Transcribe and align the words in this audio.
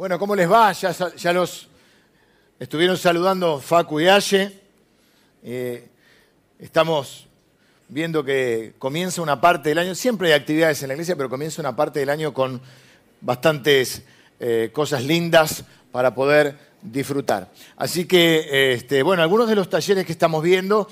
Bueno, 0.00 0.18
¿cómo 0.18 0.34
les 0.34 0.50
va? 0.50 0.72
Ya, 0.72 0.92
ya 1.14 1.30
los 1.30 1.68
estuvieron 2.58 2.96
saludando 2.96 3.60
Facu 3.60 4.00
y 4.00 4.08
Aye. 4.08 4.50
Eh, 5.42 5.88
estamos 6.58 7.28
viendo 7.86 8.24
que 8.24 8.72
comienza 8.78 9.20
una 9.20 9.42
parte 9.42 9.68
del 9.68 9.76
año, 9.76 9.94
siempre 9.94 10.28
hay 10.28 10.40
actividades 10.40 10.80
en 10.80 10.88
la 10.88 10.94
iglesia, 10.94 11.16
pero 11.16 11.28
comienza 11.28 11.60
una 11.60 11.76
parte 11.76 12.00
del 12.00 12.08
año 12.08 12.32
con 12.32 12.62
bastantes 13.20 14.02
eh, 14.38 14.70
cosas 14.72 15.04
lindas 15.04 15.64
para 15.92 16.14
poder 16.14 16.56
disfrutar. 16.80 17.50
Así 17.76 18.06
que, 18.06 18.72
este, 18.72 19.02
bueno, 19.02 19.22
algunos 19.22 19.50
de 19.50 19.54
los 19.54 19.68
talleres 19.68 20.06
que 20.06 20.12
estamos 20.12 20.42
viendo 20.42 20.88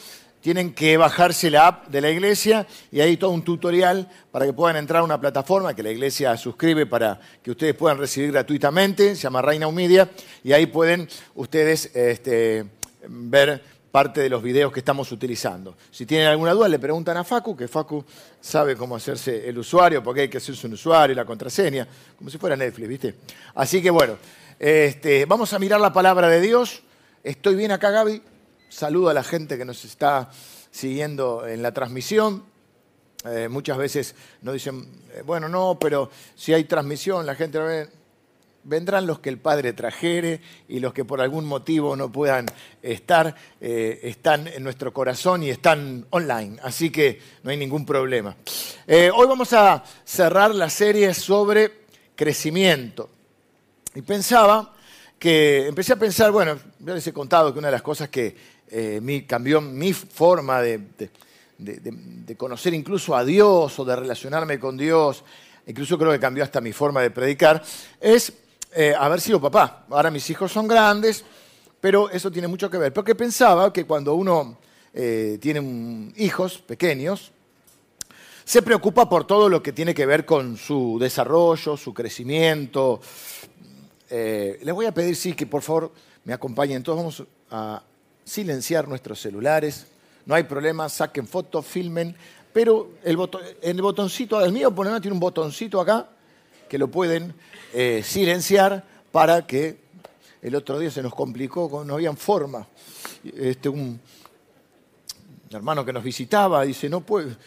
tienen 0.48 0.72
que 0.72 0.96
bajarse 0.96 1.50
la 1.50 1.66
app 1.66 1.88
de 1.88 2.00
la 2.00 2.08
iglesia 2.08 2.66
y 2.90 3.00
hay 3.00 3.18
todo 3.18 3.32
un 3.32 3.42
tutorial 3.42 4.08
para 4.30 4.46
que 4.46 4.54
puedan 4.54 4.76
entrar 4.76 5.02
a 5.02 5.04
una 5.04 5.20
plataforma 5.20 5.74
que 5.74 5.82
la 5.82 5.90
iglesia 5.90 6.34
suscribe 6.38 6.86
para 6.86 7.20
que 7.42 7.50
ustedes 7.50 7.74
puedan 7.74 7.98
recibir 7.98 8.32
gratuitamente, 8.32 9.14
se 9.14 9.24
llama 9.24 9.42
Reina 9.42 9.70
Media, 9.70 10.08
y 10.42 10.54
ahí 10.54 10.64
pueden 10.64 11.06
ustedes 11.34 11.94
este, 11.94 12.64
ver 13.06 13.62
parte 13.92 14.22
de 14.22 14.30
los 14.30 14.42
videos 14.42 14.72
que 14.72 14.78
estamos 14.78 15.12
utilizando. 15.12 15.76
Si 15.90 16.06
tienen 16.06 16.28
alguna 16.28 16.54
duda, 16.54 16.66
le 16.66 16.78
preguntan 16.78 17.18
a 17.18 17.24
Facu, 17.24 17.54
que 17.54 17.68
Facu 17.68 18.02
sabe 18.40 18.74
cómo 18.74 18.96
hacerse 18.96 19.46
el 19.50 19.58
usuario, 19.58 20.02
porque 20.02 20.22
hay 20.22 20.28
que 20.30 20.38
hacerse 20.38 20.66
un 20.66 20.72
usuario 20.72 21.12
y 21.12 21.16
la 21.16 21.26
contraseña, 21.26 21.86
como 22.16 22.30
si 22.30 22.38
fuera 22.38 22.56
Netflix, 22.56 22.88
¿viste? 22.88 23.14
Así 23.54 23.82
que 23.82 23.90
bueno, 23.90 24.16
este, 24.58 25.26
vamos 25.26 25.52
a 25.52 25.58
mirar 25.58 25.78
la 25.78 25.92
palabra 25.92 26.26
de 26.26 26.40
Dios. 26.40 26.82
Estoy 27.22 27.54
bien 27.54 27.70
acá, 27.70 27.90
Gaby. 27.90 28.22
Saludo 28.68 29.08
a 29.08 29.14
la 29.14 29.24
gente 29.24 29.56
que 29.56 29.64
nos 29.64 29.84
está 29.86 30.30
siguiendo 30.70 31.46
en 31.46 31.62
la 31.62 31.72
transmisión. 31.72 32.44
Eh, 33.24 33.48
muchas 33.48 33.78
veces 33.78 34.14
nos 34.42 34.54
dicen, 34.54 34.86
eh, 35.14 35.22
bueno, 35.24 35.48
no, 35.48 35.78
pero 35.80 36.10
si 36.34 36.52
hay 36.52 36.64
transmisión, 36.64 37.24
la 37.24 37.34
gente 37.34 37.58
ve. 37.58 37.88
Vendrán 38.64 39.06
los 39.06 39.20
que 39.20 39.30
el 39.30 39.38
Padre 39.38 39.72
trajere 39.72 40.42
y 40.68 40.80
los 40.80 40.92
que 40.92 41.04
por 41.04 41.22
algún 41.22 41.46
motivo 41.46 41.96
no 41.96 42.12
puedan 42.12 42.44
estar, 42.82 43.34
eh, 43.60 44.00
están 44.02 44.46
en 44.46 44.62
nuestro 44.62 44.92
corazón 44.92 45.42
y 45.42 45.48
están 45.48 46.06
online, 46.10 46.58
así 46.62 46.90
que 46.90 47.18
no 47.44 47.50
hay 47.50 47.56
ningún 47.56 47.86
problema. 47.86 48.36
hoy 48.86 49.26
vamos 49.26 49.54
a 49.54 49.82
cerrar 50.04 50.54
la 50.54 50.68
serie 50.68 51.14
sobre 51.14 51.86
crecimiento. 52.14 53.08
Y 53.94 54.02
pensaba 54.02 54.74
que, 55.18 55.66
empecé 55.66 55.94
a 55.94 55.96
pensar, 55.96 56.30
bueno, 56.30 56.58
yo 56.78 56.94
les 56.94 57.06
he 57.06 57.12
contado 57.12 57.52
que 57.52 57.58
una 57.58 57.68
de 57.68 57.72
las 57.72 57.82
cosas 57.82 58.08
que 58.08 58.57
eh, 58.70 59.24
cambió 59.26 59.60
mi 59.60 59.92
forma 59.92 60.60
de, 60.60 60.80
conocer 62.36 62.74
incluso 62.74 63.16
a 63.16 63.24
Dios 63.24 63.78
o 63.78 63.84
de 63.84 63.96
relacionarme 63.96 64.58
con 64.58 64.76
Dios, 64.76 65.24
incluso 65.66 65.98
creo 65.98 66.12
que 66.12 66.20
cambió 66.20 66.44
hasta 66.44 66.60
mi 66.60 66.72
forma 66.72 67.00
de 67.02 67.10
predicar, 67.10 67.62
es 68.00 68.32
eh, 68.72 68.94
haber 68.96 69.20
sido 69.20 69.40
papá. 69.40 69.86
Ahora 69.90 70.10
mis 70.10 70.28
hijos 70.30 70.52
son 70.52 70.68
grandes, 70.68 71.24
pero 71.80 72.10
eso 72.10 72.30
tiene 72.30 72.48
mucho 72.48 72.70
que 72.70 72.78
ver. 72.78 72.92
Porque 72.92 73.14
pensaba 73.14 73.72
que 73.72 73.86
cuando 73.86 74.14
uno 74.14 74.58
eh, 74.92 75.38
tiene 75.40 76.12
hijos 76.16 76.58
pequeños, 76.58 77.32
se 78.44 78.62
preocupa 78.62 79.08
por 79.08 79.26
todo 79.26 79.48
lo 79.48 79.62
que 79.62 79.72
tiene 79.72 79.94
que 79.94 80.06
ver 80.06 80.24
con 80.24 80.56
su 80.56 80.98
desarrollo, 81.00 81.76
su 81.76 81.92
crecimiento. 81.92 83.00
les 84.10 84.74
voy 84.74 84.86
a 84.86 84.92
pedir, 84.92 85.16
sí, 85.16 85.34
que 85.34 85.46
por 85.46 85.62
favor 85.62 85.92
me 86.24 86.32
acompañen. 86.32 86.82
Todos 86.82 86.98
vamos 86.98 87.24
a 87.50 87.82
silenciar 88.28 88.86
nuestros 88.86 89.20
celulares, 89.20 89.86
no 90.26 90.34
hay 90.34 90.42
problema, 90.42 90.88
saquen 90.88 91.26
fotos, 91.26 91.64
filmen, 91.66 92.14
pero 92.52 92.90
el, 93.02 93.16
el 93.62 93.82
botoncito, 93.82 94.44
el 94.44 94.52
mío 94.52 94.74
por 94.74 94.86
ejemplo, 94.86 95.00
tiene 95.00 95.14
un 95.14 95.20
botoncito 95.20 95.80
acá 95.80 96.08
que 96.68 96.76
lo 96.76 96.88
pueden 96.88 97.34
eh, 97.72 98.02
silenciar 98.04 98.84
para 99.10 99.46
que 99.46 99.78
el 100.42 100.54
otro 100.54 100.78
día 100.78 100.90
se 100.90 101.02
nos 101.02 101.14
complicó, 101.14 101.82
no 101.84 101.94
había 101.94 102.12
forma. 102.12 102.66
Este, 103.24 103.68
un 103.68 103.98
hermano 105.50 105.82
que 105.84 105.92
nos 105.92 106.04
visitaba 106.04 106.62
dice, 106.64 106.90
no, 106.90 107.02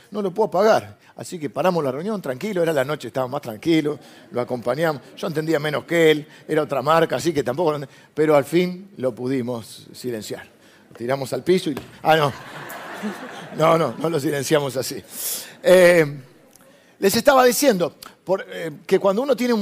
no 0.09 0.21
lo 0.21 0.33
puedo 0.33 0.47
apagar. 0.47 0.97
Así 1.15 1.37
que 1.37 1.51
paramos 1.51 1.83
la 1.83 1.91
reunión, 1.91 2.19
tranquilo, 2.19 2.63
era 2.63 2.73
la 2.73 2.83
noche, 2.83 3.09
estábamos 3.09 3.33
más 3.33 3.41
tranquilos, 3.41 3.99
lo 4.31 4.41
acompañamos. 4.41 5.03
Yo 5.15 5.27
entendía 5.27 5.59
menos 5.59 5.83
que 5.83 6.09
él, 6.09 6.27
era 6.47 6.63
otra 6.63 6.81
marca, 6.81 7.17
así 7.17 7.31
que 7.31 7.43
tampoco... 7.43 7.79
Pero 8.15 8.35
al 8.35 8.45
fin 8.45 8.89
lo 8.97 9.13
pudimos 9.13 9.87
silenciar 9.93 10.50
tiramos 10.97 11.33
al 11.33 11.43
piso 11.43 11.71
y... 11.71 11.75
Ah, 12.03 12.15
no. 12.15 12.33
No, 13.57 13.77
no, 13.77 13.95
no 13.97 14.09
lo 14.09 14.19
silenciamos 14.19 14.77
así. 14.77 15.03
Eh, 15.63 16.05
les 16.99 17.15
estaba 17.15 17.43
diciendo 17.43 17.95
eh, 18.47 18.71
que 18.85 18.99
cuando 18.99 19.21
uno 19.21 19.35
tiene 19.35 19.55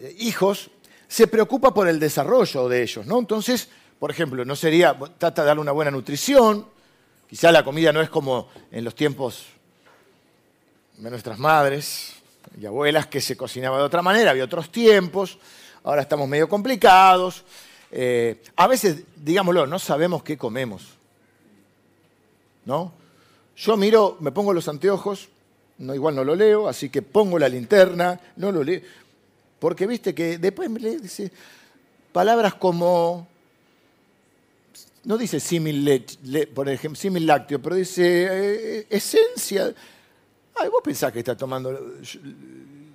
eh, 0.00 0.16
hijos, 0.18 0.70
se 1.06 1.26
preocupa 1.26 1.72
por 1.72 1.88
el 1.88 2.00
desarrollo 2.00 2.68
de 2.68 2.82
ellos, 2.82 3.06
¿no? 3.06 3.18
Entonces, 3.18 3.68
por 3.98 4.10
ejemplo, 4.10 4.44
no 4.44 4.56
sería, 4.56 4.98
trata 5.18 5.42
de 5.42 5.48
darle 5.48 5.60
una 5.60 5.72
buena 5.72 5.90
nutrición, 5.90 6.66
quizá 7.28 7.52
la 7.52 7.64
comida 7.64 7.92
no 7.92 8.00
es 8.00 8.08
como 8.08 8.48
en 8.70 8.84
los 8.84 8.94
tiempos 8.94 9.46
de 10.96 11.10
nuestras 11.10 11.38
madres 11.38 12.14
y 12.60 12.66
abuelas 12.66 13.06
que 13.06 13.20
se 13.20 13.36
cocinaba 13.36 13.78
de 13.78 13.84
otra 13.84 14.02
manera, 14.02 14.30
había 14.30 14.44
otros 14.44 14.70
tiempos, 14.70 15.38
ahora 15.84 16.02
estamos 16.02 16.28
medio 16.28 16.48
complicados, 16.48 17.44
eh, 17.90 18.42
a 18.56 18.66
veces, 18.66 19.02
digámoslo, 19.16 19.66
no 19.66 19.78
sabemos 19.78 20.22
qué 20.22 20.36
comemos. 20.36 20.88
¿No? 22.64 22.92
Yo 23.56 23.76
miro, 23.76 24.16
me 24.20 24.32
pongo 24.32 24.52
los 24.52 24.68
anteojos, 24.68 25.28
no, 25.78 25.94
igual 25.94 26.14
no 26.14 26.24
lo 26.24 26.34
leo, 26.34 26.68
así 26.68 26.88
que 26.90 27.02
pongo 27.02 27.38
la 27.38 27.48
linterna, 27.48 28.20
no 28.36 28.52
lo 28.52 28.62
leo. 28.62 28.80
Porque 29.58 29.86
viste 29.86 30.14
que 30.14 30.38
después 30.38 30.70
me 30.70 30.78
dice 30.78 31.30
palabras 32.12 32.54
como, 32.54 33.26
no 35.04 35.18
dice 35.18 35.40
símil, 35.40 36.04
por 36.54 36.68
ejemplo, 36.68 37.00
símil 37.00 37.26
lácteo, 37.26 37.60
pero 37.60 37.76
dice 37.76 38.28
eh, 38.30 38.86
esencia. 38.88 39.74
Ay, 40.54 40.68
vos 40.68 40.82
pensás 40.82 41.12
que 41.12 41.20
estás 41.20 41.36
tomando 41.36 41.96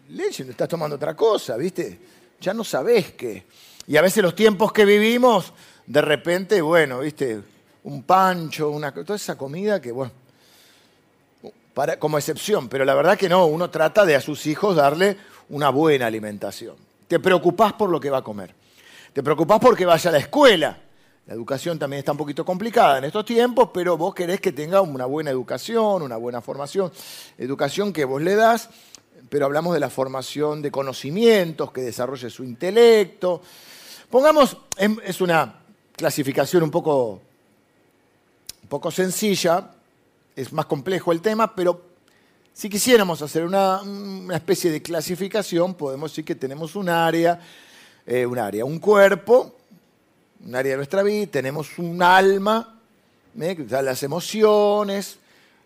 leche, 0.10 0.44
estás 0.50 0.70
tomando 0.70 0.96
otra 0.96 1.16
cosa, 1.16 1.58
¿viste? 1.58 2.00
Ya 2.40 2.54
no 2.54 2.64
sabés 2.64 3.14
qué. 3.14 3.46
Y 3.88 3.98
a 3.98 4.02
veces 4.02 4.24
los 4.24 4.36
tiempos 4.36 4.72
que 4.72 4.86
vivimos, 4.86 5.54
de 5.86 6.02
repente, 6.02 6.62
bueno, 6.62 7.00
viste, 7.00 7.42
un 7.84 8.04
pancho, 8.04 8.70
una, 8.70 8.92
toda 8.94 9.16
esa 9.16 9.38
comida 9.38 9.80
que, 9.80 9.92
bueno, 9.92 10.12
como 12.00 12.18
excepción, 12.18 12.70
pero 12.70 12.86
la 12.86 12.96
verdad 12.96 13.18
que 13.18 13.30
no, 13.30 13.46
uno 13.46 13.70
trata 13.70 14.06
de 14.06 14.16
a 14.16 14.22
sus 14.22 14.46
hijos 14.48 14.76
darle 14.76 15.18
una 15.50 15.70
buena 15.70 16.08
alimentación. 16.08 16.76
Te 17.08 17.20
preocupás 17.20 17.74
por 17.74 17.90
lo 17.90 18.00
que 18.00 18.10
va 18.10 18.20
a 18.20 18.24
comer. 18.24 18.54
Te 19.14 19.22
preocupás 19.22 19.60
porque 19.60 19.86
vaya 19.86 20.10
a 20.10 20.14
la 20.14 20.20
escuela. 20.20 20.78
La 21.28 21.34
educación 21.34 21.78
también 21.78 22.00
está 22.00 22.12
un 22.12 22.18
poquito 22.18 22.46
complicada 22.46 23.00
en 23.00 23.06
estos 23.06 23.26
tiempos, 23.26 23.70
pero 23.74 23.98
vos 23.98 24.14
querés 24.14 24.40
que 24.40 24.52
tenga 24.52 24.82
una 24.82 25.06
buena 25.06 25.32
educación, 25.32 26.02
una 26.02 26.18
buena 26.18 26.42
formación. 26.42 26.92
Educación 27.38 27.92
que 27.92 28.06
vos 28.06 28.22
le 28.22 28.36
das, 28.36 28.70
pero 29.30 29.46
hablamos 29.46 29.74
de 29.74 29.80
la 29.80 29.90
formación 29.90 30.62
de 30.62 30.72
conocimientos, 30.72 31.72
que 31.72 31.82
desarrolle 31.82 32.30
su 32.30 32.44
intelecto, 32.44 33.42
Pongamos, 34.10 34.56
em, 34.78 34.98
es 35.04 35.20
una 35.20 35.62
clasificación 35.94 36.64
un 36.64 36.72
poco, 36.72 37.22
poco 38.70 38.92
sencilla, 38.92 39.72
es 40.36 40.54
más 40.54 40.68
complejo 40.68 41.12
el 41.12 41.22
tema, 41.22 41.56
pero 41.56 41.82
si 42.54 42.70
quisiéramos 42.70 43.22
hacer 43.22 43.44
una, 43.44 43.82
especie 44.34 44.72
de 44.72 44.82
clasificación, 44.82 45.74
podemos 45.74 46.12
decir 46.12 46.24
que 46.24 46.36
tenemos 46.36 46.76
un 46.76 46.88
área, 46.88 47.40
eh, 48.06 48.26
un 48.26 48.38
área, 48.38 48.64
un 48.64 48.80
cuerpo, 48.80 49.56
un 50.46 50.56
área 50.56 50.72
de 50.72 50.78
nuestra 50.78 51.02
vida, 51.02 51.26
tenemos 51.28 51.80
un 51.80 52.02
alma, 52.02 52.80
¿eh? 53.40 53.66
las 53.70 54.04
emociones, 54.04 55.18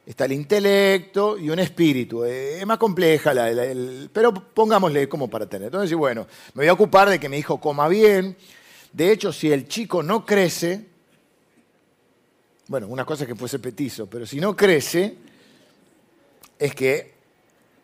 está 0.09 0.25
el 0.25 0.31
intelecto 0.31 1.37
y 1.37 1.51
un 1.51 1.59
espíritu. 1.59 2.23
Eh, 2.23 2.59
es 2.59 2.65
más 2.65 2.79
compleja, 2.79 3.31
pero 4.11 4.33
pongámosle 4.33 5.07
como 5.07 5.29
para 5.29 5.45
tener. 5.45 5.67
Entonces, 5.67 5.95
bueno, 5.95 6.25
me 6.55 6.63
voy 6.63 6.67
a 6.67 6.73
ocupar 6.73 7.09
de 7.09 7.19
que 7.19 7.29
mi 7.29 7.37
hijo 7.37 7.61
coma 7.61 7.87
bien. 7.87 8.35
De 8.91 9.11
hecho, 9.11 9.31
si 9.31 9.51
el 9.51 9.67
chico 9.67 10.01
no 10.01 10.25
crece, 10.25 10.83
bueno, 12.67 12.87
una 12.87 13.05
cosa 13.05 13.23
es 13.23 13.27
que 13.27 13.35
fuese 13.35 13.59
petizo, 13.59 14.07
pero 14.07 14.25
si 14.25 14.39
no 14.39 14.55
crece, 14.55 15.15
es 16.57 16.73
que 16.73 17.13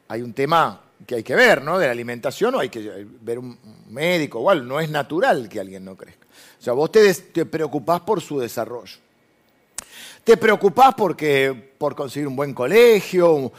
hay 0.07 0.24
un 0.24 0.33
tema 0.33 0.81
que 1.06 1.16
hay 1.16 1.24
que 1.24 1.36
ver, 1.36 1.62
¿no? 1.62 1.77
De 1.77 1.86
la 1.86 1.92
alimentación 1.92 2.56
o 2.56 2.60
hay 2.60 2.69
que 2.69 3.06
ver 3.22 3.38
un 3.38 3.56
médico, 3.89 4.39
igual, 4.39 4.68
no 4.68 4.80
es 4.80 4.89
natural 4.89 5.48
que 5.48 5.60
alguien 5.60 5.86
no 5.86 5.95
crezca. 5.95 6.25
O 6.60 6.63
sea, 6.63 6.74
vos 6.74 6.92
te, 6.92 7.13
te 7.13 7.45
preocupás 7.45 8.01
por 8.01 8.19
su 8.19 8.39
desarrollo. 8.39 9.05
Te 10.25 10.38
preocupás 10.38 10.95
porque, 10.95 11.74
por 11.77 11.95
conseguir 11.95 12.27
un 12.27 12.36
buen 12.36 12.51
colegio, 12.51 13.54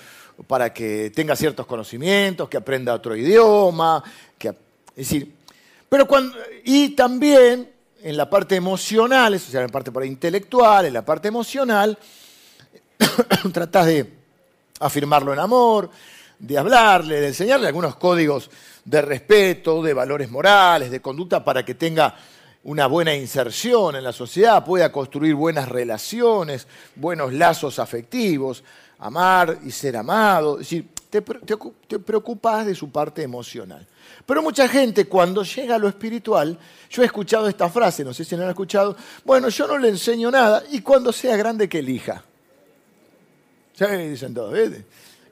para 0.48 0.74
que 0.74 1.12
tenga 1.14 1.36
ciertos 1.36 1.64
conocimientos, 1.64 2.48
que 2.48 2.56
aprenda 2.56 2.92
otro 2.92 3.14
idioma, 3.14 4.02
que, 4.36 4.48
es 4.48 4.56
decir, 4.96 5.32
pero 5.88 6.08
cuando, 6.08 6.36
y 6.64 6.88
también 6.88 7.70
en 8.02 8.16
la 8.16 8.28
parte 8.28 8.56
emocional, 8.56 9.34
o 9.34 9.38
sea, 9.38 9.60
en 9.60 9.68
la 9.68 9.72
parte 9.72 10.06
intelectual, 10.08 10.86
en 10.86 10.94
la 10.94 11.04
parte 11.04 11.28
emocional, 11.28 11.96
tratás 13.52 13.86
de 13.86 14.12
afirmarlo 14.80 15.32
en 15.32 15.38
amor, 15.38 15.88
de 16.36 16.58
hablarle, 16.58 17.20
de 17.20 17.28
enseñarle 17.28 17.68
algunos 17.68 17.94
códigos 17.94 18.50
de 18.84 19.02
respeto, 19.02 19.84
de 19.84 19.94
valores 19.94 20.32
morales, 20.32 20.90
de 20.90 21.00
conducta 21.00 21.44
para 21.44 21.64
que 21.64 21.76
tenga 21.76 22.16
una 22.66 22.88
buena 22.88 23.14
inserción 23.14 23.94
en 23.94 24.02
la 24.02 24.12
sociedad, 24.12 24.64
pueda 24.64 24.90
construir 24.90 25.36
buenas 25.36 25.68
relaciones, 25.68 26.66
buenos 26.96 27.32
lazos 27.32 27.78
afectivos, 27.78 28.64
amar 28.98 29.60
y 29.64 29.70
ser 29.70 29.96
amado. 29.96 30.54
Es 30.54 30.68
decir, 30.70 30.88
te, 31.08 31.22
te 31.22 31.98
preocupas 32.00 32.66
de 32.66 32.74
su 32.74 32.90
parte 32.90 33.22
emocional. 33.22 33.86
Pero 34.26 34.42
mucha 34.42 34.66
gente 34.66 35.06
cuando 35.06 35.44
llega 35.44 35.76
a 35.76 35.78
lo 35.78 35.86
espiritual, 35.86 36.58
yo 36.90 37.02
he 37.02 37.06
escuchado 37.06 37.48
esta 37.48 37.68
frase, 37.68 38.02
no 38.02 38.12
sé 38.12 38.24
si 38.24 38.36
la 38.36 38.42
han 38.42 38.50
escuchado, 38.50 38.96
bueno, 39.24 39.48
yo 39.48 39.68
no 39.68 39.78
le 39.78 39.88
enseño 39.90 40.28
nada 40.32 40.64
y 40.72 40.80
cuando 40.80 41.12
sea 41.12 41.36
grande 41.36 41.68
que 41.68 41.78
elija. 41.78 42.24
¿Sabes? 43.74 44.10
Dicen 44.10 44.34
todos, 44.34 44.50
¿ves? 44.52 44.72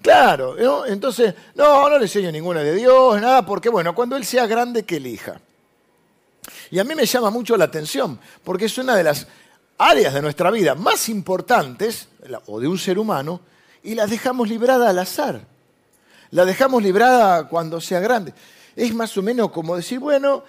Claro, 0.01 0.87
entonces, 0.87 1.35
no, 1.57 1.89
no 1.89 1.99
le 1.99 2.05
enseño 2.05 2.31
ninguna 2.31 2.61
de 2.61 2.77
Dios, 2.77 3.21
nada, 3.21 3.45
porque 3.45 3.71
bueno, 3.71 3.93
cuando 3.93 4.17
Él 4.17 4.25
sea 4.25 4.47
grande 4.47 4.85
que 4.85 4.99
elija. 4.99 5.41
Y 6.71 6.79
a 6.79 6.85
mí 6.85 6.95
me 6.95 7.07
llama 7.07 7.31
mucho 7.31 7.57
la 7.57 7.65
atención, 7.65 8.19
porque 8.43 8.67
es 8.67 8.79
una 8.79 8.97
de 8.97 9.05
las 9.05 9.27
áreas 9.79 10.15
de 10.15 10.23
nuestra 10.23 10.51
vida 10.51 10.75
más 10.75 11.09
importantes, 11.09 12.09
o 12.47 12.61
de 12.61 12.69
un 12.69 12.79
ser 12.79 12.99
humano, 12.99 13.41
y 13.83 13.95
la 13.95 14.07
dejamos 14.07 14.49
librada 14.49 14.91
al 14.91 14.99
azar. 14.99 15.47
La 16.31 16.45
dejamos 16.45 16.83
librada 16.83 17.49
cuando 17.49 17.81
sea 17.81 18.01
grande. 18.01 18.35
Es 18.75 18.95
más 18.95 19.17
o 19.17 19.23
menos 19.23 19.51
como 19.51 19.77
decir, 19.77 19.99
bueno, 19.99 20.43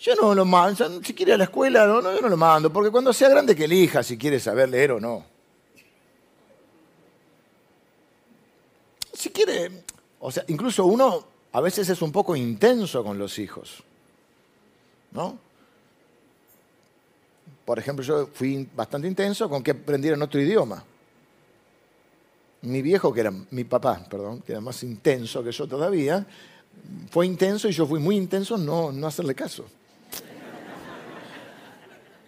yo 0.00 0.14
no 0.14 0.34
lo 0.34 0.44
mando, 0.44 1.02
si 1.02 1.14
quiere 1.14 1.34
a 1.34 1.38
la 1.38 1.44
escuela, 1.44 1.86
no, 1.86 2.00
no, 2.00 2.14
yo 2.14 2.20
no 2.20 2.28
lo 2.28 2.36
mando, 2.36 2.72
porque 2.72 2.90
cuando 2.90 3.12
sea 3.12 3.28
grande 3.28 3.54
que 3.54 3.64
elija 3.64 4.02
si 4.02 4.16
quiere 4.16 4.40
saber 4.40 4.68
leer 4.68 4.92
o 4.92 5.00
no. 5.00 5.24
Si 9.12 9.30
quiere, 9.30 9.84
o 10.20 10.32
sea, 10.32 10.44
incluso 10.48 10.86
uno 10.86 11.26
a 11.52 11.60
veces 11.60 11.88
es 11.88 12.00
un 12.00 12.12
poco 12.12 12.34
intenso 12.34 13.04
con 13.04 13.18
los 13.18 13.38
hijos, 13.38 13.82
¿no? 15.12 15.38
Por 17.64 17.78
ejemplo, 17.78 18.04
yo 18.04 18.28
fui 18.32 18.68
bastante 18.74 19.06
intenso 19.06 19.48
con 19.48 19.62
que 19.62 19.70
aprendieran 19.70 20.20
otro 20.22 20.40
idioma. 20.40 20.82
Mi 22.62 22.82
viejo, 22.82 23.12
que 23.12 23.20
era 23.20 23.32
mi 23.50 23.64
papá, 23.64 24.04
perdón, 24.10 24.40
que 24.40 24.52
era 24.52 24.60
más 24.60 24.82
intenso 24.82 25.42
que 25.42 25.52
yo 25.52 25.66
todavía, 25.66 26.26
fue 27.10 27.26
intenso 27.26 27.68
y 27.68 27.72
yo 27.72 27.86
fui 27.86 28.00
muy 28.00 28.16
intenso 28.16 28.58
no, 28.58 28.92
no 28.92 29.06
hacerle 29.06 29.34
caso. 29.34 29.66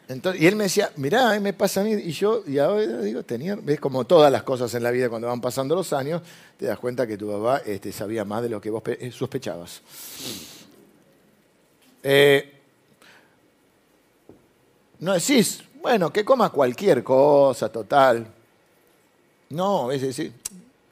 Entonces, 0.09 0.43
y 0.43 0.47
él 0.47 0.57
me 0.57 0.65
decía, 0.65 0.93
mirá, 0.97 1.39
me 1.41 1.53
pasa 1.53 1.81
a 1.81 1.85
mí, 1.85 1.93
y 1.93 2.13
yo, 2.13 2.43
y 2.47 2.59
ahora 2.59 3.01
digo, 3.01 3.23
tenía, 3.23 3.57
ves 3.57 3.81
como 3.81 4.05
todas 4.05 4.31
las 4.31 4.43
cosas 4.43 4.75
en 4.75 4.83
la 4.83 4.91
vida 4.91 5.09
cuando 5.09 5.29
van 5.29 5.41
pasando 5.41 5.75
los 5.75 5.93
años, 5.93 6.23
te 6.59 6.67
das 6.67 6.79
cuenta 6.79 7.07
que 7.07 7.17
tu 7.17 7.31
papá 7.31 7.63
este, 7.65 7.93
sabía 7.93 8.25
más 8.25 8.43
de 8.43 8.49
lo 8.51 8.61
que 8.61 8.69
vos 8.69 8.83
eh, 8.87 9.11
sospechabas. 9.11 9.81
Eh, 12.03 12.62
no 15.03 15.15
decís, 15.15 15.65
bueno, 15.83 16.13
que 16.13 16.25
coma 16.25 16.51
cualquier 16.51 17.03
cosa, 17.03 17.69
total. 17.71 18.25
No, 19.51 19.91
es 19.91 20.01
decir, 20.01 20.33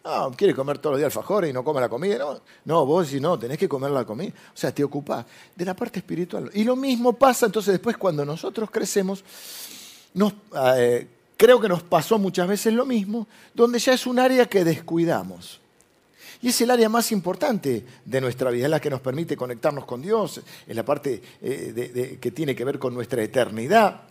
no, 0.04 0.32
quiere 0.32 0.52
comer 0.52 0.78
todos 0.78 0.94
los 0.94 0.98
días 0.98 1.16
alfajores 1.16 1.50
y 1.50 1.52
no 1.52 1.62
come 1.62 1.80
la 1.80 1.88
comida. 1.88 2.18
No, 2.18 2.40
no 2.64 2.84
vos 2.84 3.06
decís, 3.06 3.22
no, 3.22 3.38
tenés 3.38 3.56
que 3.56 3.68
comer 3.68 3.92
la 3.92 4.04
comida. 4.04 4.32
O 4.52 4.56
sea, 4.56 4.74
te 4.74 4.82
ocupás 4.82 5.24
de 5.54 5.64
la 5.64 5.74
parte 5.74 6.00
espiritual. 6.00 6.50
Y 6.54 6.64
lo 6.64 6.74
mismo 6.74 7.12
pasa 7.12 7.46
entonces 7.46 7.72
después 7.74 7.96
cuando 7.96 8.24
nosotros 8.24 8.68
crecemos, 8.72 9.22
eh, 10.56 11.06
creo 11.36 11.60
que 11.60 11.68
nos 11.68 11.84
pasó 11.84 12.18
muchas 12.18 12.48
veces 12.48 12.74
lo 12.74 12.84
mismo, 12.84 13.28
donde 13.54 13.78
ya 13.78 13.92
es 13.92 14.08
un 14.08 14.18
área 14.18 14.44
que 14.46 14.64
descuidamos. 14.64 15.60
Y 16.42 16.48
es 16.48 16.60
el 16.62 16.70
área 16.70 16.88
más 16.88 17.12
importante 17.12 17.84
de 18.04 18.20
nuestra 18.20 18.50
vida, 18.50 18.64
es 18.64 18.70
la 18.70 18.81
que 18.81 18.90
nos 18.90 19.00
permite 19.00 19.37
conectarnos 19.37 19.84
con 19.84 20.00
Dios, 20.00 20.40
es 20.66 20.75
la 20.76 20.84
parte 20.84 21.20
eh, 21.42 22.19
que 22.20 22.31
tiene 22.31 22.54
que 22.54 22.64
ver 22.64 22.78
con 22.78 22.94
nuestra 22.94 23.22
eternidad. 23.22 24.02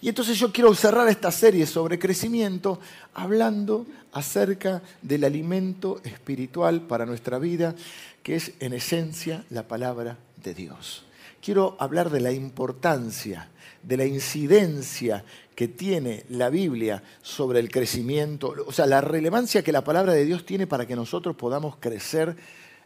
Y 0.00 0.08
entonces 0.08 0.38
yo 0.38 0.52
quiero 0.52 0.74
cerrar 0.74 1.08
esta 1.08 1.30
serie 1.30 1.66
sobre 1.66 1.98
crecimiento 1.98 2.80
hablando 3.14 3.86
acerca 4.12 4.82
del 5.02 5.24
alimento 5.24 6.00
espiritual 6.04 6.82
para 6.82 7.04
nuestra 7.04 7.38
vida, 7.38 7.74
que 8.22 8.36
es 8.36 8.52
en 8.60 8.72
esencia 8.72 9.44
la 9.50 9.68
palabra 9.68 10.16
de 10.42 10.54
Dios. 10.54 11.04
Quiero 11.42 11.76
hablar 11.78 12.10
de 12.10 12.20
la 12.20 12.32
importancia, 12.32 13.48
de 13.88 13.96
la 13.96 14.04
incidencia 14.04 15.24
que 15.54 15.66
tiene 15.66 16.26
la 16.28 16.50
Biblia 16.50 17.02
sobre 17.22 17.58
el 17.58 17.70
crecimiento, 17.70 18.54
o 18.66 18.70
sea, 18.70 18.84
la 18.84 19.00
relevancia 19.00 19.64
que 19.64 19.72
la 19.72 19.82
palabra 19.82 20.12
de 20.12 20.26
Dios 20.26 20.44
tiene 20.44 20.66
para 20.66 20.86
que 20.86 20.94
nosotros 20.94 21.34
podamos 21.36 21.76
crecer 21.80 22.36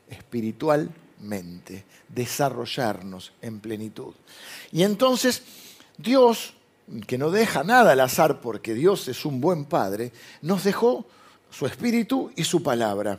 espiritualmente, 0.08 1.84
desarrollarnos 2.08 3.32
en 3.43 3.58
plenitud. 3.58 4.14
Y 4.70 4.84
entonces 4.84 5.43
Dios 5.99 6.54
que 7.08 7.19
no 7.19 7.32
deja 7.32 7.64
nada 7.64 7.93
al 7.93 8.00
azar 8.00 8.40
porque 8.40 8.72
Dios 8.72 9.08
es 9.08 9.25
un 9.25 9.40
buen 9.40 9.64
Padre, 9.64 10.12
nos 10.40 10.62
dejó 10.62 11.05
su 11.50 11.66
Espíritu 11.66 12.31
y 12.37 12.44
su 12.44 12.62
palabra, 12.62 13.19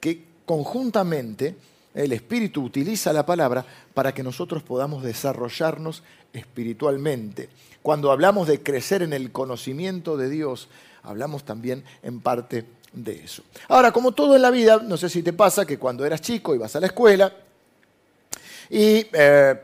que 0.00 0.22
conjuntamente 0.44 1.56
el 1.94 2.12
Espíritu 2.12 2.62
utiliza 2.62 3.12
la 3.12 3.24
palabra 3.24 3.64
para 3.94 4.12
que 4.12 4.22
nosotros 4.22 4.62
podamos 4.62 5.02
desarrollarnos 5.02 6.02
espiritualmente. 6.32 7.48
Cuando 7.82 8.10
hablamos 8.12 8.48
de 8.48 8.62
crecer 8.62 9.02
en 9.02 9.12
el 9.12 9.32
conocimiento 9.32 10.16
de 10.16 10.28
Dios, 10.28 10.68
hablamos 11.02 11.44
también 11.44 11.84
en 12.02 12.20
parte 12.20 12.64
de 12.92 13.24
eso. 13.24 13.42
Ahora, 13.68 13.92
como 13.92 14.12
todo 14.12 14.36
en 14.36 14.42
la 14.42 14.50
vida, 14.50 14.80
no 14.82 14.96
sé 14.96 15.08
si 15.08 15.22
te 15.22 15.32
pasa 15.32 15.66
que 15.66 15.78
cuando 15.78 16.04
eras 16.04 16.20
chico 16.20 16.54
ibas 16.54 16.76
a 16.76 16.80
la 16.80 16.86
escuela 16.86 17.32
y 18.70 19.06
eh, 19.12 19.60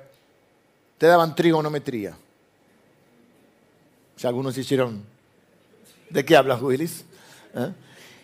te 0.96 1.06
daban 1.06 1.34
trigonometría 1.34 2.16
si 4.18 4.26
algunos 4.26 4.58
hicieron... 4.58 5.04
¿De 6.10 6.24
qué 6.24 6.36
hablas, 6.36 6.60
Willis? 6.60 7.04
¿Eh? 7.54 7.72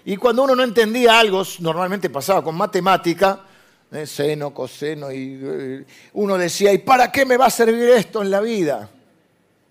Y 0.07 0.17
cuando 0.17 0.43
uno 0.43 0.57
no 0.57 0.65
entendía 0.65 1.19
algo, 1.19 1.43
normalmente 1.61 2.11
pasaba 2.11 2.43
con 2.43 2.57
matemática, 2.57 3.41
¿eh? 3.95 4.07
seno, 4.07 4.53
coseno, 4.53 5.11
y 5.13 5.41
eh, 5.43 5.85
uno 6.15 6.37
decía, 6.37 6.73
¿y 6.73 6.79
para 6.79 7.11
qué 7.11 7.25
me 7.25 7.37
va 7.37 7.47
a 7.47 7.51
servir 7.51 7.91
esto 7.91 8.23
en 8.23 8.31
la 8.31 8.41
vida? 8.41 8.89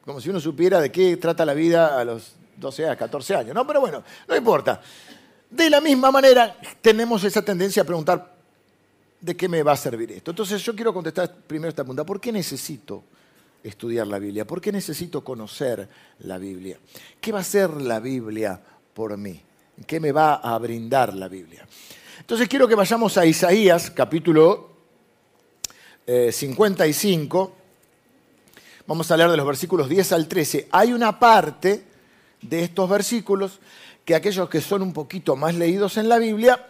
Como 0.06 0.20
si 0.20 0.30
uno 0.30 0.40
supiera 0.40 0.82
de 0.82 0.92
qué 0.92 1.18
trata 1.18 1.46
la 1.46 1.54
vida 1.54 2.00
a 2.00 2.04
los 2.04 2.34
12 2.58 2.88
a 2.88 2.96
14 2.96 3.36
años. 3.36 3.56
No, 3.56 3.66
pero 3.66 3.80
bueno, 3.80 4.04
no 4.28 4.36
importa. 4.36 4.82
De 5.50 5.70
la 5.70 5.82
misma 5.82 6.12
manera, 6.12 6.56
tenemos 6.82 7.24
esa 7.24 7.42
tendencia 7.42 7.84
a 7.84 7.86
preguntar, 7.86 8.34
¿de 9.22 9.36
qué 9.36 9.48
me 9.48 9.64
va 9.64 9.74
a 9.74 9.78
servir 9.78 10.12
esto? 10.12 10.32
Entonces 10.32 10.62
yo 10.64 10.76
quiero 10.76 10.94
contestar 10.94 11.34
primero 11.48 11.70
esta 11.70 11.84
pregunta, 11.84 12.06
¿por 12.06 12.20
qué 12.20 12.32
necesito 12.32 13.04
estudiar 13.64 14.08
la 14.08 14.20
Biblia? 14.20 14.46
¿Por 14.46 14.60
qué 14.60 14.72
necesito 14.72 15.24
conocer 15.24 15.88
la 16.20 16.38
Biblia? 16.38 16.78
¿Qué 17.22 17.32
va 17.32 17.40
a 17.40 17.42
hacer 17.42 17.70
la 17.82 18.00
Biblia 18.00 18.60
por 18.94 19.16
mí? 19.18 19.40
¿Qué 19.88 20.00
me 20.00 20.12
va 20.12 20.36
a 20.36 20.58
brindar 20.58 21.14
la 21.14 21.28
Biblia? 21.28 21.66
Entonces 22.24 22.48
quiero 22.48 22.70
que 22.70 22.76
vayamos 22.76 23.18
a 23.18 23.26
Isaías 23.26 23.92
capítulo 23.92 24.70
55. 26.08 27.54
Eh, 27.58 27.64
Vamos 28.88 29.12
a 29.12 29.18
leer 29.18 29.30
de 29.30 29.36
los 29.36 29.46
versículos 29.46 29.90
10 29.90 30.14
al 30.14 30.30
13. 30.30 30.70
Hay 30.72 30.94
una 30.94 31.20
parte 31.20 31.84
de 32.42 32.64
estos 32.64 32.90
versículos 32.90 33.60
que 34.06 34.16
aquellos 34.16 34.48
que 34.48 34.62
son 34.62 34.84
un 34.84 34.94
poquito 34.94 35.36
más 35.36 35.56
leídos 35.56 35.98
en 35.98 36.08
la 36.08 36.18
Biblia 36.18 36.66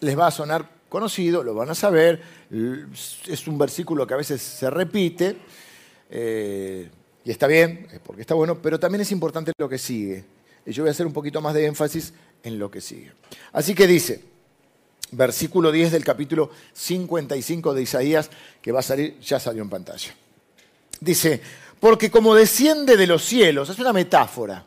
les 0.00 0.18
va 0.18 0.28
a 0.28 0.30
sonar 0.30 0.70
conocido, 0.88 1.42
lo 1.42 1.54
van 1.54 1.68
a 1.68 1.74
saber, 1.74 2.22
es 2.50 3.46
un 3.46 3.58
versículo 3.58 4.06
que 4.06 4.14
a 4.14 4.18
veces 4.18 4.40
se 4.40 4.70
repite, 4.70 5.36
eh, 6.08 6.88
y 7.26 7.30
está 7.30 7.46
bien, 7.46 7.88
porque 8.02 8.22
está 8.22 8.32
bueno, 8.32 8.56
pero 8.56 8.80
también 8.80 9.02
es 9.02 9.12
importante 9.12 9.52
lo 9.58 9.68
que 9.68 9.76
sigue. 9.76 10.24
Y 10.66 10.72
yo 10.72 10.82
voy 10.82 10.88
a 10.88 10.92
hacer 10.92 11.06
un 11.06 11.12
poquito 11.12 11.40
más 11.40 11.54
de 11.54 11.66
énfasis 11.66 12.12
en 12.42 12.58
lo 12.58 12.70
que 12.70 12.80
sigue. 12.80 13.12
Así 13.52 13.74
que 13.74 13.86
dice, 13.86 14.24
versículo 15.12 15.70
10 15.70 15.92
del 15.92 16.04
capítulo 16.04 16.50
55 16.72 17.74
de 17.74 17.82
Isaías, 17.82 18.30
que 18.62 18.72
va 18.72 18.80
a 18.80 18.82
salir, 18.82 19.18
ya 19.20 19.38
salió 19.38 19.62
en 19.62 19.70
pantalla. 19.70 20.14
Dice, 21.00 21.40
porque 21.80 22.10
como 22.10 22.34
desciende 22.34 22.96
de 22.96 23.06
los 23.06 23.24
cielos, 23.24 23.68
es 23.68 23.78
una 23.78 23.92
metáfora. 23.92 24.64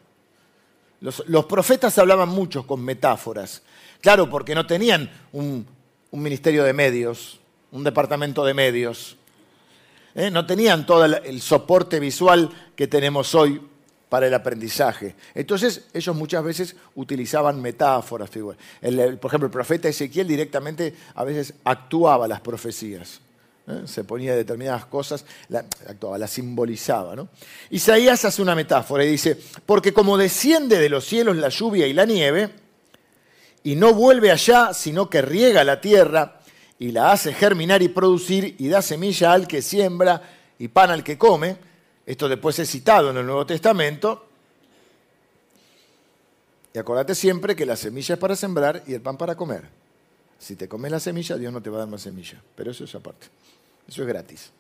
Los, 1.00 1.46
profetas 1.46 1.98
hablaban 1.98 2.30
mucho 2.30 2.66
con 2.66 2.84
metáforas. 2.84 3.62
Claro, 4.02 4.30
porque 4.30 4.56
no 4.56 4.66
tenían 4.66 5.10
un, 5.32 5.66
un 6.12 6.22
ministerio 6.22 6.64
de 6.64 6.74
medios, 6.74 7.40
un 7.72 7.84
departamento 7.84 8.44
de 8.46 8.54
medios. 8.54 9.18
¿eh? 10.16 10.32
No 10.32 10.46
tenían 10.46 10.86
todo 10.86 11.06
el 11.06 11.42
soporte 11.42 12.00
visual 12.00 12.50
que 12.76 12.88
tenemos 12.88 13.36
hoy 13.36 13.62
para 14.10 14.28
el 14.28 14.34
aprendizaje. 14.34 15.16
Entonces 15.36 15.86
ellos 15.94 16.16
muchas 16.16 16.44
veces 16.44 16.76
utilizaban 16.96 17.62
metáforas. 17.62 18.30
por 18.30 18.56
ejemplo, 18.82 19.46
el 19.46 19.52
profeta 19.52 19.90
Ezequiel 19.90 20.28
directamente 20.28 20.94
a 21.16 21.24
veces 21.24 21.54
actuaba 21.64 22.28
las 22.28 22.40
profecías. 22.42 23.20
¿eh? 23.68 23.82
Se 23.86 24.04
ponía 24.04 24.36
determinadas 24.36 24.86
cosas, 24.86 25.26
actuaba, 25.88 26.18
las 26.18 26.32
simbolizaba. 26.32 27.16
¿no? 27.16 27.28
Isaías 27.70 28.24
hace 28.24 28.42
una 28.42 28.56
metáfora 28.56 29.04
y 29.04 29.10
dice, 29.10 29.38
porque 29.66 29.94
como 29.94 30.18
desciende 30.18 30.80
de 30.80 30.90
los 30.90 31.06
cielos 31.06 31.36
la 31.36 31.50
lluvia 31.50 31.88
y 31.88 31.94
la 31.94 32.06
nieve, 32.06 32.50
y 33.64 33.76
no 33.76 33.94
vuelve 33.94 34.32
allá, 34.32 34.74
sino 34.74 35.10
que 35.10 35.22
riega 35.22 35.66
la 35.66 35.82
tierra 35.82 36.40
y 36.80 36.92
la 36.92 37.12
hace 37.12 37.34
germinar 37.34 37.82
y 37.82 37.90
producir 37.90 38.56
y 38.60 38.70
da 38.70 38.82
semilla 38.82 39.34
al 39.34 39.48
que 39.48 39.62
siembra 39.62 40.22
y 40.58 40.70
pan 40.70 40.92
al 40.92 41.04
que 41.04 41.18
come. 41.18 41.67
Esto 42.08 42.30
después 42.30 42.58
es 42.58 42.72
citado 42.72 43.10
en 43.10 43.18
el 43.18 43.26
Nuevo 43.26 43.46
Testamento. 43.46 44.26
Y 46.74 46.80
acordate 46.80 47.14
siempre 47.14 47.54
que 47.54 47.66
la 47.66 47.76
semilla 47.76 48.16
es 48.16 48.20
para 48.20 48.34
sembrar 48.38 48.82
y 48.88 48.94
el 48.94 49.02
pan 49.02 49.18
para 49.18 49.36
comer. 49.36 49.66
Si 50.40 50.56
te 50.56 50.70
comes 50.70 50.90
la 50.90 51.02
semilla, 51.02 51.36
Dios 51.36 51.52
no 51.52 51.62
te 51.62 51.70
va 51.70 51.76
a 51.76 51.80
dar 51.80 51.90
más 51.90 52.02
semilla. 52.02 52.42
Pero 52.56 52.72
eso 52.72 52.86
es 52.86 52.96
aparte. 52.96 53.28
Eso 53.90 54.04
es 54.04 54.08
gratis. 54.08 54.52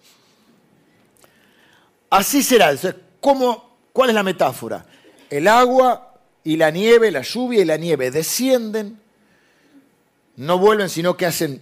Así 2.10 2.44
será. 2.44 2.76
¿cómo, 3.22 3.78
¿Cuál 3.94 4.10
es 4.10 4.16
la 4.16 4.24
metáfora? 4.24 4.86
El 5.30 5.48
agua 5.48 6.20
y 6.44 6.58
la 6.58 6.70
nieve, 6.70 7.12
la 7.12 7.22
lluvia 7.22 7.62
y 7.62 7.66
la 7.66 7.78
nieve 7.78 8.12
descienden, 8.12 9.00
no 10.36 10.58
vuelven, 10.58 10.90
sino 10.90 11.16
que 11.16 11.26
hacen, 11.26 11.62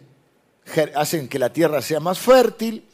hacen 0.95 1.27
que 1.27 1.37
la 1.37 1.53
tierra 1.53 1.83
sea 1.83 1.99
más 1.99 2.17
fértil, 2.17 2.85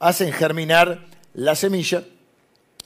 hacen 0.00 0.32
germinar 0.32 1.06
la 1.34 1.54
semilla. 1.54 2.04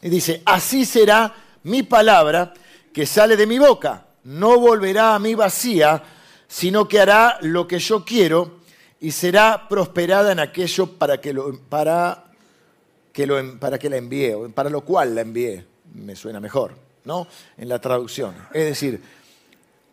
Y 0.03 0.09
dice, 0.09 0.43
así 0.45 0.85
será 0.85 1.35
mi 1.65 1.83
palabra 1.83 2.55
que 2.93 3.07
sale 3.07 3.37
de 3.37 3.47
mi 3.47 3.59
boca. 3.59 4.07
No 4.25 4.59
volverá 4.59 5.15
a 5.15 5.19
mí 5.19 5.35
vacía, 5.35 6.03
sino 6.47 6.87
que 6.87 7.01
hará 7.01 7.39
lo 7.43 7.67
que 7.67 7.79
yo 7.79 8.05
quiero 8.05 8.59
y 9.01 9.13
será 9.13 9.69
prosperada 9.69 10.33
en 10.33 10.41
aquello 10.41 10.99
para 10.99 11.21
que, 11.21 11.33
lo, 11.33 11.59
para 11.69 12.25
que, 13.13 13.27
lo, 13.27 13.59
para 13.59 13.79
que 13.79 13.89
la 13.89 13.97
envíe, 13.97 14.49
para 14.55 14.71
lo 14.71 14.83
cual 14.83 15.15
la 15.15 15.23
envíe. 15.23 15.65
Me 15.95 16.15
suena 16.15 16.41
mejor. 16.41 16.89
¿no? 17.09 17.27
En 17.57 17.69
la 17.69 17.81
traducción. 17.81 18.35
Es 18.53 18.67
decir, 18.67 19.03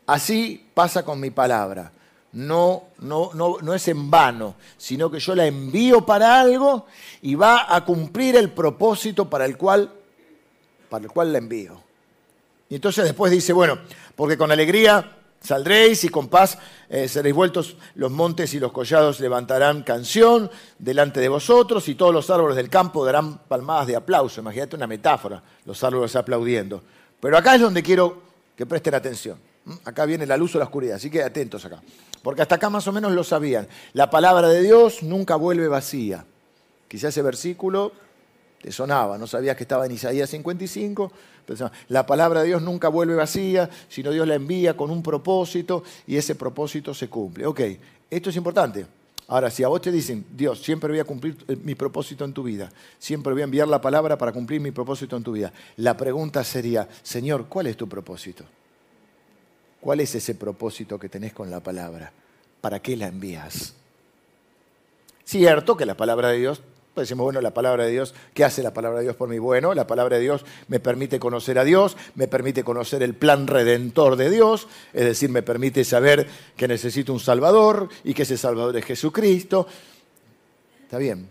así 0.05 0.67
pasa 0.73 1.03
con 1.03 1.19
mi 1.19 1.31
palabra. 1.31 1.91
No, 2.35 2.89
no, 2.99 3.31
no, 3.33 3.57
no 3.61 3.73
es 3.73 3.87
en 3.87 4.11
vano, 4.11 4.55
sino 4.77 5.09
que 5.09 5.19
yo 5.19 5.33
la 5.35 5.45
envío 5.45 6.05
para 6.05 6.41
algo 6.41 6.85
y 7.21 7.33
va 7.35 7.73
a 7.73 7.85
cumplir 7.85 8.35
el 8.35 8.51
propósito 8.51 9.29
para 9.29 9.45
el 9.45 9.55
cual, 9.55 9.89
para 10.89 11.05
el 11.05 11.11
cual 11.11 11.31
la 11.31 11.37
envío. 11.37 11.81
Y 12.67 12.75
entonces 12.75 13.05
después 13.05 13.31
dice, 13.31 13.53
bueno, 13.53 13.79
porque 14.17 14.37
con 14.37 14.51
alegría 14.51 15.15
saldréis 15.39 16.03
y 16.03 16.09
con 16.09 16.27
paz 16.27 16.57
eh, 16.89 17.07
seréis 17.07 17.33
vueltos, 17.33 17.77
los 17.95 18.11
montes 18.11 18.53
y 18.53 18.59
los 18.59 18.73
collados 18.73 19.21
levantarán 19.21 19.83
canción 19.83 20.51
delante 20.77 21.21
de 21.21 21.29
vosotros 21.29 21.87
y 21.87 21.95
todos 21.95 22.13
los 22.13 22.29
árboles 22.29 22.57
del 22.57 22.69
campo 22.69 23.05
darán 23.05 23.37
palmadas 23.47 23.87
de 23.87 23.95
aplauso. 23.95 24.41
Imagínate 24.41 24.75
una 24.75 24.87
metáfora, 24.87 25.41
los 25.63 25.81
árboles 25.85 26.13
aplaudiendo. 26.17 26.83
Pero 27.21 27.37
acá 27.37 27.55
es 27.55 27.61
donde 27.61 27.81
quiero 27.81 28.21
que 28.57 28.65
presten 28.65 28.95
atención. 28.95 29.54
¿Mm? 29.65 29.73
Acá 29.83 30.05
viene 30.05 30.25
la 30.25 30.37
luz 30.37 30.55
o 30.55 30.59
la 30.59 30.65
oscuridad, 30.65 30.95
así 30.95 31.09
que 31.09 31.23
atentos 31.23 31.65
acá. 31.65 31.81
Porque 32.23 32.41
hasta 32.41 32.55
acá 32.55 32.69
más 32.69 32.87
o 32.87 32.91
menos 32.91 33.11
lo 33.11 33.23
sabían. 33.23 33.67
La 33.93 34.09
palabra 34.09 34.47
de 34.47 34.61
Dios 34.61 35.03
nunca 35.03 35.35
vuelve 35.35 35.67
vacía. 35.67 36.25
Quizás 36.87 37.09
ese 37.09 37.21
versículo 37.21 37.91
te 38.61 38.71
sonaba, 38.71 39.17
no 39.17 39.27
sabías 39.27 39.55
que 39.55 39.63
estaba 39.63 39.85
en 39.85 39.91
Isaías 39.91 40.29
55. 40.29 41.11
la 41.89 42.05
palabra 42.07 42.41
de 42.41 42.47
Dios 42.47 42.61
nunca 42.63 42.89
vuelve 42.89 43.13
vacía, 43.13 43.69
sino 43.89 44.09
Dios 44.11 44.27
la 44.27 44.35
envía 44.35 44.75
con 44.75 44.89
un 44.89 45.03
propósito 45.03 45.83
y 46.07 46.17
ese 46.17 46.33
propósito 46.33 46.93
se 46.93 47.07
cumple. 47.07 47.45
Ok, 47.45 47.61
esto 48.09 48.31
es 48.31 48.35
importante. 48.35 48.87
Ahora, 49.27 49.49
si 49.49 49.63
a 49.63 49.67
vos 49.67 49.81
te 49.81 49.91
dicen, 49.91 50.25
Dios, 50.35 50.61
siempre 50.61 50.89
voy 50.89 50.99
a 50.99 51.03
cumplir 51.03 51.37
eh, 51.47 51.55
mi 51.63 51.73
propósito 51.73 52.25
en 52.25 52.33
tu 52.33 52.43
vida, 52.43 52.71
siempre 52.99 53.33
voy 53.33 53.41
a 53.41 53.45
enviar 53.45 53.67
la 53.67 53.81
palabra 53.81 54.17
para 54.17 54.31
cumplir 54.31 54.61
mi 54.61 54.71
propósito 54.71 55.17
en 55.17 55.23
tu 55.23 55.31
vida, 55.31 55.51
la 55.77 55.97
pregunta 55.97 56.43
sería, 56.43 56.87
Señor, 57.01 57.45
¿cuál 57.47 57.67
es 57.67 57.77
tu 57.77 57.87
propósito? 57.87 58.45
¿Cuál 59.85 59.99
es 59.99 60.15
ese 60.15 60.33
propósito 60.33 60.97
que 60.97 61.09
tenés 61.09 61.31
con 61.31 61.51
la 61.51 61.59
palabra? 61.59 62.11
¿Para 62.59 62.81
qué 62.81 62.97
la 62.97 63.05
envías? 63.05 63.75
Cierto 65.23 65.77
que 65.77 65.85
la 65.85 65.95
palabra 65.95 66.29
de 66.29 66.39
Dios 66.39 66.63
pues 66.95 67.07
decimos, 67.07 67.25
bueno, 67.25 67.39
la 67.39 67.53
palabra 67.53 67.85
de 67.85 67.91
Dios, 67.91 68.15
¿qué 68.33 68.43
hace 68.43 68.63
la 68.63 68.73
palabra 68.73 68.97
de 68.97 69.03
Dios 69.03 69.15
por 69.15 69.29
mí? 69.29 69.37
Bueno, 69.37 69.75
la 69.75 69.85
palabra 69.85 70.15
de 70.15 70.23
Dios 70.23 70.43
me 70.69 70.79
permite 70.79 71.19
conocer 71.19 71.59
a 71.59 71.63
Dios, 71.63 71.97
me 72.15 72.27
permite 72.27 72.63
conocer 72.63 73.03
el 73.03 73.13
plan 73.13 73.45
redentor 73.45 74.15
de 74.15 74.31
Dios, 74.31 74.67
es 74.91 75.05
decir, 75.05 75.29
me 75.29 75.43
permite 75.43 75.83
saber 75.83 76.25
que 76.57 76.67
necesito 76.67 77.13
un 77.13 77.19
Salvador 77.19 77.87
y 78.03 78.15
que 78.15 78.23
ese 78.23 78.37
Salvador 78.37 78.75
es 78.77 78.85
Jesucristo. 78.85 79.67
Está 80.81 80.97
bien, 80.97 81.27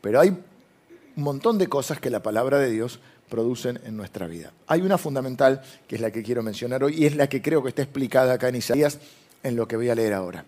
pero 0.00 0.20
hay 0.20 0.28
un 0.28 1.22
montón 1.24 1.58
de 1.58 1.66
cosas 1.66 1.98
que 1.98 2.10
la 2.10 2.22
palabra 2.22 2.60
de 2.60 2.70
Dios 2.70 3.00
producen 3.28 3.80
en 3.84 3.96
nuestra 3.96 4.26
vida. 4.26 4.52
Hay 4.66 4.82
una 4.82 4.98
fundamental 4.98 5.62
que 5.86 5.96
es 5.96 6.00
la 6.00 6.10
que 6.10 6.22
quiero 6.22 6.42
mencionar 6.42 6.84
hoy 6.84 6.94
y 7.02 7.06
es 7.06 7.16
la 7.16 7.28
que 7.28 7.42
creo 7.42 7.62
que 7.62 7.70
está 7.70 7.82
explicada 7.82 8.34
acá 8.34 8.48
en 8.48 8.56
Isaías 8.56 8.98
en 9.42 9.56
lo 9.56 9.66
que 9.66 9.76
voy 9.76 9.90
a 9.90 9.94
leer 9.94 10.14
ahora. 10.14 10.44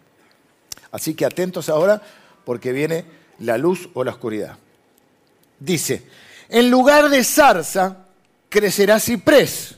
Así 0.92 1.14
que 1.14 1.26
atentos 1.26 1.68
ahora 1.68 2.00
porque 2.44 2.72
viene 2.72 3.04
la 3.40 3.58
luz 3.58 3.88
o 3.94 4.04
la 4.04 4.12
oscuridad. 4.12 4.56
Dice, 5.58 6.02
en 6.48 6.70
lugar 6.70 7.08
de 7.08 7.22
zarza 7.24 8.06
crecerá 8.48 8.98
ciprés, 8.98 9.76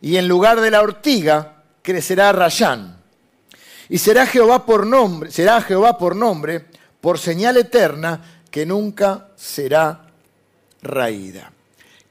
y 0.00 0.16
en 0.16 0.28
lugar 0.28 0.60
de 0.60 0.70
la 0.70 0.82
ortiga 0.82 1.62
crecerá 1.82 2.32
rayán. 2.32 2.98
Y 3.88 3.98
será 3.98 4.26
Jehová 4.26 4.64
por 4.64 4.86
nombre, 4.86 5.30
será 5.30 5.60
Jehová 5.62 5.98
por 5.98 6.14
nombre, 6.14 6.66
por 7.00 7.18
señal 7.18 7.56
eterna 7.56 8.42
que 8.50 8.64
nunca 8.64 9.28
será 9.36 10.06
raída. 10.82 11.52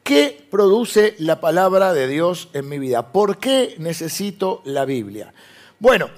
¿Qué 0.10 0.44
produce 0.50 1.14
la 1.20 1.40
palabra 1.40 1.94
de 1.94 2.08
Dios 2.08 2.50
en 2.54 2.68
mi 2.68 2.80
vida? 2.80 3.12
¿Por 3.12 3.38
qué 3.38 3.76
necesito 3.78 4.64
la 4.66 4.84
Biblia? 4.84 5.32
Bueno, 5.78 6.10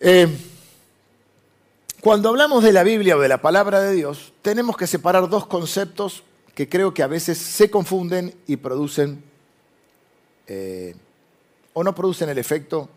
eh, 0.00 0.26
cuando 2.00 2.30
hablamos 2.30 2.64
de 2.64 2.72
la 2.72 2.82
Biblia 2.82 3.18
o 3.18 3.20
de 3.20 3.28
la 3.28 3.42
palabra 3.42 3.82
de 3.82 3.92
Dios, 3.92 4.32
tenemos 4.40 4.74
que 4.78 4.86
separar 4.86 5.28
dos 5.28 5.46
conceptos 5.46 6.22
que 6.54 6.66
creo 6.66 6.94
que 6.94 7.02
a 7.02 7.08
veces 7.08 7.36
se 7.36 7.70
confunden 7.70 8.34
y 8.46 8.56
producen 8.56 9.22
eh, 10.46 10.96
o 11.74 11.84
no 11.84 11.94
producen 11.94 12.30
el 12.30 12.38
efecto 12.38 12.88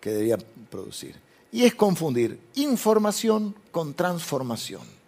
que 0.00 0.10
debían 0.10 0.42
producir. 0.68 1.14
Y 1.52 1.62
es 1.62 1.76
confundir 1.76 2.40
información 2.56 3.54
con 3.70 3.94
transformación. 3.94 5.01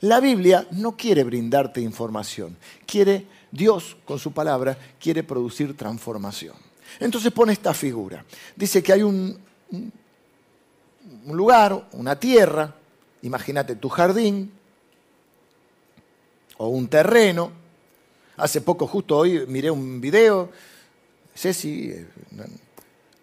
La 0.00 0.20
Biblia 0.20 0.66
no 0.72 0.96
quiere 0.96 1.24
brindarte 1.24 1.80
información, 1.80 2.56
quiere, 2.86 3.26
Dios 3.50 3.96
con 4.04 4.18
su 4.18 4.32
palabra, 4.32 4.78
quiere 5.00 5.22
producir 5.24 5.76
transformación. 5.76 6.54
Entonces 7.00 7.32
pone 7.32 7.52
esta 7.52 7.74
figura. 7.74 8.24
Dice 8.56 8.82
que 8.82 8.92
hay 8.92 9.02
un 9.02 9.38
un 11.28 11.36
lugar, 11.36 11.88
una 11.92 12.18
tierra, 12.18 12.74
imagínate 13.22 13.76
tu 13.76 13.88
jardín 13.88 14.52
o 16.56 16.68
un 16.68 16.88
terreno. 16.88 17.52
Hace 18.36 18.60
poco, 18.60 18.86
justo 18.86 19.16
hoy, 19.16 19.46
miré 19.46 19.70
un 19.70 20.00
video, 20.00 20.50
Ceci, 21.34 21.90
eh, 21.90 22.06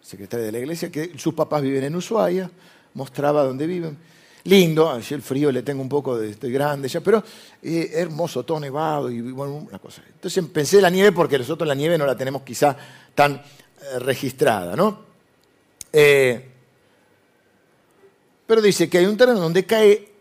secretaria 0.02 0.46
de 0.46 0.52
la 0.52 0.60
iglesia, 0.60 0.92
que 0.92 1.18
sus 1.18 1.34
papás 1.34 1.62
viven 1.62 1.84
en 1.84 1.96
Ushuaia, 1.96 2.50
mostraba 2.94 3.44
dónde 3.44 3.66
viven. 3.66 3.98
Lindo, 4.46 4.92
allí 4.92 5.16
el 5.16 5.22
frío 5.22 5.52
le 5.52 5.64
tengo 5.64 5.82
un 5.82 5.90
poco 5.90 6.18
de, 6.18 6.30
estoy 6.30 6.52
grande 6.52 6.88
ya, 6.88 7.02
pero 7.02 7.24
eh, 7.62 7.92
hermoso, 7.94 8.44
todo 8.44 8.60
nevado 8.60 9.10
y 9.10 9.20
bueno, 9.22 9.56
una 9.56 9.80
cosa. 9.80 10.04
Entonces 10.08 10.44
pensé 10.54 10.78
en 10.78 10.84
la 10.84 10.90
nieve 10.90 11.12
porque 11.12 11.38
nosotros 11.38 11.68
la 11.68 11.76
nieve 11.76 11.98
no 11.98 12.06
la 12.06 12.16
tenemos 12.16 12.44
quizá 12.44 12.76
tan 13.14 13.34
eh, 13.34 14.00
registrada, 14.00 14.76
¿no? 14.76 15.04
Pero 18.46 18.62
dice 18.62 18.90
que 18.90 18.98
hay 19.00 19.06
un 19.06 19.18
terreno 19.18 19.40
donde 19.40 19.66
cae 19.66 20.12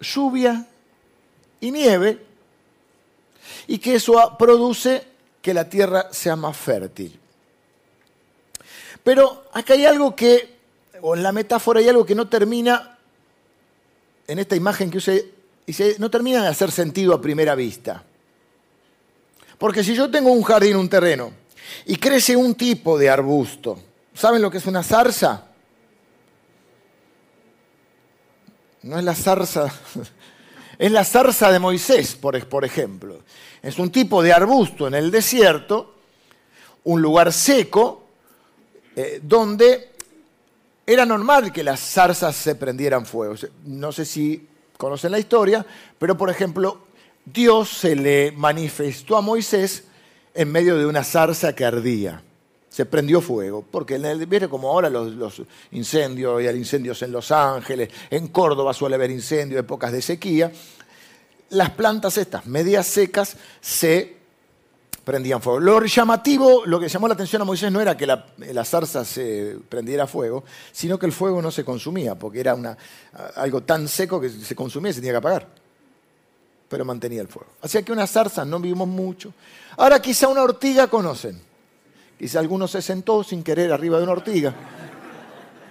lluvia 0.00 0.66
y 1.60 1.70
nieve 1.70 2.18
y 3.66 3.78
que 3.78 3.94
eso 3.94 4.36
produce 4.38 5.06
que 5.40 5.54
la 5.54 5.68
tierra 5.68 6.08
sea 6.12 6.36
más 6.36 6.56
fértil. 6.56 7.18
Pero 9.02 9.44
acá 9.52 9.74
hay 9.74 9.84
algo 9.84 10.14
que, 10.14 10.56
o 11.00 11.16
en 11.16 11.22
la 11.22 11.32
metáfora 11.32 11.80
hay 11.80 11.88
algo 11.88 12.06
que 12.06 12.14
no 12.14 12.28
termina, 12.28 12.91
en 14.32 14.38
esta 14.38 14.56
imagen 14.56 14.90
que 14.90 14.96
usé, 14.96 15.30
no 15.98 16.10
termina 16.10 16.42
de 16.42 16.48
hacer 16.48 16.70
sentido 16.70 17.12
a 17.12 17.20
primera 17.20 17.54
vista. 17.54 18.02
Porque 19.58 19.84
si 19.84 19.94
yo 19.94 20.10
tengo 20.10 20.32
un 20.32 20.42
jardín, 20.42 20.76
un 20.76 20.88
terreno, 20.88 21.32
y 21.84 21.96
crece 21.96 22.34
un 22.34 22.54
tipo 22.54 22.98
de 22.98 23.10
arbusto, 23.10 23.78
¿saben 24.14 24.40
lo 24.40 24.50
que 24.50 24.56
es 24.56 24.66
una 24.66 24.82
zarza? 24.82 25.48
No 28.84 28.98
es 28.98 29.04
la 29.04 29.14
zarza, 29.14 29.70
es 30.78 30.90
la 30.90 31.04
zarza 31.04 31.52
de 31.52 31.58
Moisés, 31.58 32.14
por, 32.14 32.48
por 32.48 32.64
ejemplo. 32.64 33.20
Es 33.60 33.78
un 33.78 33.92
tipo 33.92 34.22
de 34.22 34.32
arbusto 34.32 34.88
en 34.88 34.94
el 34.94 35.10
desierto, 35.10 35.94
un 36.84 37.02
lugar 37.02 37.34
seco, 37.34 38.06
eh, 38.96 39.20
donde 39.22 39.91
era 40.86 41.06
normal 41.06 41.52
que 41.52 41.62
las 41.62 41.80
zarzas 41.80 42.34
se 42.36 42.54
prendieran 42.54 43.06
fuego. 43.06 43.34
No 43.64 43.92
sé 43.92 44.04
si 44.04 44.48
conocen 44.76 45.12
la 45.12 45.18
historia, 45.18 45.64
pero 45.98 46.16
por 46.16 46.28
ejemplo, 46.30 46.80
Dios 47.24 47.68
se 47.68 47.94
le 47.94 48.32
manifestó 48.32 49.16
a 49.16 49.20
Moisés 49.20 49.84
en 50.34 50.50
medio 50.50 50.76
de 50.76 50.86
una 50.86 51.04
zarza 51.04 51.54
que 51.54 51.64
ardía. 51.64 52.22
se 52.68 52.86
prendió 52.86 53.20
fuego, 53.20 53.62
porque 53.70 53.98
viene 54.26 54.48
como 54.48 54.70
ahora 54.70 54.88
los, 54.88 55.42
incendios, 55.72 56.42
y 56.42 56.46
hay 56.46 56.56
incendios 56.56 57.02
en 57.02 57.12
Los 57.12 57.30
Ángeles, 57.30 57.90
en 58.08 58.28
Córdoba 58.28 58.72
suele 58.72 58.94
haber 58.94 59.10
incendios, 59.10 59.60
épocas 59.60 59.92
de 59.92 60.00
sequía, 60.00 60.50
las 61.50 61.68
plantas 61.70 62.16
estas, 62.16 62.46
medias 62.46 62.86
secas, 62.86 63.36
se 63.60 64.21
prendían 65.04 65.42
fuego. 65.42 65.60
Lo 65.60 65.84
llamativo, 65.84 66.64
lo 66.66 66.78
que 66.78 66.88
llamó 66.88 67.08
la 67.08 67.14
atención 67.14 67.42
a 67.42 67.44
Moisés 67.44 67.72
no 67.72 67.80
era 67.80 67.96
que 67.96 68.06
la, 68.06 68.64
zarza 68.64 69.04
se 69.04 69.56
prendiera 69.68 70.06
fuego, 70.06 70.44
sino 70.70 70.98
que 70.98 71.06
el 71.06 71.12
fuego 71.12 71.42
no 71.42 71.50
se 71.50 71.64
consumía, 71.64 72.14
porque 72.14 72.40
era 72.40 72.54
una, 72.54 72.76
algo 73.36 73.62
tan 73.62 73.88
seco 73.88 74.20
que 74.20 74.30
se 74.30 74.54
consumía 74.54 74.90
y 74.90 74.94
se 74.94 75.00
tenía 75.00 75.14
que 75.14 75.18
apagar. 75.18 75.48
Pero 76.68 76.84
mantenía 76.84 77.20
el 77.20 77.28
fuego. 77.28 77.50
Así 77.60 77.82
que 77.82 77.92
una 77.92 78.06
zarza 78.06 78.44
no 78.44 78.58
vimos 78.58 78.88
mucho. 78.88 79.34
Ahora 79.76 80.00
quizá 80.00 80.28
una 80.28 80.42
ortiga 80.42 80.86
conocen. 80.86 81.40
Quizá 82.18 82.38
alguno 82.38 82.68
se 82.68 82.80
sentó 82.80 83.24
sin 83.24 83.42
querer 83.42 83.72
arriba 83.72 83.98
de 83.98 84.04
una 84.04 84.12
ortiga. 84.12 84.54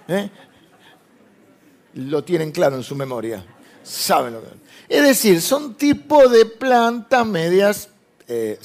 ¿Eh? 0.06 0.30
Lo 1.94 2.22
tienen 2.22 2.52
claro 2.52 2.76
en 2.76 2.82
su 2.82 2.94
memoria. 2.94 3.44
Saben 3.82 4.34
lo 4.34 4.42
que 4.42 4.48
es. 4.88 5.02
decir, 5.02 5.40
son 5.40 5.74
tipo 5.74 6.28
de 6.28 6.44
plantas 6.46 7.26
medias. 7.26 7.88
Eh, 8.28 8.58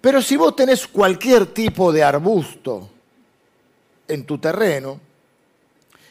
pero 0.00 0.22
si 0.22 0.36
vos 0.36 0.54
tenés 0.54 0.86
cualquier 0.86 1.46
tipo 1.46 1.92
de 1.92 2.04
arbusto 2.04 2.88
en 4.06 4.24
tu 4.24 4.38
terreno, 4.38 5.00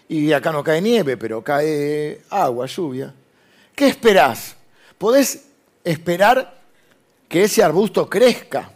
y 0.09 0.31
acá 0.31 0.51
no 0.51 0.63
cae 0.63 0.81
nieve, 0.81 1.17
pero 1.17 1.43
cae 1.43 2.21
agua, 2.29 2.65
lluvia, 2.65 3.13
¿qué 3.75 3.87
esperás? 3.87 4.55
Podés 4.97 5.45
esperar 5.83 6.57
que 7.27 7.43
ese 7.43 7.63
arbusto 7.63 8.09
crezca 8.09 8.71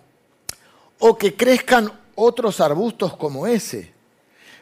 o 1.00 1.18
que 1.18 1.36
crezcan 1.36 1.92
otros 2.16 2.60
arbustos 2.60 3.16
como 3.16 3.48
ese. 3.48 3.91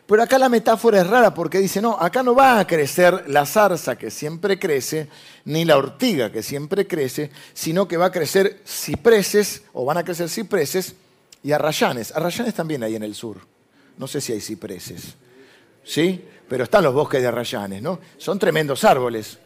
Pero 0.10 0.24
acá 0.24 0.40
la 0.40 0.50
metáfora 0.50 1.02
es 1.02 1.06
rara 1.06 1.36
porque 1.36 1.60
dice, 1.60 1.84
no, 1.84 1.96
acá 1.96 2.24
no 2.24 2.34
va 2.34 2.58
a 2.58 2.66
crecer 2.66 3.26
la 3.28 3.46
zarza 3.46 3.96
que 3.96 4.10
siempre 4.10 4.58
crece, 4.58 5.08
ni 5.46 5.66
la 5.66 5.78
ortiga 5.78 6.32
que 6.32 6.42
siempre 6.42 6.88
crece, 6.88 7.30
sino 7.54 7.88
que 7.88 7.96
va 7.96 8.08
a 8.08 8.12
crecer 8.12 8.64
cipreses, 8.66 9.62
o 9.72 9.86
van 9.86 10.00
a 10.00 10.04
crecer 10.04 10.28
cipreses 10.28 10.96
y 11.44 11.52
arrayanes. 11.52 12.12
Arrayanes 12.12 12.56
también 12.56 12.82
hay 12.82 12.96
en 12.96 13.04
el 13.04 13.14
sur. 13.14 13.38
No 14.00 14.08
sé 14.08 14.20
si 14.20 14.34
hay 14.34 14.42
cipreses. 14.42 15.14
¿Sí? 15.84 16.26
Pero 16.48 16.64
están 16.64 16.86
los 16.86 16.94
bosques 16.96 17.22
de 17.22 17.28
arrayanes, 17.28 17.80
¿no? 17.80 18.00
Son 18.18 18.40
tremendos 18.40 18.84
árboles. 18.86 19.38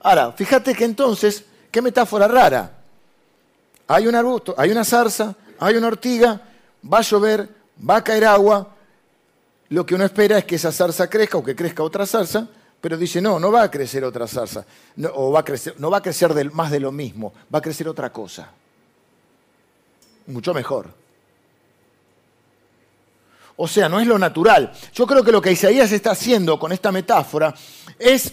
Ahora, 0.00 0.32
fíjate 0.32 0.74
que 0.74 0.86
entonces, 0.86 1.44
qué 1.70 1.82
metáfora 1.82 2.26
rara. 2.28 2.78
Hay 3.88 4.06
un 4.06 4.14
arbusto, 4.14 4.54
hay 4.56 4.70
una 4.70 4.86
zarza, 4.86 5.36
hay 5.58 5.76
una 5.76 5.88
ortiga, 5.88 6.40
va 6.90 7.00
a 7.00 7.02
llover, 7.02 7.46
va 7.78 7.96
a 7.96 8.04
caer 8.04 8.24
agua, 8.24 8.72
lo 9.72 9.86
que 9.86 9.94
uno 9.94 10.04
espera 10.04 10.36
es 10.38 10.44
que 10.44 10.56
esa 10.56 10.70
zarza 10.70 11.08
crezca 11.08 11.38
o 11.38 11.44
que 11.44 11.56
crezca 11.56 11.82
otra 11.82 12.04
zarza, 12.04 12.46
pero 12.78 12.98
dice, 12.98 13.22
no, 13.22 13.40
no 13.40 13.50
va 13.50 13.62
a 13.62 13.70
crecer 13.70 14.04
otra 14.04 14.26
zarza, 14.26 14.66
no, 14.96 15.10
o 15.14 15.32
va 15.32 15.40
a 15.40 15.44
crecer, 15.44 15.74
no 15.78 15.90
va 15.90 15.98
a 15.98 16.02
crecer 16.02 16.52
más 16.52 16.70
de 16.70 16.78
lo 16.78 16.92
mismo, 16.92 17.32
va 17.52 17.58
a 17.58 17.62
crecer 17.62 17.88
otra 17.88 18.12
cosa, 18.12 18.50
mucho 20.26 20.52
mejor. 20.52 20.90
O 23.56 23.66
sea, 23.66 23.88
no 23.88 24.00
es 24.00 24.06
lo 24.06 24.18
natural. 24.18 24.72
Yo 24.92 25.06
creo 25.06 25.22
que 25.22 25.32
lo 25.32 25.40
que 25.40 25.52
Isaías 25.52 25.92
está 25.92 26.10
haciendo 26.10 26.58
con 26.58 26.72
esta 26.72 26.90
metáfora 26.90 27.54
es 27.98 28.32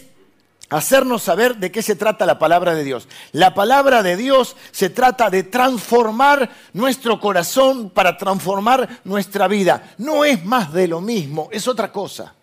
hacernos 0.70 1.22
saber 1.22 1.56
de 1.56 1.70
qué 1.70 1.82
se 1.82 1.96
trata 1.96 2.24
la 2.24 2.38
palabra 2.38 2.74
de 2.74 2.84
Dios. 2.84 3.08
La 3.32 3.54
palabra 3.54 4.02
de 4.02 4.16
Dios 4.16 4.56
se 4.70 4.88
trata 4.88 5.28
de 5.28 5.42
transformar 5.42 6.50
nuestro 6.72 7.20
corazón 7.20 7.90
para 7.90 8.16
transformar 8.16 9.00
nuestra 9.04 9.48
vida. 9.48 9.94
No 9.98 10.24
es 10.24 10.44
más 10.44 10.72
de 10.72 10.88
lo 10.88 11.00
mismo, 11.00 11.48
es 11.52 11.68
otra 11.68 11.92
cosa. 11.92 12.34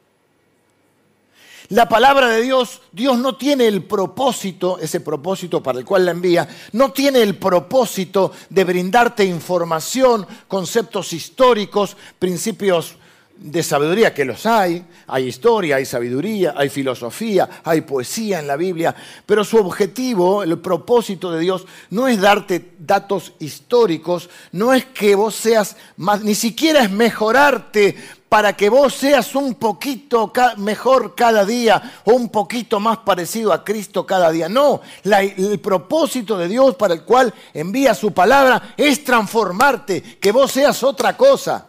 La 1.69 1.89
palabra 1.89 2.29
de 2.29 2.41
Dios, 2.41 2.81
Dios 2.93 3.17
no 3.17 3.35
tiene 3.35 3.67
el 3.67 3.83
propósito, 3.83 4.77
ese 4.79 5.01
propósito 5.01 5.61
para 5.61 5.79
el 5.79 5.85
cual 5.85 6.05
la 6.05 6.11
envía, 6.11 6.47
no 6.71 6.93
tiene 6.93 7.21
el 7.21 7.35
propósito 7.35 8.31
de 8.49 8.63
brindarte 8.63 9.25
información, 9.25 10.25
conceptos 10.47 11.11
históricos, 11.11 11.97
principios 12.19 12.95
de 13.39 13.63
sabiduría, 13.63 14.13
que 14.13 14.25
los 14.25 14.45
hay, 14.45 14.85
hay 15.07 15.27
historia, 15.27 15.77
hay 15.77 15.85
sabiduría, 15.85 16.53
hay 16.57 16.69
filosofía, 16.69 17.61
hay 17.63 17.81
poesía 17.81 18.39
en 18.39 18.47
la 18.47 18.55
Biblia, 18.55 18.95
pero 19.25 19.43
su 19.43 19.57
objetivo, 19.57 20.43
el 20.43 20.57
propósito 20.59 21.31
de 21.31 21.39
Dios, 21.39 21.65
no 21.89 22.07
es 22.07 22.19
darte 22.19 22.73
datos 22.79 23.33
históricos, 23.39 24.29
no 24.51 24.73
es 24.73 24.85
que 24.85 25.15
vos 25.15 25.35
seas 25.35 25.75
más, 25.97 26.23
ni 26.23 26.35
siquiera 26.35 26.81
es 26.83 26.91
mejorarte 26.91 27.95
para 28.29 28.53
que 28.53 28.69
vos 28.69 28.93
seas 28.93 29.35
un 29.35 29.55
poquito 29.55 30.33
mejor 30.57 31.15
cada 31.15 31.45
día 31.45 32.01
o 32.05 32.13
un 32.13 32.29
poquito 32.29 32.79
más 32.79 32.97
parecido 32.97 33.53
a 33.53 33.63
Cristo 33.63 34.05
cada 34.05 34.31
día. 34.31 34.49
No, 34.49 34.81
el 35.03 35.59
propósito 35.59 36.37
de 36.37 36.47
Dios 36.47 36.75
para 36.75 36.93
el 36.93 37.03
cual 37.03 37.33
envía 37.53 37.95
su 37.95 38.11
palabra 38.11 38.73
es 38.75 39.03
transformarte, 39.03 40.01
que 40.19 40.31
vos 40.31 40.51
seas 40.51 40.83
otra 40.83 41.15
cosa. 41.15 41.67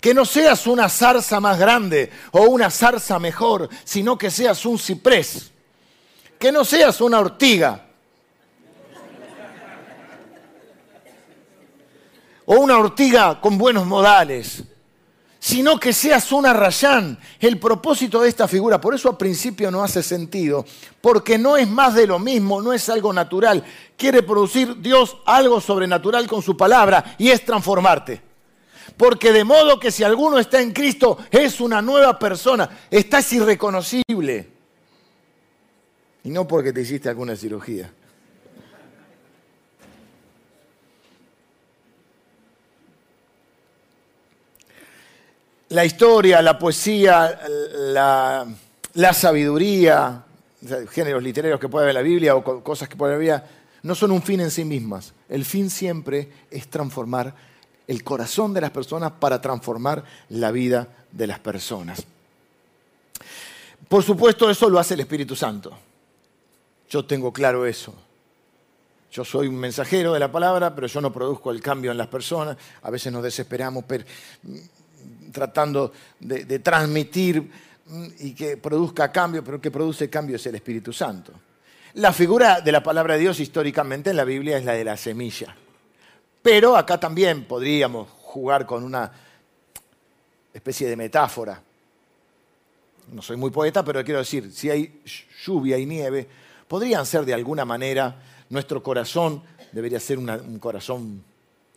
Que 0.00 0.14
no 0.14 0.24
seas 0.24 0.66
una 0.66 0.88
zarza 0.88 1.40
más 1.40 1.58
grande 1.58 2.10
o 2.30 2.42
una 2.42 2.70
zarza 2.70 3.18
mejor, 3.18 3.68
sino 3.84 4.16
que 4.16 4.30
seas 4.30 4.64
un 4.64 4.78
ciprés. 4.78 5.50
Que 6.38 6.52
no 6.52 6.64
seas 6.64 7.00
una 7.00 7.18
ortiga. 7.18 7.84
O 12.46 12.54
una 12.60 12.78
ortiga 12.78 13.40
con 13.40 13.58
buenos 13.58 13.84
modales, 13.84 14.62
sino 15.38 15.78
que 15.78 15.92
seas 15.92 16.32
una 16.32 16.52
rayán. 16.52 17.18
El 17.40 17.58
propósito 17.58 18.22
de 18.22 18.28
esta 18.28 18.48
figura, 18.48 18.80
por 18.80 18.94
eso 18.94 19.10
al 19.10 19.16
principio 19.16 19.70
no 19.70 19.82
hace 19.82 20.02
sentido, 20.02 20.64
porque 21.00 21.36
no 21.36 21.56
es 21.56 21.68
más 21.68 21.94
de 21.94 22.06
lo 22.06 22.18
mismo, 22.18 22.62
no 22.62 22.72
es 22.72 22.88
algo 22.88 23.12
natural. 23.12 23.64
Quiere 23.96 24.22
producir 24.22 24.80
Dios 24.80 25.18
algo 25.26 25.60
sobrenatural 25.60 26.26
con 26.26 26.40
su 26.40 26.56
palabra 26.56 27.16
y 27.18 27.28
es 27.30 27.44
transformarte. 27.44 28.27
Porque 28.96 29.32
de 29.32 29.44
modo 29.44 29.78
que 29.78 29.90
si 29.90 30.04
alguno 30.04 30.38
está 30.38 30.60
en 30.60 30.72
Cristo 30.72 31.18
es 31.30 31.60
una 31.60 31.82
nueva 31.82 32.18
persona, 32.18 32.68
estás 32.90 33.32
irreconocible. 33.32 34.48
Y 36.24 36.30
no 36.30 36.46
porque 36.46 36.72
te 36.72 36.80
hiciste 36.80 37.08
alguna 37.08 37.36
cirugía. 37.36 37.90
La 45.70 45.84
historia, 45.84 46.40
la 46.40 46.58
poesía, 46.58 47.40
la, 47.74 48.46
sabiduría, 49.12 50.24
géneros 50.90 51.22
literarios 51.22 51.60
que 51.60 51.68
puede 51.68 51.84
haber 51.84 51.96
en 51.96 52.02
la 52.02 52.08
Biblia 52.08 52.36
o 52.36 52.64
cosas 52.64 52.88
que 52.88 52.96
puede 52.96 53.14
haber 53.14 53.28
la 53.28 53.44
no 53.82 53.94
son 53.94 54.10
un 54.10 54.22
fin 54.22 54.40
en 54.40 54.50
sí 54.50 54.64
mismas. 54.64 55.14
El 55.28 55.44
fin 55.44 55.70
siempre 55.70 56.28
es 56.50 56.68
transformar 56.68 57.34
el 57.88 58.04
corazón 58.04 58.54
de 58.54 58.60
las 58.60 58.70
personas 58.70 59.12
para 59.12 59.40
transformar 59.40 60.04
la 60.28 60.52
vida 60.52 60.88
de 61.10 61.26
las 61.26 61.40
personas. 61.40 62.04
Por 63.88 64.04
supuesto, 64.04 64.48
eso 64.50 64.68
lo 64.68 64.78
hace 64.78 64.94
el 64.94 65.00
Espíritu 65.00 65.34
Santo. 65.34 65.72
Yo 66.90 67.06
tengo 67.06 67.32
claro 67.32 67.66
eso. 67.66 67.94
Yo 69.10 69.24
soy 69.24 69.48
un 69.48 69.56
mensajero 69.56 70.12
de 70.12 70.20
la 70.20 70.30
palabra, 70.30 70.74
pero 70.74 70.86
yo 70.86 71.00
no 71.00 71.10
produzco 71.10 71.50
el 71.50 71.62
cambio 71.62 71.90
en 71.90 71.96
las 71.96 72.08
personas. 72.08 72.58
A 72.82 72.90
veces 72.90 73.10
nos 73.10 73.22
desesperamos 73.22 73.84
mm, 73.84 75.32
tratando 75.32 75.90
de, 76.20 76.44
de 76.44 76.58
transmitir 76.58 77.50
mm, 77.86 78.06
y 78.18 78.34
que 78.34 78.58
produzca 78.58 79.10
cambio, 79.10 79.42
pero 79.42 79.58
que 79.58 79.70
produce 79.70 80.10
cambio 80.10 80.36
es 80.36 80.46
el 80.46 80.56
Espíritu 80.56 80.92
Santo. 80.92 81.32
La 81.94 82.12
figura 82.12 82.60
de 82.60 82.70
la 82.70 82.82
palabra 82.82 83.14
de 83.14 83.20
Dios 83.20 83.40
históricamente 83.40 84.10
en 84.10 84.16
la 84.16 84.24
Biblia 84.24 84.58
es 84.58 84.64
la 84.66 84.74
de 84.74 84.84
la 84.84 84.98
semilla. 84.98 85.56
Pero 86.50 86.78
acá 86.78 86.98
también 86.98 87.44
podríamos 87.44 88.08
jugar 88.22 88.64
con 88.64 88.82
una 88.82 89.12
especie 90.54 90.88
de 90.88 90.96
metáfora. 90.96 91.60
No 93.12 93.20
soy 93.20 93.36
muy 93.36 93.50
poeta, 93.50 93.84
pero 93.84 94.02
quiero 94.02 94.20
decir, 94.20 94.50
si 94.50 94.70
hay 94.70 95.02
lluvia 95.44 95.76
y 95.76 95.84
nieve, 95.84 96.26
podrían 96.66 97.04
ser 97.04 97.26
de 97.26 97.34
alguna 97.34 97.66
manera, 97.66 98.16
nuestro 98.48 98.82
corazón 98.82 99.42
debería 99.72 100.00
ser 100.00 100.16
un 100.16 100.58
corazón 100.58 101.22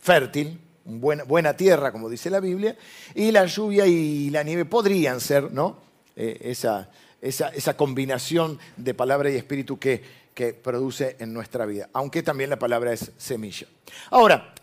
fértil, 0.00 0.58
buena, 0.86 1.24
buena, 1.24 1.54
tierra, 1.54 1.92
como 1.92 2.08
dice 2.08 2.30
la 2.30 2.40
Biblia, 2.40 2.74
y 3.14 3.30
la 3.30 3.44
lluvia 3.44 3.86
y 3.86 4.30
la 4.30 4.42
nieve 4.42 4.64
podrían 4.64 5.20
ser 5.20 5.52
¿no? 5.52 5.76
Eh, 6.16 6.38
esa, 6.44 6.88
esa, 7.20 7.50
esa, 7.50 7.76
combinación 7.76 8.58
de 8.78 8.94
palabra 8.94 9.30
y 9.30 9.36
espíritu 9.36 9.78
que, 9.78 10.02
que 10.32 10.54
produce 10.54 11.16
en 11.18 11.34
nuestra 11.34 11.66
vida, 11.66 11.90
aunque 11.92 12.22
también 12.22 12.48
la 12.48 12.58
palabra 12.58 12.94
es 12.94 13.12
semilla. 13.18 13.66
Ahora, 14.10 14.54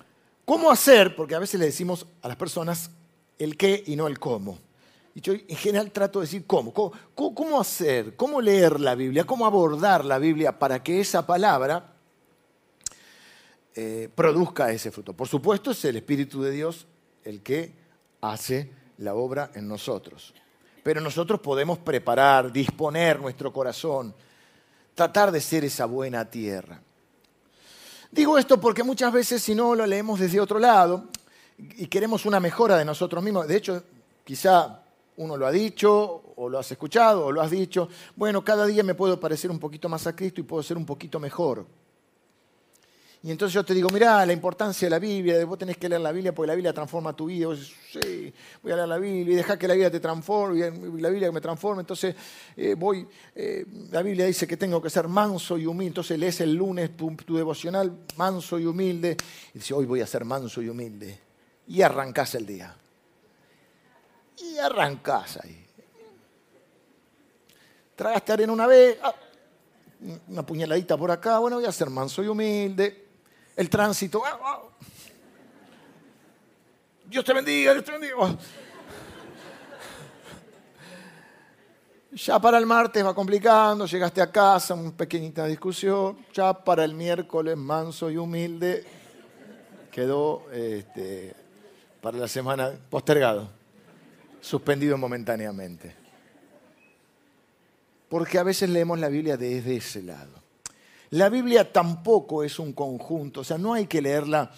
¿cómo 0.49 0.71
hacer? 0.71 1.15
Porque 1.15 1.35
a 1.35 1.39
veces 1.39 1.59
le 1.59 1.67
decimos 1.67 2.07
a 2.23 2.27
las 2.27 2.35
personas 2.35 2.89
el 3.37 3.55
qué 3.55 3.83
y 3.85 3.95
no 3.95 4.07
el 4.07 4.17
cómo. 4.17 4.57
Y 5.13 5.21
yo 5.21 5.33
en 5.33 5.55
general 5.55 5.91
trato 5.91 6.19
de 6.19 6.25
decir 6.25 6.47
cómo. 6.47 6.73
¿Cómo, 6.73 7.61
hacer? 7.61 8.15
¿Cómo 8.15 8.41
leer 8.41 8.79
la 8.79 8.95
Biblia? 8.95 9.25
¿Cómo 9.25 9.45
abordar 9.45 10.03
la 10.03 10.17
Biblia 10.17 10.57
para 10.57 10.81
que 10.81 11.01
esa 11.01 11.27
palabra 11.27 11.93
eh, 13.75 14.09
produzca 14.15 14.71
ese 14.71 14.89
fruto? 14.89 15.13
Por 15.13 15.27
supuesto, 15.27 15.69
es 15.69 15.85
el 15.85 15.97
Espíritu 15.97 16.41
de 16.41 16.49
Dios 16.49 16.87
el 17.23 17.43
que 17.43 17.75
hace 18.19 18.71
la 18.97 19.13
obra 19.13 19.51
en 19.53 19.67
nosotros. 19.67 20.33
Pero 20.81 20.99
nosotros 20.99 21.41
podemos 21.41 21.77
preparar, 21.77 22.51
disponer 22.51 23.19
nuestro 23.19 23.53
corazón, 23.53 24.15
tratar 24.95 25.31
de 25.31 25.41
ser 25.41 25.63
esa 25.63 25.85
buena 25.85 26.27
tierra. 26.27 26.81
Digo 28.11 28.37
esto 28.37 28.59
porque 28.59 28.83
muchas 28.83 29.13
veces 29.13 29.41
si 29.43 29.53
no 29.53 29.75
lo 29.75 29.85
leemos 29.85 30.19
desde 30.19 30.39
otro 30.39 30.57
lado 30.57 31.09
y 31.57 31.85
queremos 31.87 32.25
una 32.25 32.39
mejora 32.39 32.75
de 32.77 32.85
nosotros 32.85 33.23
mismos, 33.23 33.47
de 33.47 33.57
hecho 33.57 33.83
quizá 34.23 34.81
uno 35.17 35.37
lo 35.37 35.45
ha 35.45 35.51
dicho 35.51 36.23
o 36.35 36.49
lo 36.49 36.57
has 36.57 36.71
escuchado 36.71 37.25
o 37.25 37.31
lo 37.31 37.41
has 37.41 37.51
dicho, 37.51 37.89
bueno, 38.15 38.43
cada 38.43 38.65
día 38.65 38.83
me 38.83 38.95
puedo 38.95 39.19
parecer 39.19 39.51
un 39.51 39.59
poquito 39.59 39.89
más 39.89 40.07
a 40.07 40.15
Cristo 40.15 40.41
y 40.41 40.43
puedo 40.43 40.63
ser 40.63 40.77
un 40.77 40.85
poquito 40.85 41.19
mejor. 41.19 41.65
Y 43.21 43.31
entonces 43.31 43.53
yo 43.53 43.65
te 43.65 43.73
digo, 43.73 43.89
mirá, 43.89 44.25
la 44.25 44.31
importancia 44.31 44.85
de 44.85 44.91
la 44.91 44.99
Biblia, 44.99 45.43
vos 45.43 45.57
tenés 45.57 45.75
que 45.75 45.89
leer 45.89 45.99
la 45.99 46.13
Biblia 46.13 46.33
porque 46.33 46.47
la 46.47 46.55
Biblia 46.55 46.71
transforma 46.71 47.13
tu 47.13 47.25
vida. 47.25 47.47
Vos 47.47 47.73
sí, 47.91 48.33
voy 48.63 48.71
a 48.71 48.77
leer 48.77 48.87
la 48.87 48.97
Biblia 48.97 49.33
y 49.33 49.35
dejar 49.35 49.57
que 49.57 49.67
la 49.67 49.73
Biblia 49.73 49.91
te 49.91 49.99
transforme, 49.99 50.57
la 51.01 51.09
Biblia 51.09 51.27
que 51.27 51.33
me 51.33 51.41
transforme. 51.41 51.81
Entonces 51.81 52.15
eh, 52.55 52.75
voy, 52.77 53.05
eh, 53.35 53.65
la 53.91 54.01
Biblia 54.03 54.25
dice 54.25 54.47
que 54.47 54.55
tengo 54.55 54.81
que 54.81 54.89
ser 54.89 55.09
manso 55.09 55.57
y 55.57 55.65
humilde. 55.65 55.87
Entonces 55.87 56.17
lees 56.17 56.39
el 56.39 56.53
lunes 56.53 56.95
tu, 56.95 57.13
devocional, 57.35 58.05
manso 58.15 58.57
y 58.57 58.65
humilde. 58.65 59.17
Y 59.53 59.59
dice, 59.59 59.73
hoy 59.73 59.85
voy 59.85 59.99
a 59.99 60.07
ser 60.07 60.23
manso 60.23 60.61
y 60.61 60.69
humilde. 60.69 61.19
Y 61.67 61.81
arrancás 61.81 62.35
el 62.35 62.45
día. 62.45 62.73
Y 64.37 64.57
arrancás 64.59 65.39
ahí. 65.43 65.65
Tragaste 67.97 68.31
arena 68.31 68.53
una 68.53 68.65
vez, 68.65 68.97
ah, 69.03 69.13
una 70.29 70.45
puñaladita 70.45 70.95
por 70.95 71.11
acá, 71.11 71.39
bueno, 71.39 71.57
voy 71.57 71.65
a 71.65 71.71
ser 71.73 71.89
manso 71.89 72.23
y 72.23 72.27
humilde 72.27 73.08
el 73.55 73.69
tránsito. 73.69 74.23
Ah, 74.25 74.39
ah. 74.41 74.61
Dios 77.05 77.25
te 77.25 77.33
bendiga, 77.33 77.73
Dios 77.73 77.85
te 77.85 77.91
bendiga. 77.91 78.37
Ya 82.11 82.39
para 82.39 82.57
el 82.57 82.65
martes 82.65 83.05
va 83.05 83.13
complicando, 83.13 83.85
llegaste 83.85 84.21
a 84.21 84.31
casa, 84.31 84.73
una 84.73 84.91
pequeñita 84.91 85.45
discusión. 85.45 86.17
Ya 86.33 86.53
para 86.53 86.83
el 86.83 86.93
miércoles, 86.93 87.55
manso 87.55 88.09
y 88.09 88.17
humilde, 88.17 88.83
quedó 89.91 90.49
este, 90.51 91.35
para 92.01 92.17
la 92.17 92.27
semana 92.27 92.71
postergado, 92.89 93.49
suspendido 94.41 94.97
momentáneamente. 94.97 95.95
Porque 98.09 98.39
a 98.39 98.43
veces 98.43 98.69
leemos 98.69 98.97
la 98.99 99.09
Biblia 99.09 99.37
desde 99.37 99.75
ese 99.75 100.01
lado. 100.01 100.48
La 101.11 101.29
Biblia 101.29 101.71
tampoco 101.71 102.43
es 102.43 102.59
un 102.59 102.73
conjunto, 102.73 103.41
o 103.41 103.43
sea, 103.43 103.57
no 103.57 103.73
hay 103.73 103.87
que 103.87 104.01
leerla 104.01 104.51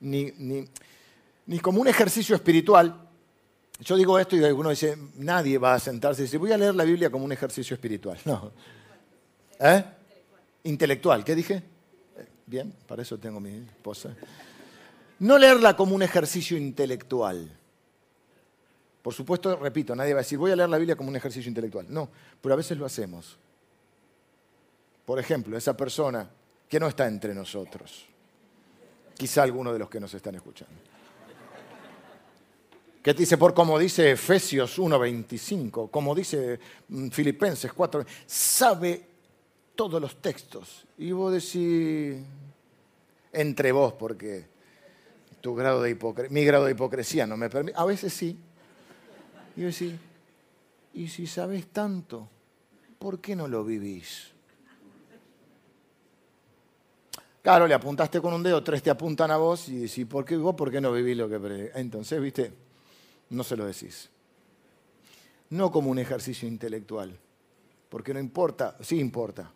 ni, 0.00 0.30
como 1.62 1.80
un 1.80 1.88
ejercicio 1.88 2.36
espiritual. 2.36 3.02
Yo 3.80 3.96
digo 3.96 4.18
esto 4.18 4.36
y 4.36 4.44
alguno 4.44 4.70
dice, 4.70 4.96
nadie 5.16 5.58
va 5.58 5.74
a 5.74 5.78
sentarse 5.78 6.22
y 6.22 6.24
dice, 6.24 6.38
voy 6.38 6.52
a 6.52 6.58
leer 6.58 6.74
la 6.74 6.84
Biblia 6.84 7.10
como 7.10 7.24
un 7.24 7.32
ejercicio 7.32 7.74
espiritual. 7.74 8.18
No. 8.24 8.52
¿Eh? 9.58 9.84
Intelectual, 10.64 11.24
¿qué 11.24 11.34
dije? 11.34 11.62
Bien, 12.44 12.72
para 12.86 13.02
eso 13.02 13.18
tengo 13.18 13.40
mi 13.40 13.50
esposa. 13.50 14.14
No 15.18 15.38
leerla 15.38 15.74
como 15.74 15.94
un 15.94 16.02
ejercicio 16.02 16.58
intelectual. 16.58 17.50
Por 19.00 19.14
supuesto, 19.14 19.56
repito, 19.56 19.96
nadie 19.96 20.12
va 20.12 20.20
a 20.20 20.22
decir, 20.22 20.36
voy 20.36 20.50
a 20.50 20.56
leer 20.56 20.68
la 20.68 20.76
Biblia 20.76 20.96
como 20.96 21.08
un 21.08 21.16
ejercicio 21.16 21.48
intelectual. 21.48 21.86
No, 21.88 22.10
pero 22.42 22.52
a 22.52 22.56
veces 22.56 22.76
lo 22.76 22.84
hacemos. 22.84 23.38
Por 25.06 25.20
ejemplo, 25.20 25.56
esa 25.56 25.76
persona 25.76 26.28
que 26.68 26.80
no 26.80 26.88
está 26.88 27.06
entre 27.06 27.32
nosotros. 27.32 28.04
Quizá 29.16 29.44
alguno 29.44 29.72
de 29.72 29.78
los 29.78 29.88
que 29.88 30.00
nos 30.00 30.12
están 30.12 30.34
escuchando. 30.34 30.74
Que 33.02 33.14
dice, 33.14 33.38
por 33.38 33.54
como 33.54 33.78
dice 33.78 34.10
Efesios 34.10 34.80
1.25, 34.80 35.90
como 35.92 36.12
dice 36.12 36.58
mm, 36.88 37.08
Filipenses 37.10 37.72
4, 37.72 38.04
sabe 38.26 39.06
todos 39.76 40.00
los 40.00 40.20
textos. 40.20 40.84
Y 40.98 41.12
vos 41.12 41.32
decís, 41.32 42.16
entre 43.32 43.70
vos, 43.70 43.92
porque 43.92 44.46
tu 45.40 45.54
grado 45.54 45.82
de 45.82 45.96
mi 46.30 46.44
grado 46.44 46.64
de 46.64 46.72
hipocresía 46.72 47.28
no 47.28 47.36
me 47.36 47.48
permite. 47.48 47.78
A 47.78 47.84
veces 47.84 48.12
sí. 48.12 48.36
Y 49.54 49.60
yo 49.60 49.66
decís, 49.68 49.94
y 50.94 51.06
si 51.06 51.28
sabes 51.28 51.68
tanto, 51.68 52.28
¿por 52.98 53.20
qué 53.20 53.36
no 53.36 53.46
lo 53.46 53.64
vivís? 53.64 54.35
Claro, 57.46 57.68
le 57.68 57.74
apuntaste 57.74 58.20
con 58.20 58.34
un 58.34 58.42
dedo, 58.42 58.60
tres 58.60 58.82
te 58.82 58.90
apuntan 58.90 59.30
a 59.30 59.36
vos 59.36 59.68
y 59.68 59.76
decís, 59.76 60.04
¿por 60.06 60.24
qué 60.24 60.36
vos? 60.36 60.56
¿Por 60.56 60.68
qué 60.68 60.80
no 60.80 60.90
vivís 60.90 61.16
lo 61.16 61.28
que 61.28 61.70
Entonces, 61.76 62.20
viste, 62.20 62.52
no 63.30 63.44
se 63.44 63.56
lo 63.56 63.64
decís. 63.64 64.10
No 65.50 65.70
como 65.70 65.88
un 65.88 66.00
ejercicio 66.00 66.48
intelectual, 66.48 67.16
porque 67.88 68.12
no 68.12 68.18
importa, 68.18 68.76
sí 68.80 68.98
importa. 68.98 69.48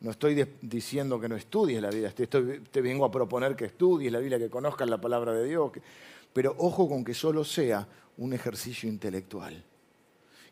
No 0.00 0.12
estoy 0.12 0.48
diciendo 0.62 1.20
que 1.20 1.28
no 1.28 1.36
estudies 1.36 1.82
la 1.82 1.90
Biblia, 1.90 2.10
te 2.14 2.80
vengo 2.80 3.04
a 3.04 3.10
proponer 3.10 3.54
que 3.54 3.66
estudies 3.66 4.10
la 4.10 4.18
Biblia, 4.18 4.38
que 4.38 4.48
conozcas 4.48 4.88
la 4.88 4.98
palabra 4.98 5.34
de 5.34 5.44
Dios, 5.44 5.72
pero 6.32 6.54
ojo 6.56 6.88
con 6.88 7.04
que 7.04 7.12
solo 7.12 7.44
sea 7.44 7.86
un 8.16 8.32
ejercicio 8.32 8.88
intelectual. 8.88 9.62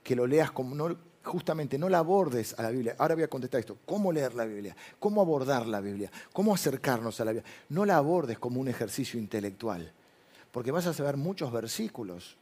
Que 0.03 0.15
lo 0.15 0.27
leas 0.27 0.51
como, 0.51 0.75
no, 0.75 0.95
justamente 1.29 1.79
no 1.79 1.89
la 1.89 1.99
abordes 1.99 2.59
a 2.59 2.63
la 2.63 2.71
Biblia. 2.71 2.97
Ahora 2.99 3.15
voy 3.15 3.25
a 3.25 3.29
contestar 3.29 3.61
esto. 3.61 3.79
¿Cómo 3.87 4.11
leer 4.13 4.35
la 4.35 4.45
Biblia? 4.45 4.77
¿Cómo 4.99 5.21
abordar 5.21 5.67
la 5.67 5.81
Biblia? 5.81 6.11
¿Cómo 6.33 6.55
acercarnos 6.55 7.21
a 7.21 7.25
la 7.25 7.33
Biblia? 7.33 7.51
No 7.69 7.85
la 7.85 7.97
abordes 7.97 8.39
como 8.39 8.61
un 8.61 8.69
ejercicio 8.69 9.21
intelectual, 9.21 9.93
porque 10.51 10.71
vas 10.71 10.87
a 10.87 10.95
saber 10.95 11.17
muchos 11.17 11.53
versículos, 11.53 12.37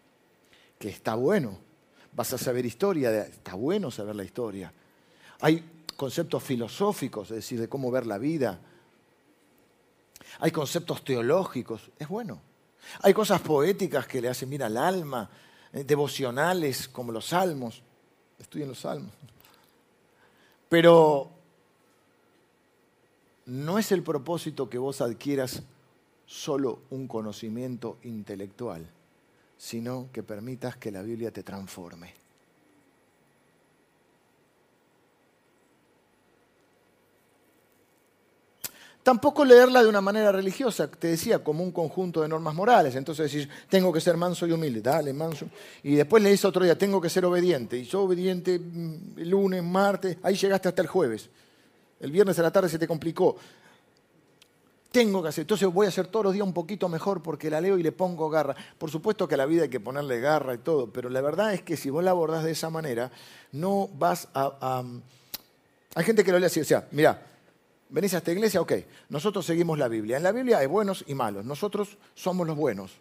que 0.79 0.88
está 0.88 1.14
bueno. 1.14 1.59
Vas 2.12 2.33
a 2.33 2.38
saber 2.38 2.64
historia, 2.64 3.27
está 3.27 3.55
bueno 3.55 3.90
saber 3.90 4.16
la 4.16 4.25
historia. 4.25 4.72
Hay 5.40 5.62
conceptos 5.96 6.42
filosóficos, 6.42 7.31
es 7.31 7.37
decir, 7.37 7.61
de 7.61 7.68
cómo 7.68 7.90
ver 7.90 8.07
la 8.07 8.18
vida. 8.18 8.61
Hay 10.38 10.51
conceptos 10.51 11.05
teológicos, 11.05 11.90
es 11.99 12.09
bueno. 12.09 12.40
Hay 13.03 13.12
cosas 13.12 13.40
poéticas 13.40 14.07
que 14.07 14.20
le 14.20 14.29
hacen 14.29 14.49
bien 14.49 14.62
al 14.62 14.77
alma, 14.77 15.29
eh, 15.72 15.85
devocionales 15.85 16.88
como 16.88 17.12
los 17.12 17.27
salmos 17.27 17.83
estudien 18.38 18.68
los 18.68 18.81
salmos. 18.81 19.12
Pero 20.68 21.31
no 23.46 23.79
es 23.79 23.92
el 23.92 24.03
propósito 24.03 24.68
que 24.68 24.79
vos 24.79 25.01
adquieras 25.01 25.62
solo 26.27 26.81
un 26.90 27.07
conocimiento 27.07 27.99
intelectual, 28.03 28.87
sino 29.57 30.09
que 30.12 30.22
permitas 30.22 30.77
que 30.77 30.90
la 30.90 31.03
Biblia 31.03 31.31
te 31.31 31.42
transforme. 31.42 32.25
Tampoco 39.07 39.45
leerla 39.45 39.85
de 39.85 39.88
una 39.88 40.01
manera 40.01 40.33
religiosa, 40.33 40.90
te 40.90 41.07
decía, 41.07 41.38
como 41.38 41.62
un 41.62 41.71
conjunto 41.71 42.23
de 42.23 42.29
normas 42.29 42.57
morales. 42.57 42.97
Entonces 42.97 43.31
decís, 43.31 43.49
tengo 43.69 43.92
que 43.92 44.01
ser 44.01 44.16
manso 44.16 44.49
y 44.49 44.51
humilde, 44.51 44.81
dale, 44.81 45.12
manso. 45.12 45.47
Y 45.85 45.95
después 45.95 46.21
le 46.25 46.31
dice 46.33 46.45
otro 46.49 46.64
día, 46.64 46.77
tengo 46.77 47.01
que 47.01 47.09
ser 47.09 47.25
obediente. 47.25 47.79
Y 47.79 47.85
yo 47.85 48.03
obediente 48.03 48.59
mm, 48.59 49.19
lunes, 49.19 49.62
martes, 49.62 50.16
ahí 50.25 50.35
llegaste 50.35 50.71
hasta 50.71 50.83
el 50.83 50.88
jueves. 50.88 51.31
El 52.01 52.11
viernes 52.11 52.37
a 52.40 52.42
la 52.42 52.51
tarde 52.51 52.69
se 52.69 52.81
te 52.81 52.88
complicó. 52.88 53.37
Tengo 54.90 55.23
que 55.23 55.29
hacer, 55.29 55.42
entonces 55.42 55.73
voy 55.73 55.87
a 55.87 55.90
hacer 55.90 56.09
todos 56.09 56.25
los 56.25 56.35
días 56.35 56.45
un 56.45 56.53
poquito 56.53 56.88
mejor 56.88 57.23
porque 57.23 57.49
la 57.49 57.61
leo 57.61 57.79
y 57.79 57.85
le 57.85 57.92
pongo 57.92 58.29
garra. 58.29 58.57
Por 58.77 58.90
supuesto 58.90 59.29
que 59.29 59.37
a 59.37 59.38
la 59.38 59.47
vida 59.47 59.62
hay 59.62 59.69
que 59.69 59.79
ponerle 59.79 60.19
garra 60.19 60.53
y 60.53 60.59
todo, 60.59 60.90
pero 60.90 61.11
la 61.11 61.21
verdad 61.21 61.55
es 61.55 61.62
que 61.62 61.77
si 61.77 61.90
vos 61.90 62.03
la 62.03 62.11
abordás 62.11 62.42
de 62.42 62.51
esa 62.51 62.71
manera, 62.71 63.12
no 63.53 63.88
vas 63.97 64.27
a... 64.35 64.83
Hay 65.95 66.05
gente 66.05 66.25
que 66.25 66.33
lo 66.33 66.40
lee 66.40 66.47
así, 66.47 66.59
o 66.59 66.64
sea, 66.64 66.88
mira, 66.90 67.36
¿Venís 67.88 68.14
a 68.14 68.18
esta 68.18 68.33
iglesia? 68.33 68.61
Ok, 68.61 68.72
nosotros 69.09 69.46
seguimos 69.46 69.79
la 69.79 69.88
Biblia. 69.88 70.16
En 70.16 70.22
la 70.22 70.33
Biblia 70.33 70.59
hay 70.59 70.66
buenos 70.66 71.05
y 71.07 71.14
malos. 71.14 71.44
Nosotros 71.44 71.99
somos 72.14 72.46
los 72.46 72.57
buenos. 72.57 72.92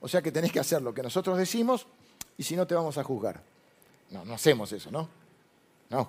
O 0.00 0.08
sea 0.08 0.22
que 0.22 0.32
tenés 0.32 0.50
que 0.50 0.60
hacer 0.60 0.80
lo 0.80 0.94
que 0.94 1.02
nosotros 1.02 1.36
decimos 1.36 1.86
y 2.38 2.42
si 2.42 2.56
no 2.56 2.66
te 2.66 2.74
vamos 2.74 2.96
a 2.96 3.04
juzgar. 3.04 3.42
No, 4.10 4.24
no 4.24 4.34
hacemos 4.34 4.72
eso, 4.72 4.90
¿no? 4.90 5.08
No. 5.90 6.08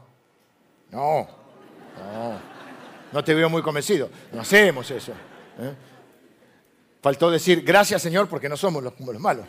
No. 0.91 1.28
No. 3.12 3.24
Te 3.24 3.34
veo 3.34 3.50
muy 3.50 3.62
convencido. 3.62 4.10
No 4.32 4.41
hacemos 4.41 4.89
eso. 4.89 5.12
¿eh? 5.60 5.76
Faltó 7.02 7.30
decir 7.30 7.63
gracias 7.63 8.02
Señor 8.02 8.30
porque 8.30 8.48
no 8.48 8.56
somos 8.56 8.82
los, 8.82 8.98
los 9.00 9.20
malos. 9.20 9.46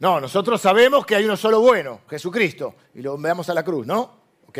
No, 0.00 0.20
nosotros 0.20 0.60
sabemos 0.60 1.04
que 1.06 1.16
hay 1.16 1.24
uno 1.24 1.36
solo 1.36 1.60
bueno, 1.60 2.02
Jesucristo, 2.08 2.74
y 2.94 3.02
lo 3.02 3.18
veamos 3.18 3.48
a 3.48 3.54
la 3.54 3.64
cruz, 3.64 3.84
¿no? 3.84 4.18
Ok. 4.46 4.58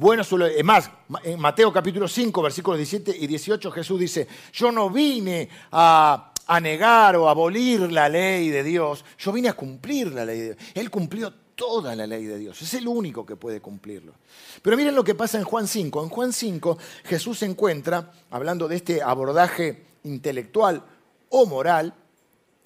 Bueno, 0.00 0.22
es 0.22 0.64
más, 0.64 0.90
en 1.24 1.38
Mateo 1.38 1.70
capítulo 1.70 2.08
5, 2.08 2.40
versículos 2.40 2.78
17 2.78 3.14
y 3.18 3.26
18, 3.26 3.70
Jesús 3.70 4.00
dice, 4.00 4.26
yo 4.50 4.72
no 4.72 4.88
vine 4.88 5.46
a, 5.72 6.32
a 6.46 6.58
negar 6.58 7.16
o 7.16 7.28
abolir 7.28 7.92
la 7.92 8.08
ley 8.08 8.48
de 8.48 8.62
Dios, 8.62 9.04
yo 9.18 9.30
vine 9.30 9.50
a 9.50 9.52
cumplir 9.52 10.14
la 10.14 10.24
ley 10.24 10.38
de 10.38 10.44
Dios. 10.44 10.56
Él 10.72 10.90
cumplió 10.90 11.34
toda 11.54 11.94
la 11.94 12.06
ley 12.06 12.24
de 12.24 12.38
Dios, 12.38 12.62
es 12.62 12.72
el 12.72 12.88
único 12.88 13.26
que 13.26 13.36
puede 13.36 13.60
cumplirlo. 13.60 14.14
Pero 14.62 14.74
miren 14.74 14.94
lo 14.94 15.04
que 15.04 15.14
pasa 15.14 15.36
en 15.36 15.44
Juan 15.44 15.68
5. 15.68 16.04
En 16.04 16.08
Juan 16.08 16.32
5 16.32 16.78
Jesús 17.04 17.40
se 17.40 17.44
encuentra, 17.44 18.10
hablando 18.30 18.68
de 18.68 18.76
este 18.76 19.02
abordaje 19.02 19.84
intelectual 20.04 20.82
o 21.28 21.44
moral, 21.44 21.92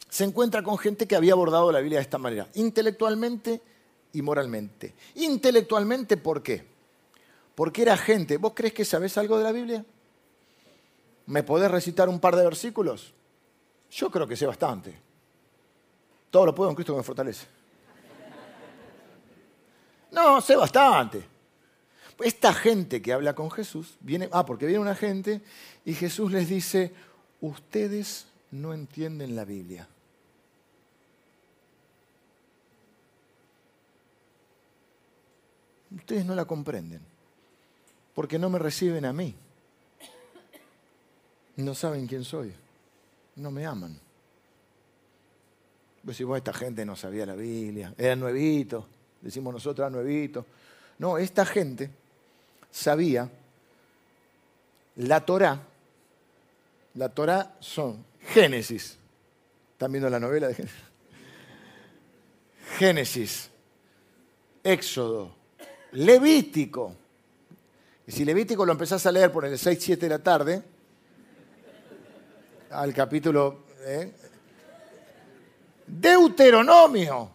se 0.09 0.23
encuentra 0.23 0.63
con 0.63 0.79
gente 0.79 1.09
que 1.09 1.17
había 1.17 1.33
abordado 1.33 1.73
la 1.73 1.81
Biblia 1.81 1.99
de 1.99 2.05
esta 2.05 2.19
manera, 2.19 2.47
intelectualmente 2.55 3.61
y 4.13 4.23
moralmente. 4.23 4.95
Intelectualmente, 5.17 6.17
¿por 6.17 6.41
qué? 6.41 6.74
Porque 7.55 7.83
era 7.83 7.97
gente, 7.97 8.37
¿vos 8.37 8.53
crees 8.55 8.75
que 8.75 8.85
sabés 8.85 9.17
algo 9.17 9.39
de 9.39 9.45
la 9.45 9.53
Biblia? 9.53 9.85
¿Me 11.27 11.43
podés 11.43 11.71
recitar 11.71 12.09
un 12.09 12.21
par 12.21 12.37
de 12.37 12.45
versículos? 12.45 13.13
Yo 13.91 14.11
creo 14.11 14.27
que 14.27 14.37
sé 14.37 14.47
bastante. 14.47 14.95
Todo 16.31 16.47
lo 16.47 16.55
puedo 16.55 16.71
en 16.71 16.77
Cristo 16.77 16.93
que 16.93 16.99
me 16.99 17.05
fortalece. 17.05 17.47
No, 20.11 20.41
sé 20.41 20.57
bastante. 20.57 21.25
Esta 22.21 22.53
gente 22.53 23.03
que 23.03 23.13
habla 23.13 23.35
con 23.35 23.51
Jesús, 23.51 23.97
viene, 24.01 24.29
ah, 24.33 24.47
porque 24.47 24.67
viene 24.67 24.81
una 24.81 24.95
gente 24.95 25.43
y 25.85 25.95
Jesús 25.95 26.31
les 26.31 26.49
dice, 26.49 26.93
ustedes 27.41 28.27
no 28.53 28.73
entienden 28.73 29.35
la 29.35 29.45
Biblia. 29.45 29.89
Ustedes 35.91 36.25
no 36.25 36.35
la 36.35 36.45
comprenden, 36.45 37.01
porque 38.15 38.39
no 38.39 38.49
me 38.49 38.59
reciben 38.59 39.05
a 39.05 39.13
mí. 39.13 39.35
No 41.57 41.75
saben 41.75 42.07
quién 42.07 42.25
soy, 42.25 42.53
no 43.37 43.51
me 43.51 43.65
aman. 43.65 43.99
Pues 46.05 46.17
si 46.17 46.25
vos, 46.25 46.37
esta 46.37 46.53
gente 46.53 46.85
no 46.85 46.97
sabía 46.97 47.25
la 47.25 47.35
Biblia, 47.35 47.95
era 47.97 48.17
nuevito, 48.17 48.87
decimos 49.21 49.55
nosotros, 49.55 49.87
era 49.87 49.91
nuevito. 49.91 50.45
No, 50.99 51.17
esta 51.17 51.47
gente 51.47 51.91
sabía 52.71 53.29
la 54.97 55.25
Torá. 55.25 55.61
La 56.95 57.09
Torá 57.09 57.57
son 57.61 58.05
Génesis. 58.21 58.99
¿Están 59.73 59.93
viendo 59.93 60.09
la 60.11 60.21
novela 60.21 60.49
de 60.49 60.55
Génesis? 60.55 60.81
Génesis, 62.79 63.51
Éxodo, 64.63 65.35
Levítico. 65.93 66.97
Y 68.07 68.13
si 68.13 68.25
Levítico 68.25 68.67
lo 68.67 68.73
empezás 68.73 69.05
a 69.07 69.13
leer 69.13 69.33
por 69.33 69.45
el 69.45 69.59
6, 69.59 69.79
7 69.81 70.07
de 70.07 70.11
la 70.11 70.23
tarde, 70.23 70.63
al 72.71 72.93
capítulo 72.93 73.65
¿eh? 73.81 74.13
Deuteronomio 75.87 77.31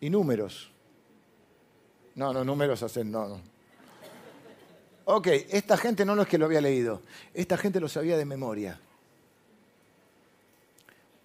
y 0.00 0.10
números. 0.10 0.70
No, 2.14 2.32
no, 2.32 2.44
números 2.44 2.82
hacen, 2.82 3.10
no, 3.10 3.28
no. 3.28 3.40
Ok, 5.04 5.26
esta 5.50 5.76
gente 5.76 6.04
no 6.04 6.20
es 6.20 6.28
que 6.28 6.38
lo 6.38 6.46
había 6.46 6.60
leído, 6.60 7.02
esta 7.34 7.56
gente 7.56 7.80
lo 7.80 7.88
sabía 7.88 8.16
de 8.16 8.24
memoria. 8.24 8.78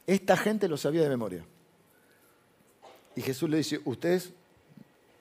Esta 0.08 0.38
gente 0.38 0.70
lo 0.70 0.78
sabía 0.78 1.04
de 1.04 1.10
memoria. 1.10 1.46
Y 3.16 3.22
Jesús 3.22 3.50
le 3.50 3.58
dice, 3.58 3.82
ustedes 3.84 4.32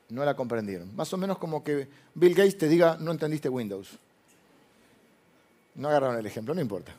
no 0.09 0.25
la 0.25 0.35
comprendieron. 0.35 0.95
Más 0.95 1.12
o 1.12 1.16
menos 1.16 1.38
como 1.38 1.64
que 1.64 1.88
Bill 2.14 2.35
Gates 2.35 2.59
te 2.59 2.69
diga, 2.69 2.97
no 3.01 3.11
entendiste 3.11 3.49
Windows. 3.49 3.99
No 5.75 5.88
agarraron 5.88 6.19
el 6.19 6.27
ejemplo, 6.27 6.55
no 6.55 6.61
importa. 6.61 6.95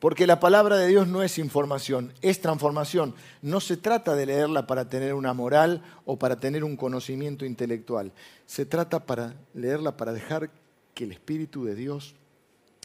Porque 0.00 0.28
la 0.28 0.38
palabra 0.38 0.76
de 0.76 0.86
Dios 0.86 1.08
no 1.08 1.24
es 1.24 1.38
información, 1.38 2.12
es 2.22 2.40
transformación. 2.40 3.14
No 3.42 3.58
se 3.58 3.76
trata 3.76 4.14
de 4.14 4.26
leerla 4.26 4.66
para 4.66 4.88
tener 4.88 5.14
una 5.14 5.34
moral 5.34 5.82
o 6.04 6.16
para 6.16 6.36
tener 6.36 6.62
un 6.62 6.76
conocimiento 6.76 7.44
intelectual. 7.44 8.12
Se 8.46 8.64
trata 8.64 9.00
para 9.00 9.34
leerla 9.54 9.96
para 9.96 10.12
dejar 10.12 10.50
que 10.94 11.04
el 11.04 11.12
Espíritu 11.12 11.64
de 11.64 11.74
Dios 11.74 12.14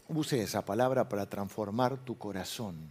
use 0.08 0.42
esa 0.42 0.64
palabra 0.64 1.08
para 1.08 1.26
transformar 1.26 1.98
tu 1.98 2.18
corazón. 2.18 2.90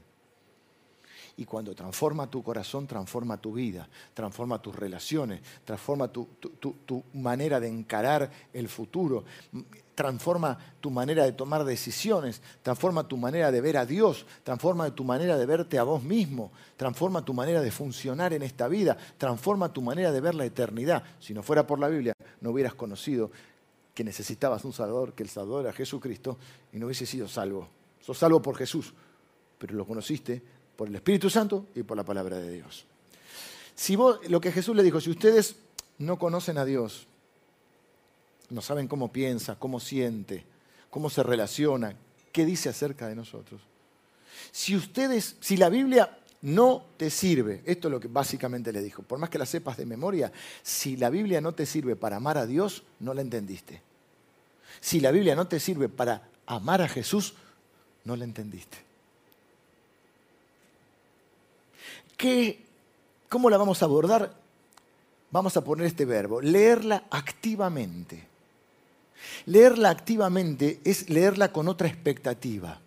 Y 1.35 1.45
cuando 1.45 1.73
transforma 1.73 2.29
tu 2.29 2.43
corazón, 2.43 2.85
transforma 2.85 3.37
tu 3.37 3.53
vida, 3.53 3.89
transforma 4.13 4.61
tus 4.61 4.75
relaciones, 4.75 5.41
transforma 5.65 6.07
tu, 6.07 6.27
manera 7.13 7.59
de 7.59 7.67
encarar 7.67 8.29
el 8.53 8.69
futuro, 8.69 9.23
transforma 9.95 10.59
tu 10.79 10.91
manera 10.91 11.23
de 11.23 11.31
tomar 11.31 11.63
decisiones, 11.63 12.39
transforma 12.61 13.07
tu 13.07 13.17
manera 13.17 13.51
de 13.51 13.61
ver 13.61 13.77
a 13.77 13.85
Dios, 13.85 14.27
transforma 14.43 14.93
tu 14.93 15.03
manera 15.03 15.35
de 15.35 15.45
verte 15.47 15.79
a 15.79 15.83
vos 15.83 16.03
mismo, 16.03 16.51
transforma 16.77 17.25
tu 17.25 17.33
manera 17.33 17.61
de 17.61 17.71
funcionar 17.71 18.31
en 18.33 18.43
esta 18.43 18.67
vida, 18.67 18.95
transforma 19.17 19.73
tu 19.73 19.81
manera 19.81 20.11
de 20.11 20.21
ver 20.21 20.35
la 20.35 20.45
eternidad. 20.45 21.03
Si 21.19 21.33
no 21.33 21.41
fuera 21.41 21.65
por 21.65 21.79
la 21.79 21.87
Biblia, 21.87 22.13
no 22.41 22.51
hubieras 22.51 22.75
conocido 22.75 23.31
que 23.95 24.03
necesitabas 24.03 24.65
un 24.65 24.73
Salvador, 24.73 25.13
que 25.13 25.23
el 25.23 25.29
Salvador 25.29 25.65
era 25.65 25.73
Jesucristo, 25.73 26.37
y 26.71 26.77
no 26.77 26.85
hubiese 26.85 27.07
sido 27.07 27.27
salvo. 27.27 27.69
Sos 27.99 28.19
salvo 28.19 28.39
por 28.39 28.55
Jesús, 28.55 28.93
pero 29.57 29.73
lo 29.75 29.87
conociste 29.87 30.62
por 30.75 30.87
el 30.87 30.95
Espíritu 30.95 31.29
Santo 31.29 31.67
y 31.75 31.83
por 31.83 31.97
la 31.97 32.03
palabra 32.03 32.37
de 32.37 32.51
Dios. 32.51 32.85
Si 33.75 33.95
vos, 33.95 34.19
lo 34.29 34.39
que 34.41 34.51
Jesús 34.51 34.75
le 34.75 34.83
dijo, 34.83 35.01
si 35.01 35.09
ustedes 35.09 35.55
no 35.97 36.17
conocen 36.17 36.57
a 36.57 36.65
Dios, 36.65 37.07
no 38.49 38.61
saben 38.61 38.87
cómo 38.87 39.11
piensa, 39.11 39.57
cómo 39.57 39.79
siente, 39.79 40.43
cómo 40.89 41.09
se 41.09 41.23
relaciona, 41.23 41.95
qué 42.31 42.45
dice 42.45 42.69
acerca 42.69 43.07
de 43.07 43.15
nosotros. 43.15 43.61
Si 44.51 44.75
ustedes, 44.75 45.35
si 45.39 45.57
la 45.57 45.69
Biblia 45.69 46.17
no 46.41 46.85
te 46.97 47.09
sirve, 47.09 47.61
esto 47.65 47.87
es 47.87 47.91
lo 47.91 47.99
que 47.99 48.07
básicamente 48.07 48.71
le 48.73 48.81
dijo, 48.81 49.01
por 49.01 49.17
más 49.17 49.29
que 49.29 49.39
la 49.39 49.45
sepas 49.45 49.77
de 49.77 49.85
memoria, 49.85 50.31
si 50.61 50.97
la 50.97 51.09
Biblia 51.09 51.41
no 51.41 51.53
te 51.53 51.65
sirve 51.65 51.95
para 51.95 52.17
amar 52.17 52.37
a 52.37 52.45
Dios, 52.45 52.83
no 52.99 53.13
la 53.13 53.21
entendiste. 53.21 53.81
Si 54.81 54.99
la 54.99 55.11
Biblia 55.11 55.35
no 55.35 55.47
te 55.47 55.59
sirve 55.59 55.89
para 55.89 56.29
amar 56.45 56.81
a 56.81 56.89
Jesús, 56.89 57.35
no 58.03 58.15
la 58.15 58.25
entendiste. 58.25 58.77
¿Cómo 63.29 63.49
la 63.49 63.57
vamos 63.57 63.81
a 63.81 63.85
abordar? 63.85 64.33
Vamos 65.31 65.57
a 65.57 65.63
poner 65.63 65.87
este 65.87 66.05
verbo, 66.05 66.41
leerla 66.41 67.05
activamente. 67.09 68.27
Leerla 69.47 69.89
activamente 69.89 70.79
es 70.83 71.09
leerla 71.09 71.51
con 71.51 71.67
otra 71.67 71.87
expectativa. 71.87 72.79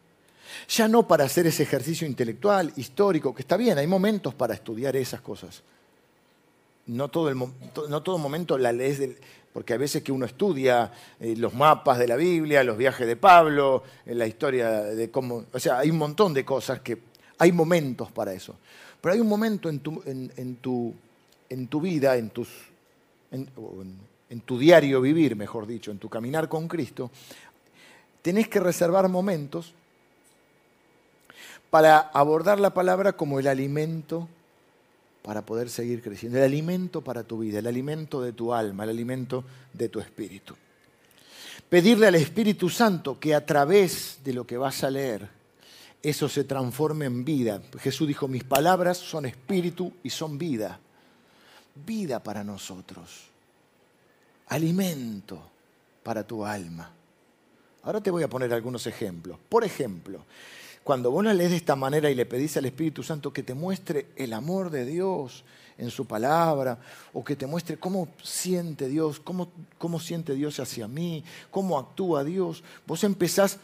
Ya 0.69 0.89
no 0.89 1.07
para 1.07 1.25
hacer 1.25 1.47
ese 1.47 1.65
ejercicio 1.65 2.07
intelectual, 2.07 2.73
histórico, 2.77 3.35
que 3.35 3.43
está 3.43 3.57
bien, 3.57 3.79
hay 3.79 3.87
momentos 3.87 4.35
para 4.35 4.55
estudiar 4.55 4.97
esas 4.97 5.21
cosas. 5.21 5.63
No 6.87 7.09
todo, 7.09 8.19
momento 8.19 8.57
la 8.57 8.73
lees, 8.73 9.03
porque 9.53 9.75
a 9.75 9.77
veces 9.77 10.03
que 10.03 10.13
uno 10.13 10.25
estudia 10.25 10.93
eh, 11.19 11.35
los 11.37 11.53
mapas 11.53 11.99
de 11.99 12.07
la 12.07 12.17
Biblia, 12.17 12.63
los 12.63 12.77
viajes 12.77 13.07
de 13.07 13.17
Pablo, 13.17 13.83
eh, 14.05 14.15
la 14.15 14.27
historia 14.27 14.71
de 14.71 15.11
cómo... 15.11 15.47
O 15.53 15.59
sea, 15.59 15.79
hay 15.79 15.91
un 15.91 15.99
montón 15.99 16.33
de 16.33 16.45
cosas 16.45 16.81
que 16.81 16.99
hay 17.39 17.51
momentos 17.51 18.13
para 18.13 18.33
eso. 18.33 18.57
Pero 19.01 19.15
hay 19.15 19.21
un 19.21 19.29
momento 19.29 19.69
en 19.69 19.81
tu, 19.81 20.03
en, 20.05 20.57
tu, 20.57 20.95
en 21.49 21.69
tu 21.69 21.81
vida, 21.81 22.17
en, 22.17 22.31
tus, 22.31 22.49
en 23.31 24.41
tu 24.45 24.59
diario 24.59 25.01
vivir, 25.01 25.37
mejor 25.37 25.67
dicho, 25.67 25.91
en 25.91 25.99
tu 25.99 26.09
caminar 26.09 26.49
con 26.49 26.69
Cristo, 26.69 27.11
tenés 28.23 28.49
que 28.49 28.61
reservar 28.61 29.09
momentos 29.09 29.75
para 31.71 31.99
abordar 31.99 32.59
la 32.59 32.75
palabra 32.75 33.13
como 33.13 33.39
el 33.39 33.47
alimento 33.47 34.29
para 35.27 35.43
poder 35.43 35.69
seguir 35.69 36.03
creciendo, 36.03 36.39
el 36.39 36.45
alimento 36.45 37.03
para 37.03 37.25
tu 37.25 37.41
vida, 37.41 37.59
el 37.59 37.67
alimento 37.67 38.23
de 38.23 38.33
tu 38.33 38.55
alma, 38.55 38.85
el 38.85 38.91
alimento 38.91 39.45
de 39.73 39.89
tu 39.89 39.99
espíritu. 39.99 40.55
Pedirle 41.69 42.07
al 42.07 42.15
Espíritu 42.15 42.69
Santo 42.71 43.19
que 43.19 43.35
a 43.35 43.45
través 43.45 44.21
de 44.23 44.33
lo 44.33 44.47
que 44.47 44.57
vas 44.57 44.85
a 44.85 44.91
leer, 44.91 45.29
eso 46.11 46.29
se 46.29 46.45
transforme 46.45 47.07
en 47.07 47.25
vida. 47.25 47.61
Jesús 47.81 48.07
dijo, 48.07 48.29
mis 48.29 48.45
palabras 48.45 48.97
son 48.97 49.27
espíritu 49.27 49.93
y 50.05 50.11
son 50.11 50.39
vida. 50.39 50.79
Vida 51.85 52.23
para 52.23 52.45
nosotros. 52.45 53.25
Alimento 54.47 55.51
para 56.05 56.25
tu 56.25 56.45
alma. 56.45 56.89
Ahora 57.83 58.01
te 58.01 58.13
voy 58.13 58.23
a 58.23 58.29
poner 58.29 58.55
algunos 58.55 58.87
ejemplos. 58.87 59.37
Por 59.49 59.65
ejemplo, 59.65 60.25
cuando 60.85 61.11
vos 61.11 61.25
la 61.25 61.35
lees 61.35 61.51
de 61.51 61.57
esta 61.57 61.75
manera 61.75 62.09
y 62.09 62.15
le 62.15 62.25
pedís 62.25 62.57
al 62.57 62.67
Espíritu 62.67 63.03
Santo 63.03 63.33
que 63.33 63.43
te 63.43 63.55
muestre 63.55 64.07
el 64.15 64.33
amor 64.33 64.71
de 64.71 64.85
Dios 64.85 65.43
en 65.77 65.91
su 65.91 66.07
palabra, 66.07 66.79
o 67.15 67.25
que 67.25 67.35
te 67.35 67.49
muestre 67.49 67.79
cómo 67.79 68.07
siente 68.23 68.89
Dios, 68.89 69.19
cómo, 69.19 69.49
cómo 69.77 69.99
siente 69.99 70.37
Dios 70.37 70.61
hacia 70.61 70.87
mí, 70.87 71.25
cómo 71.51 71.77
actúa 71.81 72.23
Dios, 72.23 72.63
vos 72.87 73.03
empezás 73.03 73.59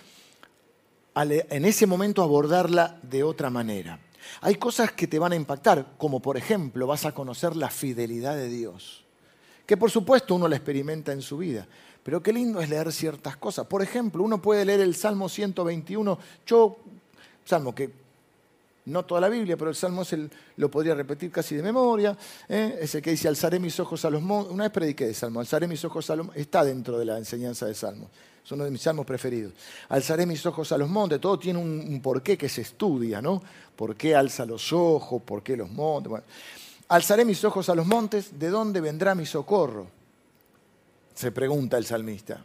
en 1.14 1.64
ese 1.64 1.86
momento 1.86 2.22
abordarla 2.22 2.98
de 3.02 3.22
otra 3.22 3.50
manera. 3.50 3.98
Hay 4.40 4.54
cosas 4.56 4.92
que 4.92 5.06
te 5.06 5.18
van 5.18 5.32
a 5.32 5.36
impactar, 5.36 5.94
como 5.98 6.20
por 6.20 6.36
ejemplo 6.36 6.86
vas 6.86 7.04
a 7.04 7.12
conocer 7.12 7.56
la 7.56 7.70
fidelidad 7.70 8.36
de 8.36 8.48
Dios, 8.48 9.04
que 9.66 9.76
por 9.76 9.90
supuesto 9.90 10.34
uno 10.34 10.48
la 10.48 10.56
experimenta 10.56 11.12
en 11.12 11.22
su 11.22 11.38
vida, 11.38 11.66
pero 12.02 12.22
qué 12.22 12.32
lindo 12.32 12.60
es 12.60 12.68
leer 12.68 12.92
ciertas 12.92 13.36
cosas. 13.36 13.66
Por 13.66 13.82
ejemplo, 13.82 14.22
uno 14.22 14.40
puede 14.40 14.64
leer 14.64 14.80
el 14.80 14.94
Salmo 14.94 15.28
121, 15.28 16.18
yo, 16.46 16.76
Salmo 17.44 17.74
que 17.74 18.02
no 18.84 19.04
toda 19.04 19.20
la 19.20 19.28
Biblia, 19.28 19.56
pero 19.56 19.70
el 19.70 19.76
Salmo 19.76 20.02
lo 20.56 20.70
podría 20.70 20.94
repetir 20.94 21.30
casi 21.30 21.54
de 21.54 21.62
memoria. 21.62 22.16
¿eh? 22.48 22.78
Es 22.80 22.94
el 22.94 23.02
que 23.02 23.12
dice, 23.12 23.28
alzaré 23.28 23.60
mis 23.60 23.78
ojos 23.78 24.04
a 24.04 24.10
los 24.10 24.20
montes. 24.20 24.52
Una 24.52 24.64
vez 24.64 24.72
prediqué 24.72 25.06
de 25.06 25.14
Salmo, 25.14 25.38
alzaré 25.38 25.68
mis 25.68 25.84
ojos 25.84 26.10
a 26.10 26.16
los 26.16 26.26
montes. 26.26 26.42
Está 26.42 26.64
dentro 26.64 26.98
de 26.98 27.04
la 27.04 27.18
enseñanza 27.18 27.66
de 27.66 27.74
Salmo. 27.74 28.10
Es 28.44 28.52
uno 28.52 28.64
de 28.64 28.70
mis 28.70 28.82
salmos 28.82 29.06
preferidos. 29.06 29.52
Alzaré 29.88 30.26
mis 30.26 30.44
ojos 30.46 30.72
a 30.72 30.78
los 30.78 30.88
montes. 30.88 31.20
Todo 31.20 31.38
tiene 31.38 31.58
un, 31.58 32.00
porqué 32.02 32.36
que 32.36 32.48
se 32.48 32.62
estudia, 32.62 33.22
¿no? 33.22 33.42
¿Por 33.76 33.96
qué 33.96 34.14
alza 34.14 34.44
los 34.44 34.72
ojos? 34.72 35.22
¿Por 35.22 35.42
qué 35.42 35.56
los 35.56 35.70
montes? 35.70 36.12
alzaré 36.88 37.24
mis 37.24 37.42
ojos 37.44 37.68
a 37.68 37.74
los 37.74 37.86
montes. 37.86 38.38
¿De 38.38 38.50
dónde 38.50 38.80
vendrá 38.80 39.14
mi 39.14 39.26
socorro? 39.26 39.86
Se 41.14 41.30
pregunta 41.30 41.78
el 41.78 41.86
salmista. 41.86 42.44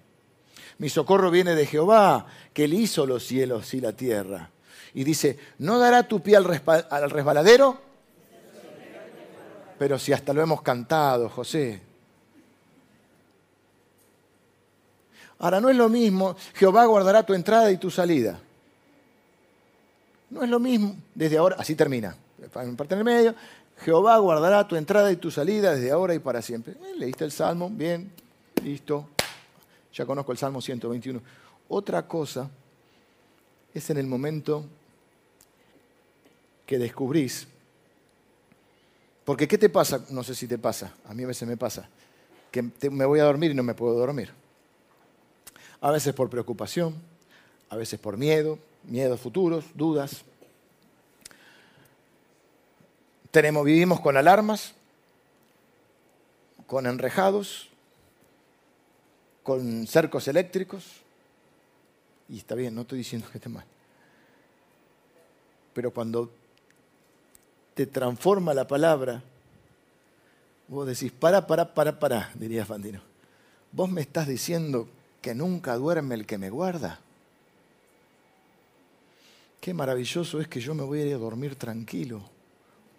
Mi 0.77 0.89
socorro 0.89 1.31
viene 1.31 1.55
de 1.55 1.65
Jehová, 1.65 2.27
que 2.53 2.65
él 2.65 2.73
hizo 2.73 3.05
los 3.05 3.25
cielos 3.25 3.73
y 3.73 3.81
la 3.81 3.93
tierra 3.93 4.51
y 4.97 5.03
dice, 5.03 5.37
¿no 5.59 5.77
dará 5.77 6.07
tu 6.07 6.21
pie 6.21 6.37
al, 6.37 6.45
resbaladero? 6.45 7.77
Pero 9.77 9.99
si 9.99 10.11
hasta 10.11 10.33
lo 10.33 10.41
hemos 10.41 10.63
cantado, 10.63 11.29
José. 11.29 11.81
Ahora, 15.39 15.61
no 15.61 15.69
es 15.69 15.75
lo 15.75 15.89
mismo, 15.89 16.35
Jehová 16.55 16.85
guardará 16.85 17.23
tu 17.23 17.33
entrada 17.33 17.71
y 17.71 17.77
tu 17.77 17.91
salida. 17.91 18.39
No 20.29 20.43
es 20.43 20.49
lo 20.49 20.59
mismo, 20.59 20.95
desde 21.13 21.37
ahora, 21.37 21.55
así 21.59 21.75
termina, 21.75 22.15
parte 22.75 22.95
en 22.95 22.99
el 22.99 23.05
medio, 23.05 23.35
Jehová 23.79 24.17
guardará 24.17 24.67
tu 24.67 24.75
entrada 24.75 25.11
y 25.11 25.17
tu 25.17 25.29
salida 25.31 25.75
desde 25.75 25.91
ahora 25.91 26.13
y 26.15 26.19
para 26.19 26.41
siempre. 26.41 26.73
Eh, 26.73 26.95
leíste 26.97 27.23
el 27.23 27.31
Salmo, 27.31 27.69
bien, 27.69 28.11
listo, 28.63 29.07
ya 29.93 30.05
conozco 30.05 30.31
el 30.31 30.37
Salmo 30.37 30.61
121. 30.61 31.21
Otra 31.69 32.07
cosa 32.07 32.49
es 33.73 33.89
en 33.89 33.97
el 33.97 34.07
momento 34.07 34.65
que 36.65 36.77
descubrís. 36.77 37.47
Porque 39.23 39.47
¿qué 39.47 39.57
te 39.57 39.69
pasa? 39.69 40.05
No 40.09 40.23
sé 40.23 40.33
si 40.33 40.47
te 40.47 40.57
pasa, 40.57 40.93
a 41.05 41.13
mí 41.13 41.23
a 41.23 41.27
veces 41.27 41.47
me 41.47 41.57
pasa, 41.57 41.87
que 42.51 42.89
me 42.89 43.05
voy 43.05 43.19
a 43.19 43.25
dormir 43.25 43.51
y 43.51 43.53
no 43.53 43.63
me 43.63 43.75
puedo 43.75 43.93
dormir. 43.93 44.31
A 45.81 45.91
veces 45.91 46.13
por 46.13 46.29
preocupación, 46.29 46.95
a 47.69 47.75
veces 47.75 47.99
por 47.99 48.17
miedo, 48.17 48.59
miedos 48.83 49.19
futuros, 49.19 49.65
dudas. 49.75 50.23
Tenemos, 53.31 53.65
vivimos 53.65 53.99
con 53.99 54.17
alarmas, 54.17 54.73
con 56.65 56.85
enrejados, 56.87 57.69
con 59.43 59.87
cercos 59.87 60.27
eléctricos. 60.27 60.83
Y 62.29 62.37
está 62.37 62.55
bien, 62.55 62.75
no 62.75 62.81
estoy 62.81 62.99
diciendo 62.99 63.27
que 63.31 63.37
esté 63.37 63.49
mal. 63.49 63.65
Pero 65.73 65.91
cuando 65.91 66.31
te 67.73 67.85
transforma 67.85 68.53
la 68.53 68.67
palabra, 68.67 69.21
vos 70.67 70.87
decís, 70.87 71.11
para, 71.11 71.45
para, 71.45 71.73
para, 71.73 71.99
para, 71.99 72.31
diría 72.33 72.65
Fandino. 72.65 73.01
Vos 73.71 73.89
me 73.89 74.01
estás 74.01 74.27
diciendo 74.27 74.89
que 75.21 75.35
nunca 75.35 75.75
duerme 75.75 76.15
el 76.15 76.25
que 76.25 76.37
me 76.37 76.49
guarda. 76.49 76.99
Qué 79.59 79.73
maravilloso 79.73 80.39
es 80.39 80.47
que 80.47 80.59
yo 80.59 80.73
me 80.73 80.83
voy 80.83 81.01
a 81.01 81.05
ir 81.07 81.15
a 81.15 81.17
dormir 81.17 81.55
tranquilo, 81.55 82.21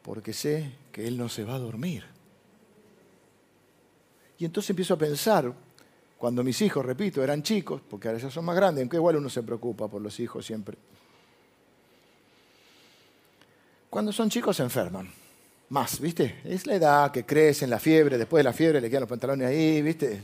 porque 0.02 0.32
sé 0.32 0.72
que 0.92 1.06
Él 1.06 1.16
no 1.16 1.28
se 1.28 1.44
va 1.44 1.54
a 1.54 1.58
dormir. 1.58 2.04
Y 4.38 4.44
entonces 4.44 4.70
empiezo 4.70 4.94
a 4.94 4.98
pensar, 4.98 5.52
cuando 6.16 6.44
mis 6.44 6.60
hijos, 6.62 6.84
repito, 6.84 7.22
eran 7.22 7.42
chicos, 7.42 7.80
porque 7.88 8.08
ahora 8.08 8.20
ya 8.20 8.30
son 8.30 8.44
más 8.44 8.56
grandes, 8.56 8.82
aunque 8.82 8.96
igual 8.96 9.16
uno 9.16 9.30
se 9.30 9.42
preocupa 9.42 9.88
por 9.88 10.02
los 10.02 10.18
hijos 10.20 10.44
siempre. 10.44 10.76
Cuando 13.88 14.12
son 14.12 14.28
chicos 14.28 14.56
se 14.56 14.62
enferman. 14.62 15.10
Más, 15.70 16.00
¿viste? 16.00 16.40
Es 16.44 16.66
la 16.66 16.76
edad 16.76 17.10
que 17.10 17.26
crecen, 17.26 17.68
la 17.68 17.78
fiebre, 17.78 18.16
después 18.16 18.40
de 18.40 18.44
la 18.44 18.52
fiebre 18.52 18.80
le 18.80 18.88
quedan 18.88 19.02
los 19.02 19.08
pantalones 19.08 19.48
ahí, 19.48 19.82
¿viste? 19.82 20.22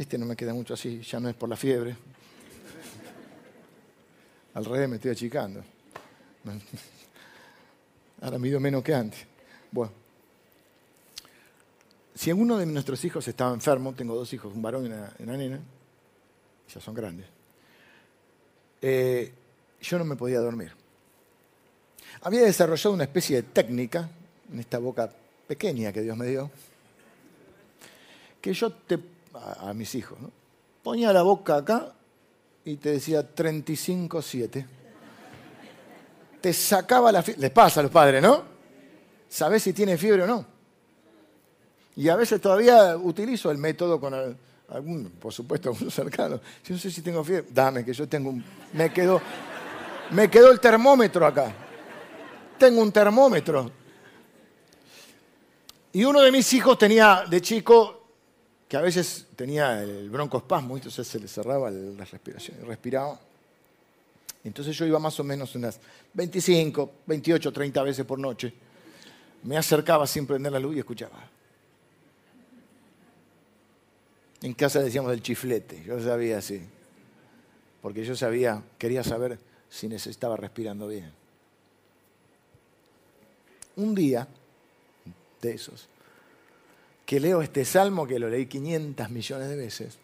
Este 0.00 0.16
no 0.16 0.24
me 0.24 0.34
queda 0.34 0.54
mucho 0.54 0.72
así, 0.72 1.02
ya 1.02 1.20
no 1.20 1.28
es 1.28 1.34
por 1.34 1.46
la 1.50 1.56
fiebre. 1.56 1.94
Al 4.54 4.64
revés 4.64 4.88
me 4.88 4.96
estoy 4.96 5.10
achicando. 5.10 5.62
Ahora 8.22 8.38
mido 8.38 8.58
menos 8.60 8.82
que 8.82 8.94
antes. 8.94 9.20
Bueno. 9.70 9.92
Si 12.14 12.32
uno 12.32 12.56
de 12.56 12.64
nuestros 12.64 13.04
hijos 13.04 13.28
estaba 13.28 13.52
enfermo, 13.52 13.92
tengo 13.94 14.14
dos 14.14 14.32
hijos, 14.32 14.54
un 14.54 14.62
varón 14.62 14.86
y 14.86 14.86
una, 14.86 15.36
nena, 15.36 15.60
ya 16.72 16.80
son 16.80 16.94
grandes, 16.94 17.26
eh, 18.80 19.32
yo 19.82 19.98
no 19.98 20.06
me 20.06 20.16
podía 20.16 20.40
dormir 20.40 20.72
había 22.22 22.42
desarrollado 22.42 22.94
una 22.94 23.04
especie 23.04 23.36
de 23.36 23.42
técnica 23.42 24.08
en 24.52 24.60
esta 24.60 24.78
boca 24.78 25.10
pequeña 25.46 25.92
que 25.92 26.02
Dios 26.02 26.16
me 26.16 26.26
dio, 26.26 26.50
que 28.40 28.52
yo 28.52 28.72
te, 28.72 28.98
a, 29.34 29.72
mis 29.74 29.94
hijos, 29.94 30.18
ponía 30.82 31.12
la 31.12 31.22
boca 31.22 31.56
acá 31.56 31.92
y 32.64 32.76
te 32.76 32.92
decía 32.92 33.34
35-7. 33.34 34.66
Te 36.40 36.52
sacaba 36.52 37.12
la 37.12 37.22
fiebre. 37.22 37.42
Les 37.42 37.50
pasa 37.50 37.80
a 37.80 37.82
los 37.82 37.92
padres, 37.92 38.22
¿no? 38.22 38.42
Sabés 39.28 39.62
si 39.62 39.72
tiene 39.72 39.96
fiebre 39.96 40.22
o 40.22 40.26
no. 40.26 40.46
Y 41.96 42.08
a 42.08 42.16
veces 42.16 42.40
todavía 42.40 42.96
utilizo 42.96 43.50
el 43.50 43.58
método 43.58 44.00
con 44.00 44.14
algún, 44.68 45.10
por 45.20 45.32
supuesto, 45.32 45.70
algún 45.72 45.90
cercano. 45.90 46.40
Si 46.62 46.72
no 46.72 46.78
sé 46.78 46.90
si 46.90 47.02
tengo 47.02 47.22
fiebre, 47.22 47.48
dame 47.50 47.84
que 47.84 47.92
yo 47.92 48.08
tengo 48.08 48.30
un. 48.30 48.44
Me 48.72 48.92
quedó, 48.92 49.20
me 50.10 50.30
quedó 50.30 50.50
el 50.50 50.60
termómetro 50.60 51.26
acá 51.26 51.54
tengo 52.60 52.82
un 52.82 52.92
termómetro. 52.92 53.72
Y 55.92 56.04
uno 56.04 56.20
de 56.20 56.30
mis 56.30 56.52
hijos 56.52 56.78
tenía 56.78 57.24
de 57.28 57.40
chico, 57.40 57.99
que 58.70 58.76
a 58.76 58.80
veces 58.80 59.26
tenía 59.34 59.82
el 59.82 60.08
broncoespasmo, 60.08 60.76
entonces 60.76 61.04
se 61.04 61.18
le 61.18 61.26
cerraba 61.26 61.72
la 61.72 62.04
respiración 62.04 62.56
y 62.62 62.64
respiraba. 62.64 63.18
Entonces 64.44 64.76
yo 64.76 64.86
iba 64.86 65.00
más 65.00 65.18
o 65.18 65.24
menos 65.24 65.56
unas 65.56 65.80
25, 66.14 66.92
28, 67.04 67.52
30 67.52 67.82
veces 67.82 68.06
por 68.06 68.20
noche. 68.20 68.54
Me 69.42 69.56
acercaba 69.56 70.06
sin 70.06 70.24
prender 70.24 70.52
la 70.52 70.60
luz 70.60 70.76
y 70.76 70.78
escuchaba. 70.78 71.18
En 74.42 74.54
casa 74.54 74.80
decíamos 74.80 75.12
el 75.12 75.20
chiflete, 75.20 75.82
yo 75.84 76.00
sabía 76.00 76.38
así. 76.38 76.62
Porque 77.82 78.04
yo 78.04 78.14
sabía, 78.14 78.62
quería 78.78 79.02
saber 79.02 79.36
si 79.68 79.88
necesitaba 79.88 80.36
respirando 80.36 80.86
bien 80.86 81.12
un 83.80 83.94
día 83.94 84.28
de 85.40 85.54
esos, 85.54 85.88
que 87.10 87.18
leo 87.18 87.42
este 87.42 87.64
salmo 87.64 88.06
que 88.06 88.20
lo 88.20 88.28
leí 88.28 88.46
500 88.46 89.10
millones 89.10 89.48
de 89.48 89.56
veces, 89.56 89.98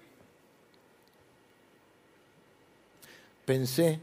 pensé 3.45 4.01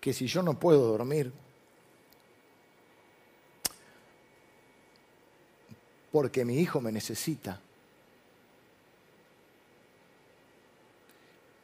que 0.00 0.12
si 0.12 0.28
yo 0.28 0.40
no 0.40 0.54
puedo 0.54 0.86
dormir, 0.86 1.32
porque 6.12 6.44
mi 6.44 6.60
hijo 6.60 6.80
me 6.80 6.92
necesita, 6.92 7.60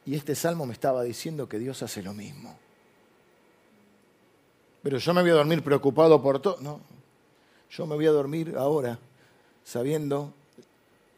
y 0.05 0.13
este 0.13 0.35
salmo 0.35 0.65
me 0.65 0.73
estaba 0.73 1.03
diciendo 1.03 1.47
que 1.47 1.57
Dios 1.57 1.81
hace 1.83 2.03
lo 2.03 2.13
mismo 2.13 2.59
pero 4.83 4.97
yo 4.97 5.13
me 5.13 5.21
voy 5.21 5.31
a 5.31 5.35
dormir 5.35 5.63
preocupado 5.63 6.21
por 6.21 6.41
todo. 6.41 6.57
No, 6.61 6.81
yo 7.69 7.85
me 7.85 7.95
voy 7.95 8.07
a 8.07 8.11
dormir 8.11 8.55
ahora 8.57 8.99
sabiendo 9.67 10.33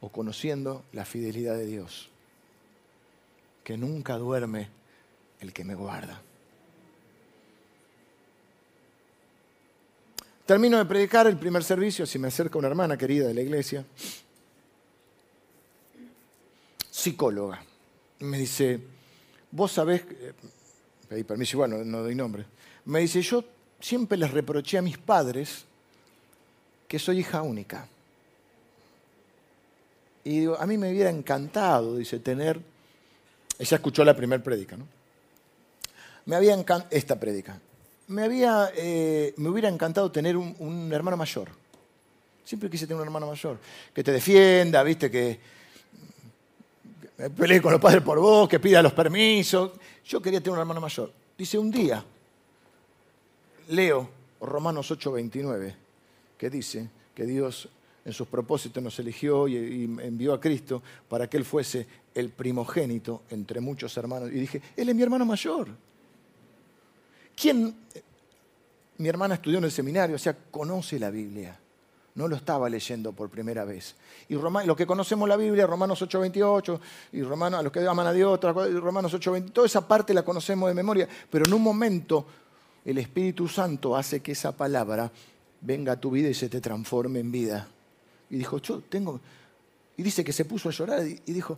o 0.01 0.09
conociendo 0.09 0.83
la 0.93 1.05
fidelidad 1.05 1.55
de 1.55 1.67
Dios, 1.67 2.09
que 3.63 3.77
nunca 3.77 4.17
duerme 4.17 4.69
el 5.39 5.53
que 5.53 5.63
me 5.63 5.75
guarda. 5.75 6.19
Termino 10.47 10.79
de 10.79 10.85
predicar 10.85 11.27
el 11.27 11.37
primer 11.37 11.63
servicio, 11.63 12.07
si 12.07 12.17
me 12.17 12.29
acerca 12.29 12.57
una 12.57 12.69
hermana 12.69 12.97
querida 12.97 13.27
de 13.27 13.35
la 13.35 13.41
iglesia, 13.41 13.85
psicóloga. 16.89 17.63
Me 18.17 18.39
dice, 18.39 18.79
vos 19.51 19.73
sabés, 19.73 20.03
pedí 21.07 21.23
permiso, 21.23 21.57
igual 21.57 21.89
no 21.89 21.99
doy 21.99 22.15
nombre, 22.15 22.47
me 22.85 23.01
dice, 23.01 23.21
yo 23.21 23.43
siempre 23.79 24.17
les 24.17 24.31
reproché 24.31 24.79
a 24.79 24.81
mis 24.81 24.97
padres 24.97 25.65
que 26.87 26.97
soy 26.97 27.19
hija 27.19 27.43
única. 27.43 27.87
Y 30.23 30.45
a 30.45 30.65
mí 30.65 30.77
me 30.77 30.91
hubiera 30.91 31.09
encantado, 31.09 31.97
dice, 31.97 32.19
tener, 32.19 32.59
ella 33.57 33.75
escuchó 33.75 34.03
la 34.03 34.15
primera 34.15 34.43
prédica, 34.43 34.75
¿no? 34.77 34.85
Me 36.25 36.35
había 36.35 36.53
encantado, 36.53 36.89
esta 36.91 37.19
prédica, 37.19 37.59
me, 38.07 38.23
había, 38.23 38.71
eh, 38.75 39.33
me 39.37 39.49
hubiera 39.49 39.69
encantado 39.69 40.11
tener 40.11 40.37
un, 40.37 40.89
hermano 40.91 41.17
mayor. 41.17 41.49
Siempre 42.43 42.69
quise 42.69 42.85
tener 42.85 43.01
un 43.01 43.07
hermano 43.07 43.27
mayor, 43.27 43.57
que 43.93 44.03
te 44.03 44.11
defienda, 44.11 44.83
viste, 44.83 45.09
que 45.09 45.39
pelee 47.35 47.61
con 47.61 47.71
los 47.71 47.81
padres 47.81 48.01
por 48.01 48.19
vos, 48.19 48.49
que 48.49 48.59
pida 48.59 48.81
los 48.81 48.93
permisos. 48.93 49.71
Yo 50.05 50.21
quería 50.21 50.39
tener 50.39 50.53
un 50.53 50.59
hermano 50.59 50.81
mayor. 50.81 51.11
Dice, 51.37 51.57
un 51.57 51.71
día 51.71 52.03
leo 53.69 54.09
Romanos 54.41 54.91
8:29, 54.91 55.73
que 56.37 56.49
dice 56.49 56.89
que 57.13 57.25
Dios 57.25 57.69
en 58.05 58.13
sus 58.13 58.27
propósitos 58.27 58.81
nos 58.81 58.97
eligió 58.99 59.47
y, 59.47 59.83
envió 60.01 60.33
a 60.33 60.39
Cristo 60.39 60.81
para 61.07 61.29
que 61.29 61.37
Él 61.37 61.45
fuese 61.45 61.87
el 62.13 62.29
primogénito 62.29 63.23
entre 63.29 63.59
muchos 63.59 63.95
hermanos. 63.97 64.29
Y 64.29 64.39
dije, 64.39 64.61
Él 64.75 64.89
es 64.89 64.95
mi 64.95 65.03
hermano 65.03 65.25
mayor. 65.25 65.67
¿Quién? 67.35 67.75
Mi 68.97 69.07
hermana 69.07 69.35
estudió 69.35 69.59
en 69.59 69.63
el 69.65 69.71
seminario, 69.71 70.15
o 70.15 70.19
sea, 70.19 70.35
conoce 70.51 70.99
la 70.99 71.09
Biblia. 71.09 71.57
No 72.15 72.27
lo 72.27 72.35
estaba 72.35 72.69
leyendo 72.69 73.13
por 73.13 73.29
primera 73.29 73.63
vez. 73.63 73.95
Y 74.27 74.33
lo 74.33 74.75
que 74.75 74.85
conocemos 74.85 75.29
la 75.29 75.37
Biblia, 75.37 75.65
Romanos 75.65 76.01
8:28, 76.01 76.79
y 77.13 77.21
Romanos, 77.21 77.59
a 77.61 77.63
los 77.63 77.71
que 77.71 77.87
aman 77.87 78.07
a 78.07 78.11
Dios, 78.11 78.39
Romanos 78.41 79.13
8:20, 79.13 79.51
toda 79.51 79.67
esa 79.67 79.87
parte 79.87 80.13
la 80.13 80.23
conocemos 80.23 80.67
de 80.67 80.73
memoria, 80.73 81.07
pero 81.29 81.45
en 81.45 81.53
un 81.53 81.61
momento 81.61 82.25
el 82.83 82.97
Espíritu 82.97 83.47
Santo 83.47 83.95
hace 83.95 84.21
que 84.21 84.33
esa 84.33 84.51
palabra 84.51 85.11
venga 85.61 85.93
a 85.93 85.99
tu 85.99 86.11
vida 86.11 86.29
y 86.29 86.33
se 86.33 86.49
te 86.49 86.59
transforme 86.59 87.19
en 87.19 87.31
vida. 87.31 87.67
Y 88.29 88.37
dijo, 88.37 88.59
yo 88.59 88.81
tengo, 88.81 89.19
y 89.97 90.03
dice 90.03 90.23
que 90.23 90.31
se 90.31 90.45
puso 90.45 90.69
a 90.69 90.71
llorar 90.71 91.05
y 91.05 91.33
dijo, 91.33 91.57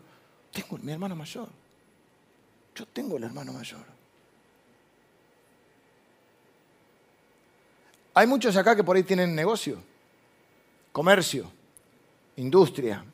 tengo 0.51 0.77
mi 0.79 0.91
hermano 0.91 1.15
mayor. 1.15 1.47
Yo 2.75 2.85
tengo 2.87 3.17
el 3.17 3.23
hermano 3.23 3.53
mayor. 3.53 3.85
Hay 8.13 8.27
muchos 8.27 8.55
acá 8.57 8.75
que 8.75 8.83
por 8.83 8.95
ahí 8.95 9.03
tienen 9.03 9.35
negocio, 9.35 9.81
comercio, 10.91 11.51
industria. 12.35 13.05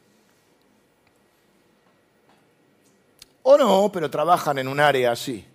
O 3.43 3.57
no, 3.57 3.91
pero 3.91 4.09
trabajan 4.09 4.57
en 4.57 4.67
un 4.67 4.79
área 4.79 5.11
así. 5.11 5.45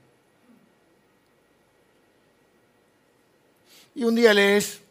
Y 3.95 4.05
un 4.05 4.15
día 4.15 4.33
lees 4.33 4.82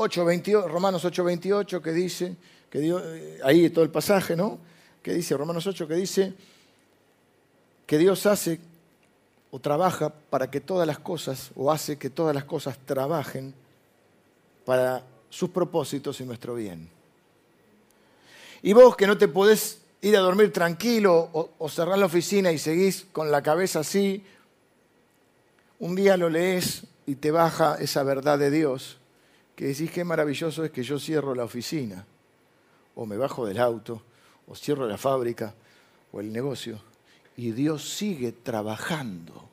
8, 0.00 0.68
Romanos 0.68 1.04
8:28 1.04 1.82
que 1.82 1.92
dice, 1.92 2.36
que 2.70 2.78
Dios, 2.78 3.02
eh, 3.04 3.40
ahí 3.44 3.68
todo 3.70 3.84
el 3.84 3.90
pasaje, 3.90 4.36
¿no? 4.36 4.58
Que 5.02 5.12
dice, 5.12 5.36
Romanos 5.36 5.66
8, 5.66 5.86
que 5.86 5.94
dice 5.94 6.32
que 7.86 7.98
Dios 7.98 8.24
hace 8.26 8.60
o 9.50 9.58
trabaja 9.58 10.10
para 10.10 10.50
que 10.50 10.60
todas 10.60 10.86
las 10.86 11.00
cosas, 11.00 11.50
o 11.56 11.72
hace 11.72 11.98
que 11.98 12.08
todas 12.08 12.34
las 12.34 12.44
cosas 12.44 12.78
trabajen 12.86 13.52
para 14.64 15.02
sus 15.28 15.50
propósitos 15.50 16.20
y 16.20 16.24
nuestro 16.24 16.54
bien. 16.54 16.88
Y 18.62 18.72
vos 18.72 18.96
que 18.96 19.08
no 19.08 19.18
te 19.18 19.26
podés 19.26 19.80
ir 20.02 20.16
a 20.16 20.20
dormir 20.20 20.52
tranquilo 20.52 21.30
o, 21.32 21.50
o 21.58 21.68
cerrar 21.68 21.98
la 21.98 22.06
oficina 22.06 22.52
y 22.52 22.58
seguís 22.58 23.06
con 23.12 23.30
la 23.30 23.42
cabeza 23.42 23.80
así, 23.80 24.24
un 25.80 25.96
día 25.96 26.16
lo 26.16 26.30
lees 26.30 26.84
y 27.06 27.16
te 27.16 27.32
baja 27.32 27.76
esa 27.80 28.04
verdad 28.04 28.38
de 28.38 28.50
Dios, 28.50 28.99
que 29.60 29.66
decís 29.66 29.90
qué 29.90 30.04
maravilloso 30.04 30.64
es 30.64 30.70
que 30.70 30.82
yo 30.82 30.98
cierro 30.98 31.34
la 31.34 31.44
oficina, 31.44 32.06
o 32.94 33.04
me 33.04 33.18
bajo 33.18 33.44
del 33.44 33.60
auto, 33.60 34.00
o 34.46 34.56
cierro 34.56 34.86
la 34.86 34.96
fábrica, 34.96 35.52
o 36.12 36.20
el 36.20 36.32
negocio, 36.32 36.80
y 37.36 37.50
Dios 37.50 37.86
sigue 37.86 38.32
trabajando 38.32 39.50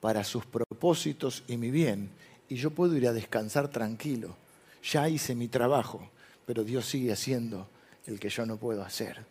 para 0.00 0.24
sus 0.24 0.44
propósitos 0.44 1.44
y 1.46 1.56
mi 1.56 1.70
bien, 1.70 2.10
y 2.48 2.56
yo 2.56 2.72
puedo 2.72 2.96
ir 2.96 3.06
a 3.06 3.12
descansar 3.12 3.68
tranquilo. 3.68 4.34
Ya 4.82 5.08
hice 5.08 5.36
mi 5.36 5.46
trabajo, 5.46 6.10
pero 6.44 6.64
Dios 6.64 6.84
sigue 6.86 7.12
haciendo 7.12 7.68
el 8.08 8.18
que 8.18 8.28
yo 8.28 8.44
no 8.44 8.56
puedo 8.56 8.82
hacer. 8.82 9.24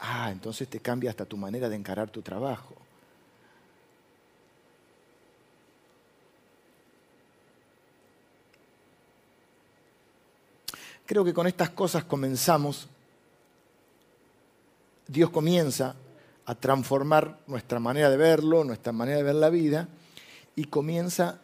Ah, 0.00 0.28
entonces 0.30 0.68
te 0.68 0.80
cambia 0.80 1.08
hasta 1.08 1.24
tu 1.24 1.38
manera 1.38 1.70
de 1.70 1.76
encarar 1.76 2.10
tu 2.10 2.20
trabajo. 2.20 2.74
Creo 11.10 11.24
que 11.24 11.34
con 11.34 11.48
estas 11.48 11.70
cosas 11.70 12.04
comenzamos, 12.04 12.86
Dios 15.08 15.28
comienza 15.30 15.96
a 16.46 16.54
transformar 16.54 17.36
nuestra 17.48 17.80
manera 17.80 18.08
de 18.08 18.16
verlo, 18.16 18.62
nuestra 18.62 18.92
manera 18.92 19.16
de 19.16 19.24
ver 19.24 19.34
la 19.34 19.50
vida, 19.50 19.88
y 20.54 20.66
comienza 20.66 21.40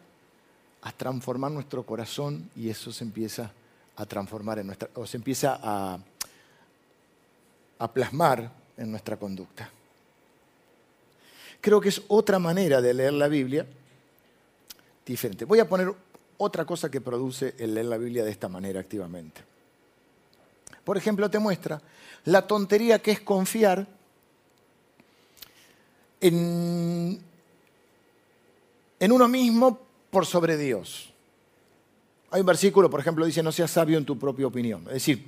a 0.83 0.91
transformar 0.93 1.51
nuestro 1.51 1.85
corazón 1.85 2.49
y 2.55 2.69
eso 2.69 2.93
se 2.93 3.03
empieza 3.03 3.51
a 3.97 4.05
transformar 4.05 4.59
en 4.59 4.67
nuestra, 4.67 4.89
o 4.93 5.05
se 5.05 5.17
empieza 5.17 5.59
a, 5.61 5.99
plasmar 7.93 8.49
en 8.77 8.89
nuestra 8.89 9.17
conducta. 9.17 9.69
Creo 11.59 11.81
que 11.81 11.89
es 11.89 12.01
otra 12.07 12.39
manera 12.39 12.79
de 12.79 12.93
leer 12.93 13.11
la 13.11 13.27
Biblia 13.27 13.65
diferente. 15.05 15.43
Voy 15.43 15.59
a 15.59 15.67
poner 15.67 15.93
otra 16.37 16.63
cosa 16.63 16.89
que 16.89 17.01
produce 17.01 17.53
el 17.59 17.73
leer 17.73 17.87
la 17.87 17.97
Biblia 17.97 18.23
de 18.23 18.31
esta 18.31 18.47
manera 18.47 18.79
activamente. 18.79 19.56
Por 20.87 20.95
ejemplo, 20.95 21.29
te 21.29 21.37
muestra 21.37 21.81
la 22.23 22.47
tontería 22.47 22.99
que 22.99 23.11
es 23.11 23.19
confiar 23.19 23.85
en, 26.21 27.21
uno 29.01 29.27
mismo 29.27 29.81
por 30.09 30.25
sobre 30.25 30.55
Dios. 30.55 31.11
Hay 32.31 32.39
un 32.39 32.47
versículo, 32.47 32.89
por 32.89 33.01
ejemplo, 33.01 33.25
dice, 33.25 33.43
no 33.43 33.51
seas 33.51 33.69
sabio 33.69 33.97
en 33.97 34.05
tu 34.05 34.17
propia 34.17 34.47
opinión. 34.47 34.83
Es 34.83 34.93
decir, 34.93 35.25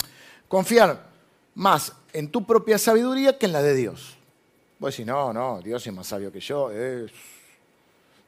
confiar 0.48 1.10
más 1.56 1.92
en 2.14 2.32
tu 2.32 2.46
propia 2.46 2.78
sabiduría 2.78 3.38
que 3.38 3.46
en 3.46 3.52
la 3.52 3.62
de 3.62 3.76
Dios. 3.76 4.16
Vos 4.80 4.94
decís, 4.94 5.06
no, 5.06 5.34
no, 5.34 5.60
Dios 5.62 5.86
es 5.86 5.92
más 5.92 6.08
sabio 6.08 6.32
que 6.32 6.40
yo. 6.40 6.70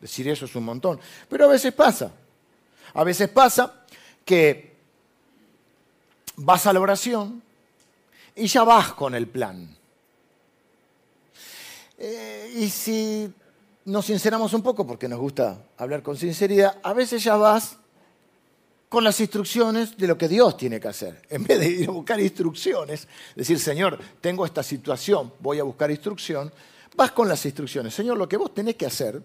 Decir 0.01 0.27
eso 0.27 0.43
es 0.43 0.53
un 0.53 0.65
montón. 0.65 0.99
Pero 1.29 1.45
a 1.45 1.47
veces 1.47 1.71
pasa. 1.71 2.11
A 2.93 3.05
veces 3.05 3.29
pasa 3.29 3.86
que 4.25 4.70
vas 6.38 6.65
a 6.65 6.73
la 6.73 6.79
oración 6.79 7.41
y 8.36 8.47
ya 8.47 8.63
vas 8.63 8.93
con 8.93 9.15
el 9.15 9.27
plan. 9.27 9.75
Eh, 11.97 12.53
y 12.55 12.69
si 12.69 13.32
nos 13.86 14.05
sinceramos 14.05 14.53
un 14.53 14.61
poco, 14.61 14.86
porque 14.86 15.07
nos 15.07 15.19
gusta 15.19 15.65
hablar 15.77 16.01
con 16.01 16.17
sinceridad, 16.17 16.79
a 16.82 16.93
veces 16.93 17.23
ya 17.23 17.36
vas 17.36 17.77
con 18.89 19.03
las 19.03 19.19
instrucciones 19.19 19.95
de 19.95 20.07
lo 20.07 20.17
que 20.17 20.27
Dios 20.27 20.57
tiene 20.57 20.79
que 20.79 20.88
hacer. 20.88 21.21
En 21.29 21.43
vez 21.43 21.59
de 21.59 21.67
ir 21.69 21.89
a 21.89 21.91
buscar 21.91 22.19
instrucciones, 22.19 23.07
decir, 23.36 23.59
Señor, 23.59 23.99
tengo 24.19 24.45
esta 24.45 24.63
situación, 24.63 25.34
voy 25.39 25.59
a 25.59 25.63
buscar 25.63 25.91
instrucción, 25.91 26.51
vas 26.95 27.11
con 27.11 27.27
las 27.27 27.45
instrucciones. 27.45 27.93
Señor, 27.93 28.17
lo 28.17 28.27
que 28.27 28.38
vos 28.38 28.53
tenés 28.53 28.75
que 28.75 28.86
hacer 28.86 29.21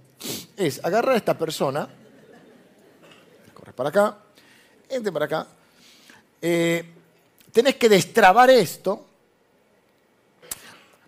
es 0.57 0.84
agarrar 0.84 1.14
a 1.14 1.18
esta 1.18 1.36
persona, 1.36 1.88
corres 3.54 3.74
para 3.74 3.88
acá, 3.88 4.18
entre 4.88 5.11
para 5.11 5.24
acá, 5.24 5.46
eh, 6.40 6.95
tenés 7.57 7.76
que 7.76 7.88
destrabar 7.88 8.50
esto, 8.50 9.02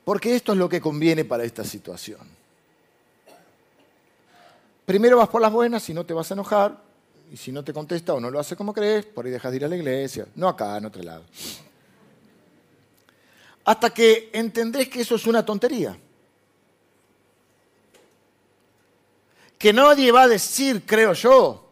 porque 0.03 0.34
esto 0.34 0.53
es 0.53 0.59
lo 0.59 0.66
que 0.66 0.80
conviene 0.80 1.26
para 1.26 1.44
esta 1.44 1.62
situación. 1.62 2.26
Primero 4.86 5.18
vas 5.18 5.28
por 5.28 5.42
las 5.42 5.53
buenas, 5.53 5.82
si 5.82 5.92
no 5.92 6.07
te 6.07 6.14
vas 6.14 6.30
a 6.30 6.34
enojar, 6.34 6.74
y 7.30 7.36
si 7.36 7.53
no 7.53 7.62
te 7.62 7.74
contesta 7.74 8.14
o 8.14 8.20
no 8.20 8.30
lo 8.30 8.40
hace 8.40 8.57
como 8.57 8.72
crees, 8.72 9.05
por 9.05 9.26
ahí 9.26 9.30
dejas 9.30 9.51
de 9.51 9.57
ir 9.59 9.64
a 9.66 9.68
la 9.68 9.76
iglesia, 9.76 10.26
no 10.36 10.49
acá, 10.49 10.78
en 10.78 10.86
otro 10.86 11.03
lado. 11.03 11.24
Hasta 13.66 13.90
que 13.90 14.30
entendés 14.32 14.88
que 14.88 15.03
eso 15.03 15.16
es 15.16 15.26
una 15.26 15.44
tontería. 15.44 15.99
Que 19.59 19.70
nadie 19.74 20.11
va 20.11 20.22
a 20.22 20.28
decir, 20.28 20.86
creo 20.86 21.12
yo, 21.12 21.68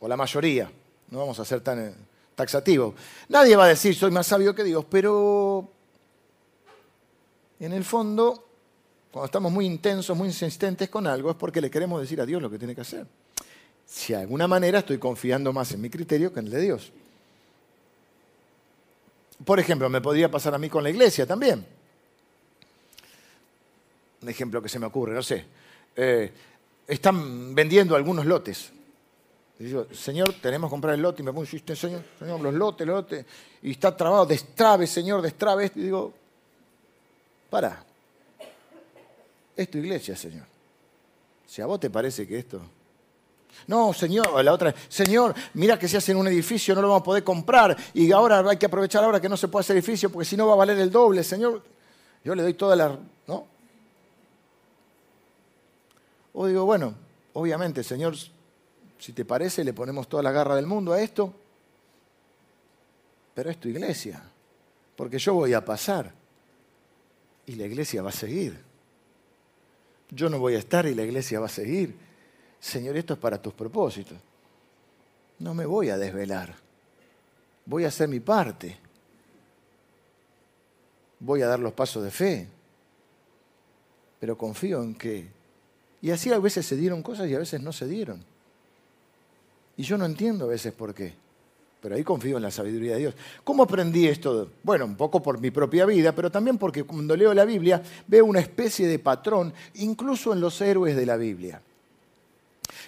o 0.00 0.08
la 0.08 0.16
mayoría, 0.16 0.68
no 1.12 1.20
vamos 1.20 1.38
a 1.38 1.44
ser 1.44 1.60
tan 1.60 2.05
taxativo. 2.36 2.94
Nadie 3.30 3.56
va 3.56 3.64
a 3.64 3.68
decir 3.68 3.96
soy 3.96 4.12
más 4.12 4.28
sabio 4.28 4.54
que 4.54 4.62
Dios, 4.62 4.84
pero 4.88 5.68
en 7.58 7.72
el 7.72 7.82
fondo, 7.82 8.46
cuando 9.10 9.26
estamos 9.26 9.50
muy 9.50 9.64
intensos, 9.64 10.16
muy 10.16 10.28
insistentes 10.28 10.88
con 10.88 11.06
algo, 11.06 11.30
es 11.30 11.36
porque 11.36 11.60
le 11.60 11.70
queremos 11.70 12.00
decir 12.00 12.20
a 12.20 12.26
Dios 12.26 12.40
lo 12.40 12.50
que 12.50 12.58
tiene 12.58 12.74
que 12.74 12.82
hacer. 12.82 13.06
Si 13.86 14.12
de 14.12 14.20
alguna 14.20 14.46
manera 14.46 14.80
estoy 14.80 14.98
confiando 14.98 15.52
más 15.52 15.72
en 15.72 15.80
mi 15.80 15.88
criterio 15.88 16.32
que 16.32 16.40
en 16.40 16.46
el 16.46 16.52
de 16.52 16.60
Dios. 16.60 16.92
Por 19.44 19.58
ejemplo, 19.58 19.88
me 19.88 20.00
podría 20.00 20.30
pasar 20.30 20.54
a 20.54 20.58
mí 20.58 20.68
con 20.68 20.82
la 20.82 20.90
iglesia 20.90 21.26
también. 21.26 21.64
Un 24.22 24.28
ejemplo 24.28 24.60
que 24.60 24.68
se 24.68 24.78
me 24.78 24.86
ocurre, 24.86 25.14
no 25.14 25.22
sé. 25.22 25.44
Eh, 25.94 26.32
están 26.86 27.54
vendiendo 27.54 27.96
algunos 27.96 28.26
lotes 28.26 28.72
y 29.58 29.64
digo, 29.64 29.86
Señor, 29.92 30.34
tenemos 30.40 30.68
que 30.68 30.72
comprar 30.72 30.94
el 30.94 31.02
lote. 31.02 31.22
Y 31.22 31.24
me 31.24 31.32
pongo, 31.32 31.46
Señor, 31.46 32.02
Señor, 32.18 32.40
los 32.40 32.54
lotes, 32.54 32.86
los 32.86 32.96
lotes. 32.96 33.24
Y 33.62 33.70
está 33.72 33.96
trabado, 33.96 34.26
destrabe, 34.26 34.86
Señor, 34.86 35.22
destrabe. 35.22 35.72
Y 35.74 35.80
digo, 35.80 36.12
para. 37.48 37.84
Es 39.56 39.70
tu 39.70 39.78
iglesia, 39.78 40.14
Señor. 40.14 40.44
Si 41.46 41.62
a 41.62 41.66
vos 41.66 41.80
te 41.80 41.88
parece 41.88 42.26
que 42.26 42.38
esto... 42.38 42.60
No, 43.68 43.94
Señor, 43.94 44.44
la 44.44 44.52
otra, 44.52 44.74
Señor, 44.86 45.34
mira 45.54 45.78
que 45.78 45.88
se 45.88 45.96
hace 45.96 46.12
en 46.12 46.18
un 46.18 46.28
edificio, 46.28 46.74
no 46.74 46.82
lo 46.82 46.88
vamos 46.88 47.00
a 47.00 47.04
poder 47.04 47.24
comprar 47.24 47.74
y 47.94 48.12
ahora 48.12 48.40
hay 48.46 48.58
que 48.58 48.66
aprovechar 48.66 49.02
ahora 49.02 49.18
que 49.18 49.30
no 49.30 49.36
se 49.36 49.48
puede 49.48 49.62
hacer 49.62 49.76
edificio 49.76 50.12
porque 50.12 50.26
si 50.26 50.36
no 50.36 50.46
va 50.46 50.52
a 50.52 50.56
valer 50.56 50.78
el 50.78 50.90
doble, 50.90 51.24
Señor. 51.24 51.62
Yo 52.22 52.34
le 52.34 52.42
doy 52.42 52.52
toda 52.52 52.76
la... 52.76 52.98
¿no? 53.26 53.46
O 56.34 56.46
digo, 56.46 56.66
bueno, 56.66 56.94
obviamente, 57.32 57.82
Señor, 57.82 58.14
si 58.98 59.12
te 59.12 59.24
parece, 59.24 59.64
le 59.64 59.72
ponemos 59.72 60.08
toda 60.08 60.22
la 60.22 60.32
garra 60.32 60.56
del 60.56 60.66
mundo 60.66 60.92
a 60.92 61.00
esto, 61.00 61.32
pero 63.34 63.50
es 63.50 63.58
tu 63.58 63.68
iglesia, 63.68 64.22
porque 64.96 65.18
yo 65.18 65.34
voy 65.34 65.52
a 65.52 65.64
pasar 65.64 66.12
y 67.46 67.54
la 67.54 67.66
iglesia 67.66 68.02
va 68.02 68.08
a 68.08 68.12
seguir. 68.12 68.58
Yo 70.10 70.28
no 70.28 70.38
voy 70.38 70.54
a 70.54 70.58
estar 70.58 70.86
y 70.86 70.94
la 70.94 71.02
iglesia 71.02 71.40
va 71.40 71.46
a 71.46 71.50
seguir. 71.50 71.94
Señor, 72.60 72.96
esto 72.96 73.14
es 73.14 73.18
para 73.18 73.40
tus 73.40 73.52
propósitos. 73.54 74.18
No 75.38 75.54
me 75.54 75.66
voy 75.66 75.90
a 75.90 75.98
desvelar. 75.98 76.54
Voy 77.64 77.84
a 77.84 77.88
hacer 77.88 78.08
mi 78.08 78.20
parte. 78.20 78.78
Voy 81.20 81.42
a 81.42 81.48
dar 81.48 81.58
los 81.60 81.72
pasos 81.72 82.02
de 82.02 82.10
fe. 82.10 82.48
Pero 84.20 84.38
confío 84.38 84.82
en 84.82 84.94
que... 84.94 85.28
Y 86.00 86.10
así 86.10 86.32
a 86.32 86.38
veces 86.38 86.64
se 86.64 86.76
dieron 86.76 87.02
cosas 87.02 87.28
y 87.28 87.34
a 87.34 87.38
veces 87.38 87.60
no 87.60 87.72
se 87.72 87.86
dieron. 87.86 88.24
Y 89.76 89.82
yo 89.82 89.98
no 89.98 90.04
entiendo 90.04 90.46
a 90.46 90.48
veces 90.48 90.72
por 90.72 90.94
qué 90.94 91.26
pero 91.86 91.94
ahí 91.94 92.02
confío 92.02 92.36
en 92.36 92.42
la 92.42 92.50
sabiduría 92.50 92.94
de 92.94 92.98
Dios. 92.98 93.14
¿Cómo 93.44 93.62
aprendí 93.62 94.08
esto? 94.08 94.50
Bueno, 94.64 94.86
un 94.86 94.96
poco 94.96 95.22
por 95.22 95.38
mi 95.40 95.52
propia 95.52 95.86
vida, 95.86 96.10
pero 96.10 96.32
también 96.32 96.58
porque 96.58 96.82
cuando 96.82 97.14
leo 97.14 97.32
la 97.32 97.44
Biblia 97.44 97.80
veo 98.08 98.24
una 98.24 98.40
especie 98.40 98.88
de 98.88 98.98
patrón, 98.98 99.54
incluso 99.74 100.32
en 100.32 100.40
los 100.40 100.60
héroes 100.60 100.96
de 100.96 101.06
la 101.06 101.16
Biblia. 101.16 101.62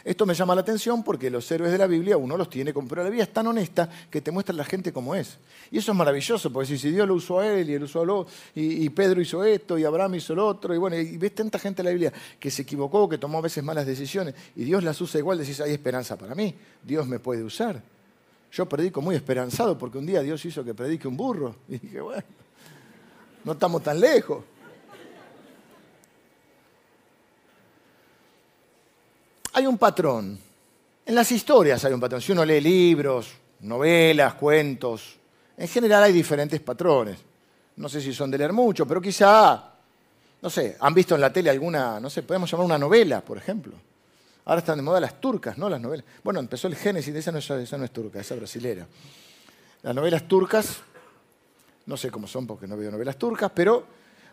Esto 0.04 0.26
me 0.26 0.34
llama 0.34 0.54
la 0.54 0.62
atención 0.62 1.02
porque 1.02 1.30
los 1.30 1.50
héroes 1.50 1.72
de 1.72 1.78
la 1.78 1.86
Biblia 1.86 2.16
uno 2.16 2.36
los 2.36 2.48
tiene 2.48 2.72
como, 2.72 2.88
pero 2.88 3.02
la 3.02 3.08
Biblia 3.08 3.24
es 3.24 3.32
tan 3.32 3.46
honesta 3.46 3.88
que 4.10 4.20
te 4.20 4.30
muestra 4.30 4.54
la 4.54 4.64
gente 4.64 4.92
como 4.92 5.14
es. 5.14 5.38
Y 5.70 5.78
eso 5.78 5.92
es 5.92 5.98
maravilloso, 5.98 6.52
porque 6.52 6.78
si 6.78 6.90
Dios 6.90 7.06
lo 7.06 7.14
usó 7.14 7.40
a 7.40 7.48
él 7.48 7.70
y 7.70 7.74
él 7.74 7.82
usó 7.82 8.02
a 8.02 8.06
lo, 8.06 8.26
y, 8.54 8.88
Pedro 8.90 9.20
hizo 9.20 9.44
esto 9.44 9.78
y 9.78 9.84
Abraham 9.84 10.16
hizo 10.16 10.34
lo 10.34 10.46
otro, 10.46 10.74
y 10.74 10.78
bueno, 10.78 10.96
y 10.96 11.16
ves 11.16 11.34
tanta 11.34 11.58
gente 11.58 11.82
en 11.82 11.86
la 11.86 11.92
Biblia 11.92 12.12
que 12.38 12.50
se 12.50 12.62
equivocó, 12.62 13.08
que 13.08 13.18
tomó 13.18 13.38
a 13.38 13.42
veces 13.42 13.62
malas 13.62 13.86
decisiones, 13.86 14.34
y 14.56 14.64
Dios 14.64 14.82
las 14.82 15.00
usa 15.00 15.18
igual, 15.18 15.38
decís, 15.38 15.60
hay 15.60 15.72
esperanza 15.72 16.16
para 16.16 16.34
mí, 16.34 16.54
Dios 16.82 17.06
me 17.06 17.18
puede 17.18 17.42
usar. 17.42 17.82
Yo 18.50 18.66
predico 18.66 19.02
muy 19.02 19.14
esperanzado 19.14 19.76
porque 19.76 19.98
un 19.98 20.06
día 20.06 20.22
Dios 20.22 20.44
hizo 20.44 20.64
que 20.64 20.74
predique 20.74 21.06
un 21.06 21.16
burro. 21.16 21.54
Y 21.68 21.78
dije, 21.78 22.00
bueno, 22.00 22.22
no 23.44 23.52
estamos 23.52 23.82
tan 23.82 24.00
lejos. 24.00 24.44
Hay 29.58 29.66
un 29.66 29.76
patrón. 29.76 30.38
En 31.04 31.14
las 31.16 31.32
historias 31.32 31.84
hay 31.84 31.92
un 31.92 31.98
patrón. 31.98 32.20
Si 32.20 32.30
uno 32.30 32.44
lee 32.44 32.60
libros, 32.60 33.32
novelas, 33.62 34.34
cuentos, 34.34 35.16
en 35.56 35.66
general 35.66 36.04
hay 36.04 36.12
diferentes 36.12 36.60
patrones. 36.60 37.18
No 37.74 37.88
sé 37.88 38.00
si 38.00 38.14
son 38.14 38.30
de 38.30 38.38
leer 38.38 38.52
mucho, 38.52 38.86
pero 38.86 39.00
quizá, 39.00 39.60
no 40.40 40.48
sé, 40.48 40.76
han 40.78 40.94
visto 40.94 41.16
en 41.16 41.20
la 41.20 41.32
tele 41.32 41.50
alguna, 41.50 41.98
no 41.98 42.08
sé, 42.08 42.22
podemos 42.22 42.48
llamar 42.48 42.66
una 42.66 42.78
novela, 42.78 43.20
por 43.20 43.36
ejemplo. 43.36 43.72
Ahora 44.44 44.60
están 44.60 44.76
de 44.76 44.82
moda 44.82 45.00
las 45.00 45.20
turcas, 45.20 45.58
¿no? 45.58 45.68
Las 45.68 45.80
novelas. 45.80 46.06
Bueno, 46.22 46.38
empezó 46.38 46.68
el 46.68 46.76
Génesis, 46.76 47.12
esa 47.12 47.32
no, 47.32 47.38
esa 47.38 47.76
no 47.76 47.84
es 47.84 47.90
turca, 47.90 48.20
esa 48.20 48.34
es 48.34 48.38
brasilera. 48.40 48.86
Las 49.82 49.92
novelas 49.92 50.28
turcas, 50.28 50.76
no 51.86 51.96
sé 51.96 52.12
cómo 52.12 52.28
son 52.28 52.46
porque 52.46 52.68
no 52.68 52.76
veo 52.76 52.92
novelas 52.92 53.16
turcas, 53.16 53.50
pero 53.52 53.84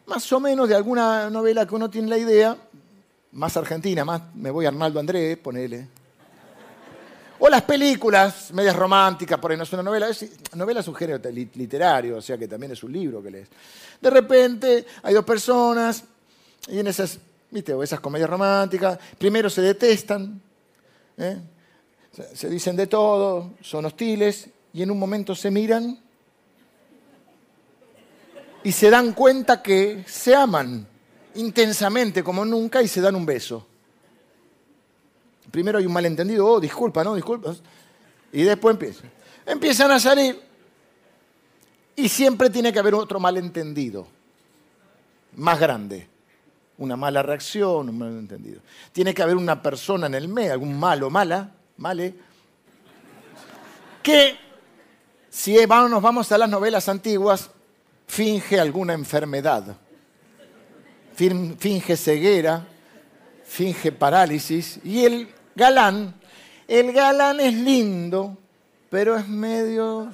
más 0.05 0.31
o 0.31 0.39
menos 0.39 0.69
de 0.69 0.75
alguna 0.75 1.31
novela 1.31 1.65
que 1.65 1.73
uno 1.73 1.89
tiene 1.89 2.09
la 2.09 2.19
idea, 2.19 2.55
más 3.35 3.55
argentina, 3.55 4.03
más 4.03 4.21
me 4.35 4.49
voy 4.49 4.65
a 4.65 4.69
Arnaldo 4.69 4.99
Andrés, 4.99 5.37
ponele. 5.37 5.87
O 7.37 7.49
las 7.49 7.61
películas, 7.63 8.51
medias 8.53 8.75
románticas, 8.75 9.37
por 9.39 9.51
ahí 9.51 9.57
no 9.57 9.63
es 9.63 9.73
una 9.73 9.83
novela. 9.83 10.07
Novela 10.53 10.79
es 10.79 10.87
un 10.87 10.95
género 10.95 11.21
literario, 11.29 12.17
o 12.17 12.21
sea 12.21 12.37
que 12.37 12.47
también 12.47 12.71
es 12.71 12.81
un 12.83 12.93
libro 12.93 13.21
que 13.21 13.29
lees. 13.29 13.49
De 14.01 14.09
repente 14.09 14.85
hay 15.03 15.13
dos 15.13 15.25
personas 15.25 16.03
y 16.67 16.79
en 16.79 16.87
esas 16.87 17.19
¿Viste? 17.51 17.73
O 17.73 17.83
esas 17.83 18.01
comedias 18.01 18.29
románticas. 18.29 18.99
Primero 19.17 19.49
se 19.49 19.61
detestan, 19.61 20.41
¿eh? 21.17 21.37
se 22.33 22.49
dicen 22.49 22.75
de 22.75 22.87
todo, 22.87 23.53
son 23.61 23.85
hostiles 23.85 24.49
y 24.73 24.81
en 24.81 24.91
un 24.91 24.99
momento 24.99 25.35
se 25.35 25.51
miran 25.51 25.97
y 28.63 28.71
se 28.71 28.89
dan 28.89 29.13
cuenta 29.13 29.61
que 29.61 30.03
se 30.07 30.35
aman 30.35 30.87
intensamente 31.35 32.23
como 32.23 32.43
nunca 32.45 32.81
y 32.81 32.87
se 32.87 33.01
dan 33.01 33.15
un 33.15 33.25
beso. 33.25 33.65
Primero 35.51 35.77
hay 35.77 35.85
un 35.85 35.93
malentendido, 35.93 36.45
oh, 36.45 36.59
disculpa, 36.59 37.03
no, 37.03 37.15
disculpa. 37.15 37.55
Y 38.31 38.43
después 38.43 38.73
empiezan. 38.73 39.11
Empiezan 39.45 39.91
a 39.91 39.99
salir 39.99 40.41
y 41.95 42.09
siempre 42.09 42.49
tiene 42.49 42.73
que 42.73 42.79
haber 42.79 42.95
otro 42.95 43.19
malentendido, 43.19 44.07
más 45.35 45.59
grande 45.59 46.09
una 46.77 46.95
mala 46.95 47.23
reacción, 47.23 47.89
un 47.89 47.97
malentendido. 47.97 48.61
Tiene 48.91 49.13
que 49.13 49.23
haber 49.23 49.35
una 49.35 49.61
persona 49.61 50.07
en 50.07 50.15
el 50.15 50.27
medio, 50.27 50.53
algún 50.53 50.77
malo, 50.77 51.09
mala, 51.09 51.51
male, 51.77 52.15
que 54.03 54.37
si 55.29 55.55
nos 55.65 56.01
vamos 56.01 56.31
a 56.31 56.37
las 56.37 56.49
novelas 56.49 56.87
antiguas, 56.89 57.49
finge 58.07 58.59
alguna 58.59 58.93
enfermedad, 58.93 59.77
finge 61.15 61.97
ceguera, 61.97 62.65
finge 63.43 63.91
parálisis, 63.91 64.79
y 64.83 65.05
el 65.05 65.27
galán, 65.55 66.13
el 66.67 66.91
galán 66.91 67.39
es 67.39 67.53
lindo, 67.53 68.37
pero 68.89 69.15
es 69.15 69.27
medio... 69.27 70.11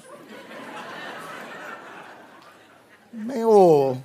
medio 3.12 3.98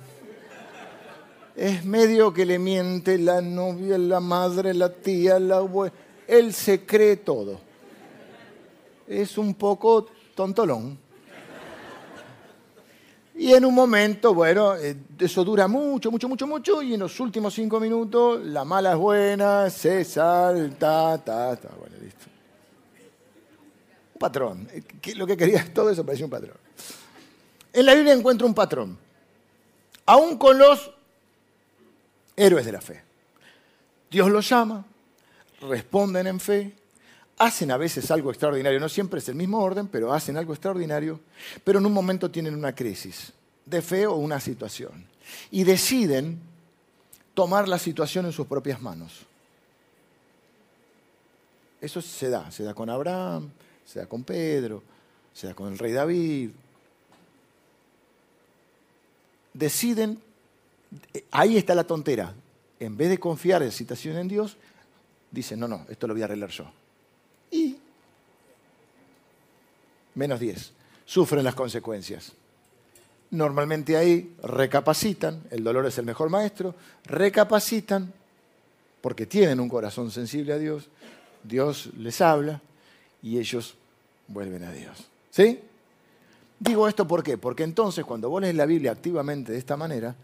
es 1.57 1.83
medio 1.83 2.31
que 2.31 2.45
le 2.45 2.59
miente 2.59 3.17
la 3.17 3.41
novia, 3.41 3.97
la 3.97 4.19
madre, 4.19 4.75
la 4.75 4.93
tía, 4.93 5.39
la 5.39 5.57
abuela. 5.57 5.91
Él 6.27 6.53
se 6.53 6.85
cree 6.85 7.17
todo. 7.17 7.59
Es 9.07 9.39
un 9.39 9.55
poco 9.55 10.05
tontolón. 10.35 10.99
Y 13.37 13.53
en 13.53 13.65
un 13.65 13.75
momento, 13.75 14.33
bueno, 14.33 14.75
eh, 14.75 14.97
eso 15.19 15.43
dura 15.43 15.67
mucho, 15.67 16.09
mucho, 16.09 16.27
mucho, 16.27 16.47
mucho, 16.47 16.81
y 16.81 16.95
en 16.95 17.01
los 17.01 17.19
últimos 17.19 17.53
cinco 17.53 17.79
minutos 17.79 18.43
la 18.43 18.65
mala 18.65 18.93
es 18.93 18.97
buena, 18.97 19.69
se 19.69 20.03
salta, 20.03 21.21
ta, 21.23 21.55
ta, 21.55 21.69
bueno, 21.77 21.95
listo. 22.01 22.25
Un 24.15 24.19
patrón. 24.19 24.67
Eh, 24.71 24.81
lo 25.13 25.27
que 25.27 25.37
quería, 25.37 25.63
todo 25.73 25.91
eso 25.91 26.03
parecía 26.03 26.25
un 26.25 26.31
patrón. 26.31 26.57
En 27.71 27.85
la 27.85 27.93
Biblia 27.93 28.13
encuentro 28.13 28.47
un 28.47 28.55
patrón. 28.55 28.97
Aún 30.07 30.37
con 30.37 30.57
los 30.57 30.91
héroes 32.35 32.65
de 32.65 32.71
la 32.71 32.81
fe. 32.81 33.03
Dios 34.09 34.31
los 34.31 34.49
llama, 34.49 34.83
responden 35.61 36.25
en 36.25 36.39
fe, 36.39 36.73
hacen 37.37 37.71
a 37.71 37.77
veces 37.77 38.09
algo 38.11 38.31
extraordinario, 38.31 38.79
no 38.79 38.89
siempre 38.89 39.19
es 39.19 39.29
el 39.29 39.35
mismo 39.35 39.59
orden, 39.59 39.87
pero 39.87 40.11
hacen 40.13 40.37
algo 40.37 40.53
extraordinario, 40.53 41.19
pero 41.63 41.79
en 41.79 41.85
un 41.85 41.93
momento 41.93 42.31
tienen 42.31 42.55
una 42.55 42.73
crisis 42.73 43.31
de 43.65 43.81
fe 43.81 44.07
o 44.07 44.15
una 44.15 44.39
situación 44.39 45.05
y 45.51 45.63
deciden 45.63 46.39
tomar 47.33 47.67
la 47.67 47.77
situación 47.77 48.25
en 48.25 48.31
sus 48.31 48.47
propias 48.47 48.81
manos. 48.81 49.25
Eso 51.79 52.01
se 52.01 52.29
da, 52.29 52.49
se 52.49 52.63
da 52.63 52.73
con 52.73 52.89
Abraham, 52.89 53.49
se 53.85 53.99
da 53.99 54.07
con 54.07 54.23
Pedro, 54.23 54.81
se 55.33 55.47
da 55.47 55.53
con 55.53 55.71
el 55.71 55.77
rey 55.77 55.91
David. 55.91 56.49
Deciden 59.53 60.19
ahí 61.31 61.57
está 61.57 61.75
la 61.75 61.83
tontera. 61.85 62.33
En 62.79 62.95
vez 62.95 63.09
de 63.09 63.19
confiar 63.19 63.63
en 63.63 63.71
situación 63.71 64.17
en 64.17 64.27
Dios, 64.27 64.57
dicen, 65.31 65.59
no, 65.59 65.67
no, 65.67 65.85
esto 65.89 66.07
lo 66.07 66.13
voy 66.13 66.21
a 66.21 66.25
arreglar 66.25 66.49
yo. 66.49 66.65
Y 67.51 67.77
menos 70.15 70.39
10. 70.39 70.73
Sufren 71.05 71.43
las 71.43 71.55
consecuencias. 71.55 72.33
Normalmente 73.31 73.97
ahí 73.97 74.33
recapacitan, 74.41 75.43
el 75.51 75.63
dolor 75.63 75.85
es 75.85 75.97
el 75.97 76.05
mejor 76.05 76.29
maestro, 76.29 76.75
recapacitan 77.05 78.13
porque 79.01 79.25
tienen 79.25 79.59
un 79.59 79.69
corazón 79.69 80.11
sensible 80.11 80.53
a 80.53 80.57
Dios, 80.57 80.89
Dios 81.43 81.89
les 81.97 82.19
habla 82.21 82.61
y 83.21 83.37
ellos 83.37 83.75
vuelven 84.27 84.63
a 84.63 84.71
Dios. 84.71 85.07
¿Sí? 85.29 85.59
Digo 86.59 86.87
esto 86.87 87.07
¿por 87.07 87.23
qué? 87.23 87.37
Porque 87.37 87.63
entonces 87.63 88.03
cuando 88.03 88.29
vos 88.29 88.41
lees 88.41 88.55
la 88.55 88.65
Biblia 88.65 88.91
activamente 88.91 89.51
de 89.51 89.57
esta 89.57 89.77
manera, 89.77 90.15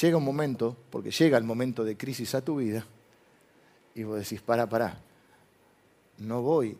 llega 0.00 0.16
un 0.16 0.24
momento, 0.24 0.76
porque 0.90 1.10
llega 1.10 1.38
el 1.38 1.44
momento 1.44 1.84
de 1.84 1.96
crisis 1.96 2.34
a 2.34 2.40
tu 2.40 2.56
vida, 2.56 2.86
y 3.94 4.02
vos 4.02 4.18
decís, 4.18 4.40
para, 4.40 4.68
para, 4.68 4.98
no 6.18 6.42
voy, 6.42 6.76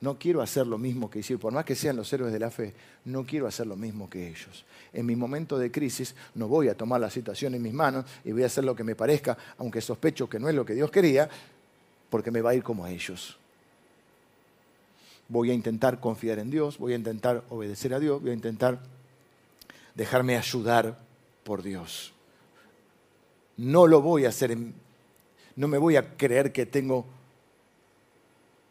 no 0.00 0.18
quiero 0.18 0.40
hacer 0.42 0.66
lo 0.66 0.78
mismo 0.78 1.10
que 1.10 1.20
hicieron, 1.20 1.40
por 1.40 1.52
más 1.52 1.64
que 1.64 1.74
sean 1.74 1.96
los 1.96 2.12
héroes 2.12 2.32
de 2.32 2.38
la 2.38 2.50
fe, 2.50 2.74
no 3.04 3.24
quiero 3.24 3.46
hacer 3.46 3.66
lo 3.66 3.76
mismo 3.76 4.08
que 4.08 4.28
ellos. 4.28 4.64
En 4.92 5.06
mi 5.06 5.16
momento 5.16 5.58
de 5.58 5.70
crisis 5.70 6.14
no 6.34 6.48
voy 6.48 6.68
a 6.68 6.76
tomar 6.76 7.00
la 7.00 7.10
situación 7.10 7.54
en 7.54 7.62
mis 7.62 7.72
manos 7.72 8.04
y 8.24 8.32
voy 8.32 8.42
a 8.42 8.46
hacer 8.46 8.64
lo 8.64 8.74
que 8.74 8.84
me 8.84 8.94
parezca, 8.94 9.36
aunque 9.58 9.80
sospecho 9.80 10.28
que 10.28 10.38
no 10.38 10.48
es 10.48 10.54
lo 10.54 10.64
que 10.64 10.74
Dios 10.74 10.90
quería, 10.90 11.28
porque 12.10 12.30
me 12.30 12.40
va 12.40 12.50
a 12.50 12.54
ir 12.54 12.62
como 12.62 12.84
a 12.84 12.90
ellos. 12.90 13.36
Voy 15.28 15.50
a 15.50 15.54
intentar 15.54 16.00
confiar 16.00 16.38
en 16.38 16.50
Dios, 16.50 16.78
voy 16.78 16.94
a 16.94 16.96
intentar 16.96 17.44
obedecer 17.50 17.92
a 17.92 18.00
Dios, 18.00 18.22
voy 18.22 18.30
a 18.30 18.34
intentar 18.34 18.80
dejarme 19.94 20.36
ayudar 20.36 20.98
por 21.44 21.62
Dios 21.62 22.12
no 23.58 23.86
lo 23.86 24.00
voy 24.00 24.24
a 24.24 24.30
hacer, 24.30 24.56
no 25.56 25.68
me 25.68 25.78
voy 25.78 25.96
a 25.96 26.16
creer 26.16 26.52
que 26.52 26.64
tengo 26.64 27.04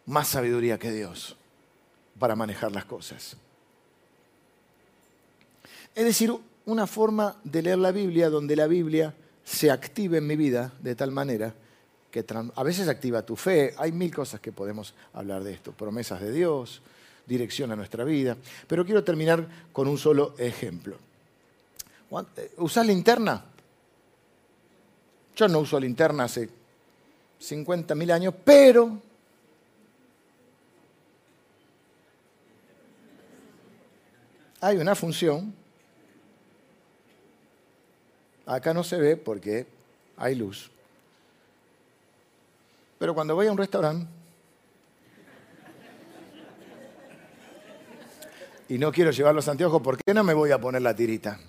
más 0.07 0.29
sabiduría 0.29 0.79
que 0.79 0.91
Dios 0.91 1.35
para 2.17 2.35
manejar 2.35 2.71
las 2.71 2.85
cosas. 2.85 3.37
Es 5.93 6.05
decir, 6.05 6.33
una 6.65 6.87
forma 6.87 7.35
de 7.43 7.61
leer 7.61 7.77
la 7.77 7.91
Biblia 7.91 8.29
donde 8.29 8.55
la 8.55 8.67
Biblia 8.67 9.13
se 9.43 9.71
active 9.71 10.17
en 10.17 10.27
mi 10.27 10.35
vida 10.35 10.73
de 10.81 10.95
tal 10.95 11.11
manera 11.11 11.53
que 12.11 12.25
a 12.55 12.63
veces 12.63 12.87
activa 12.87 13.25
tu 13.25 13.35
fe. 13.35 13.73
Hay 13.77 13.91
mil 13.91 14.13
cosas 14.13 14.39
que 14.39 14.51
podemos 14.51 14.93
hablar 15.13 15.43
de 15.43 15.53
esto, 15.53 15.71
promesas 15.71 16.21
de 16.21 16.31
Dios, 16.31 16.81
dirección 17.25 17.71
a 17.71 17.75
nuestra 17.75 18.03
vida. 18.03 18.37
Pero 18.67 18.85
quiero 18.85 19.03
terminar 19.03 19.47
con 19.71 19.87
un 19.87 19.97
solo 19.97 20.33
ejemplo. 20.37 20.97
Eh, 22.37 22.51
¿Usás 22.57 22.85
linterna? 22.85 23.43
Yo 25.35 25.47
no 25.47 25.59
uso 25.59 25.79
linterna 25.79 26.23
hace 26.23 26.49
50.000 27.39 28.11
años, 28.11 28.33
pero 28.43 29.01
hay 34.61 34.77
una 34.77 34.95
función. 34.95 35.53
Acá 38.45 38.73
no 38.73 38.83
se 38.83 38.97
ve 38.97 39.17
porque 39.17 39.65
hay 40.15 40.35
luz. 40.35 40.71
Pero 42.97 43.13
cuando 43.13 43.35
voy 43.35 43.47
a 43.47 43.51
un 43.51 43.57
restaurante 43.57 44.07
y 48.69 48.77
no 48.77 48.91
quiero 48.91 49.11
llevar 49.11 49.35
los 49.35 49.47
anteojos, 49.47 49.81
¿por 49.81 49.97
qué 49.97 50.13
no 50.13 50.23
me 50.23 50.33
voy 50.33 50.51
a 50.51 50.59
poner 50.59 50.81
la 50.81 50.95
tirita? 50.95 51.39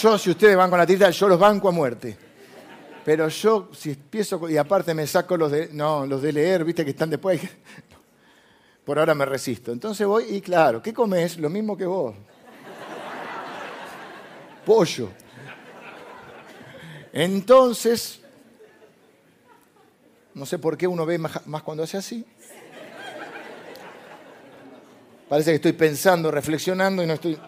Yo, 0.00 0.16
si 0.16 0.30
ustedes 0.30 0.56
van 0.56 0.70
con 0.70 0.78
la 0.78 0.86
tirita, 0.86 1.10
yo 1.10 1.28
los 1.28 1.38
banco 1.38 1.68
a 1.68 1.72
muerte. 1.72 2.16
Pero 3.04 3.28
yo, 3.28 3.68
si 3.74 3.90
empiezo, 3.90 4.48
y 4.48 4.56
aparte 4.56 4.94
me 4.94 5.06
saco 5.06 5.36
los 5.36 5.50
de, 5.50 5.68
no, 5.72 6.06
los 6.06 6.22
de 6.22 6.32
leer, 6.32 6.64
viste 6.64 6.84
que 6.84 6.92
están 6.92 7.10
después, 7.10 7.40
por 8.84 8.98
ahora 8.98 9.14
me 9.14 9.24
resisto. 9.24 9.72
Entonces 9.72 10.06
voy 10.06 10.24
y 10.36 10.40
claro, 10.40 10.82
¿qué 10.82 10.92
comes? 10.92 11.38
Lo 11.38 11.48
mismo 11.48 11.76
que 11.76 11.86
vos. 11.86 12.14
Pollo. 14.64 15.10
Entonces, 17.12 18.20
no 20.34 20.46
sé 20.46 20.58
por 20.58 20.76
qué 20.76 20.86
uno 20.86 21.04
ve 21.04 21.18
más 21.18 21.62
cuando 21.62 21.82
hace 21.82 21.96
así. 21.96 22.24
Parece 25.28 25.50
que 25.50 25.56
estoy 25.56 25.72
pensando, 25.72 26.30
reflexionando 26.30 27.02
y 27.02 27.06
no 27.06 27.14
estoy... 27.14 27.38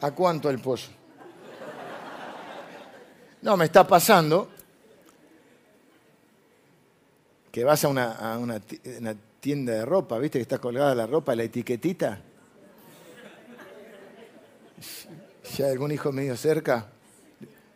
¿A 0.00 0.10
cuánto 0.10 0.50
el 0.50 0.58
pollo? 0.58 0.88
No, 3.42 3.56
me 3.56 3.66
está 3.66 3.86
pasando 3.86 4.48
que 7.52 7.62
vas 7.62 7.84
a 7.84 7.88
una, 7.88 8.60
tienda 9.44 9.74
de 9.74 9.84
ropa, 9.84 10.18
¿viste 10.18 10.38
que 10.38 10.42
está 10.42 10.56
colgada 10.56 10.94
la 10.94 11.06
ropa, 11.06 11.36
la 11.36 11.42
etiquetita? 11.42 12.18
Si 15.42 15.62
hay 15.62 15.70
algún 15.70 15.92
hijo 15.92 16.10
medio 16.12 16.34
cerca, 16.34 16.86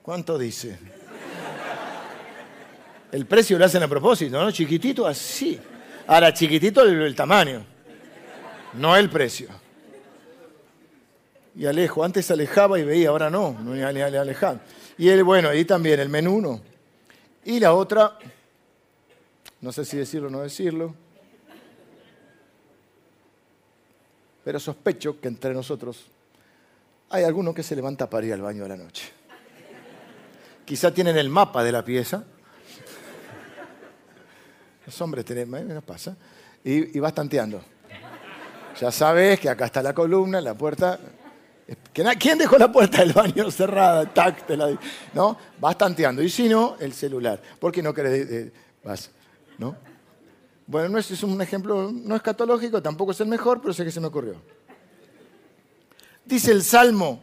¿cuánto 0.01 0.39
dice? 0.39 0.79
El 3.13 3.27
precio 3.27 3.59
lo 3.59 3.67
hacen 3.67 3.83
a 3.83 3.89
propósito, 3.89 4.43
¿no? 4.43 4.51
Chiquitito 4.51 5.07
así. 5.07 5.61
Ahora, 6.07 6.33
chiquitito 6.33 6.85
el, 6.85 7.15
tamaño, 7.15 7.63
no 8.73 8.97
el 8.97 9.11
precio. 9.11 9.49
Y 11.55 11.67
alejo, 11.67 12.03
antes 12.03 12.31
alejaba 12.31 12.79
y 12.79 12.85
veía, 12.85 13.11
ahora 13.11 13.29
no, 13.29 13.59
no 13.63 13.75
le 13.75 14.03
alejaba. 14.03 14.59
Y 14.97 15.11
él, 15.11 15.23
bueno, 15.23 15.51
ahí 15.51 15.67
también 15.67 16.01
el 16.01 16.09
menú 16.09 16.41
no. 16.41 16.63
Y 17.45 17.61
la 17.61 17.75
otra, 17.75 18.19
no 19.61 19.71
sé 19.71 19.85
si 19.85 19.99
decirlo 19.99 20.29
o 20.29 20.31
no 20.31 20.41
decirlo, 20.41 20.95
pero 24.45 24.59
sospecho 24.59 25.21
que 25.21 25.29
entre 25.29 25.53
nosotros 25.53 26.07
hay 27.11 27.25
alguno 27.25 27.55
que 27.55 27.63
se 27.63 27.75
levanta 27.77 28.09
para 28.09 28.27
ir 28.27 28.33
al 28.33 28.43
baño 28.43 28.63
de 28.63 28.69
la 28.69 28.77
noche. 28.77 29.11
Quizá 30.65 30.93
tienen 30.93 31.17
el 31.17 31.31
mapa 31.31 31.65
de 31.65 31.73
la 31.73 31.85
pieza. 31.85 32.25
Los 34.85 35.01
hombres 35.01 35.25
tienen, 35.25 35.51
nos 35.69 35.85
pasa. 35.85 36.17
Y, 36.65 36.97
y 36.97 37.01
vas 37.01 37.15
tanteando. 37.15 37.63
Ya 38.79 38.93
sabes 38.93 39.41
que 39.41 39.49
acá 39.49 39.67
está 39.67 39.83
la 39.83 39.95
columna, 39.95 40.41
la 40.41 40.55
puerta, 40.55 40.99
¿Quién 41.93 42.39
dejó 42.39 42.57
la 42.57 42.73
puerta 42.73 42.99
del 42.99 43.13
baño 43.13 43.51
cerrada? 43.51 44.07
Tac, 44.07 44.49
¿no? 45.13 45.37
Vas 45.61 45.77
tanteando. 45.77 46.23
Y 46.23 46.31
si 46.31 46.49
no, 46.49 46.77
el 46.81 46.95
celular. 46.95 47.41
¿Por 47.59 47.73
qué 47.73 47.83
no 47.83 47.93
querés? 47.93 48.53
vas, 48.83 49.11
¿no? 49.59 49.77
Bueno, 50.69 50.91
no 50.91 50.99
es, 50.99 51.23
un 51.23 51.41
ejemplo, 51.41 51.91
no 51.91 52.15
es 52.15 52.21
catológico, 52.21 52.83
tampoco 52.83 53.13
es 53.13 53.21
el 53.21 53.27
mejor, 53.27 53.63
pero 53.63 53.73
sé 53.73 53.87
que 53.87 53.91
se 53.91 54.01
me 54.01 54.09
ocurrió. 54.09 54.35
Dice 56.27 56.53
el 56.53 56.63
Salmo, 56.63 57.23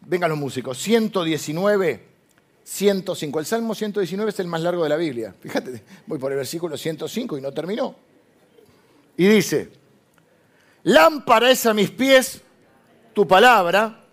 vengan 0.00 0.28
los 0.28 0.38
músicos, 0.38 0.76
119, 0.78 2.04
105. 2.64 3.38
El 3.38 3.46
Salmo 3.46 3.76
119 3.76 4.28
es 4.28 4.40
el 4.40 4.48
más 4.48 4.60
largo 4.60 4.82
de 4.82 4.88
la 4.88 4.96
Biblia. 4.96 5.32
Fíjate, 5.40 5.84
voy 6.04 6.18
por 6.18 6.32
el 6.32 6.38
versículo 6.38 6.76
105 6.76 7.38
y 7.38 7.40
no 7.40 7.52
terminó. 7.52 7.94
Y 9.16 9.28
dice, 9.28 9.70
lámpara 10.82 11.52
es 11.52 11.64
a 11.66 11.74
mis 11.74 11.92
pies 11.92 12.42
tu 13.12 13.24
palabra, 13.28 14.04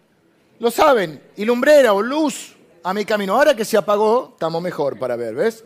lo 0.59 0.69
saben, 0.69 1.19
y 1.35 1.45
lumbrera 1.45 1.93
o 1.93 2.01
luz 2.03 2.55
a 2.83 2.93
mi 2.93 3.05
camino. 3.05 3.33
Ahora 3.33 3.55
que 3.55 3.65
se 3.65 3.75
apagó, 3.75 4.33
estamos 4.33 4.61
mejor 4.61 4.99
para 4.99 5.15
ver, 5.15 5.33
¿ves? 5.33 5.63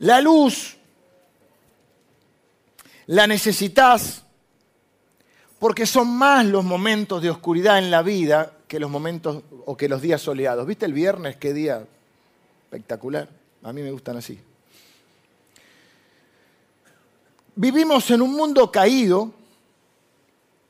La 0.00 0.20
luz 0.20 0.76
la 3.06 3.26
necesitas 3.26 4.22
porque 5.58 5.86
son 5.86 6.16
más 6.16 6.44
los 6.46 6.64
momentos 6.64 7.22
de 7.22 7.30
oscuridad 7.30 7.78
en 7.78 7.90
la 7.90 8.02
vida 8.02 8.52
que 8.68 8.78
los 8.78 8.90
momentos 8.90 9.42
o 9.64 9.76
que 9.76 9.88
los 9.88 10.00
días 10.00 10.20
soleados. 10.20 10.66
¿Viste 10.66 10.86
el 10.86 10.92
viernes 10.92 11.36
qué 11.36 11.52
día 11.52 11.84
espectacular? 12.64 13.28
A 13.62 13.72
mí 13.72 13.82
me 13.82 13.90
gustan 13.90 14.18
así. 14.18 14.38
Vivimos 17.56 18.08
en 18.12 18.22
un 18.22 18.34
mundo 18.34 18.70
caído 18.70 19.32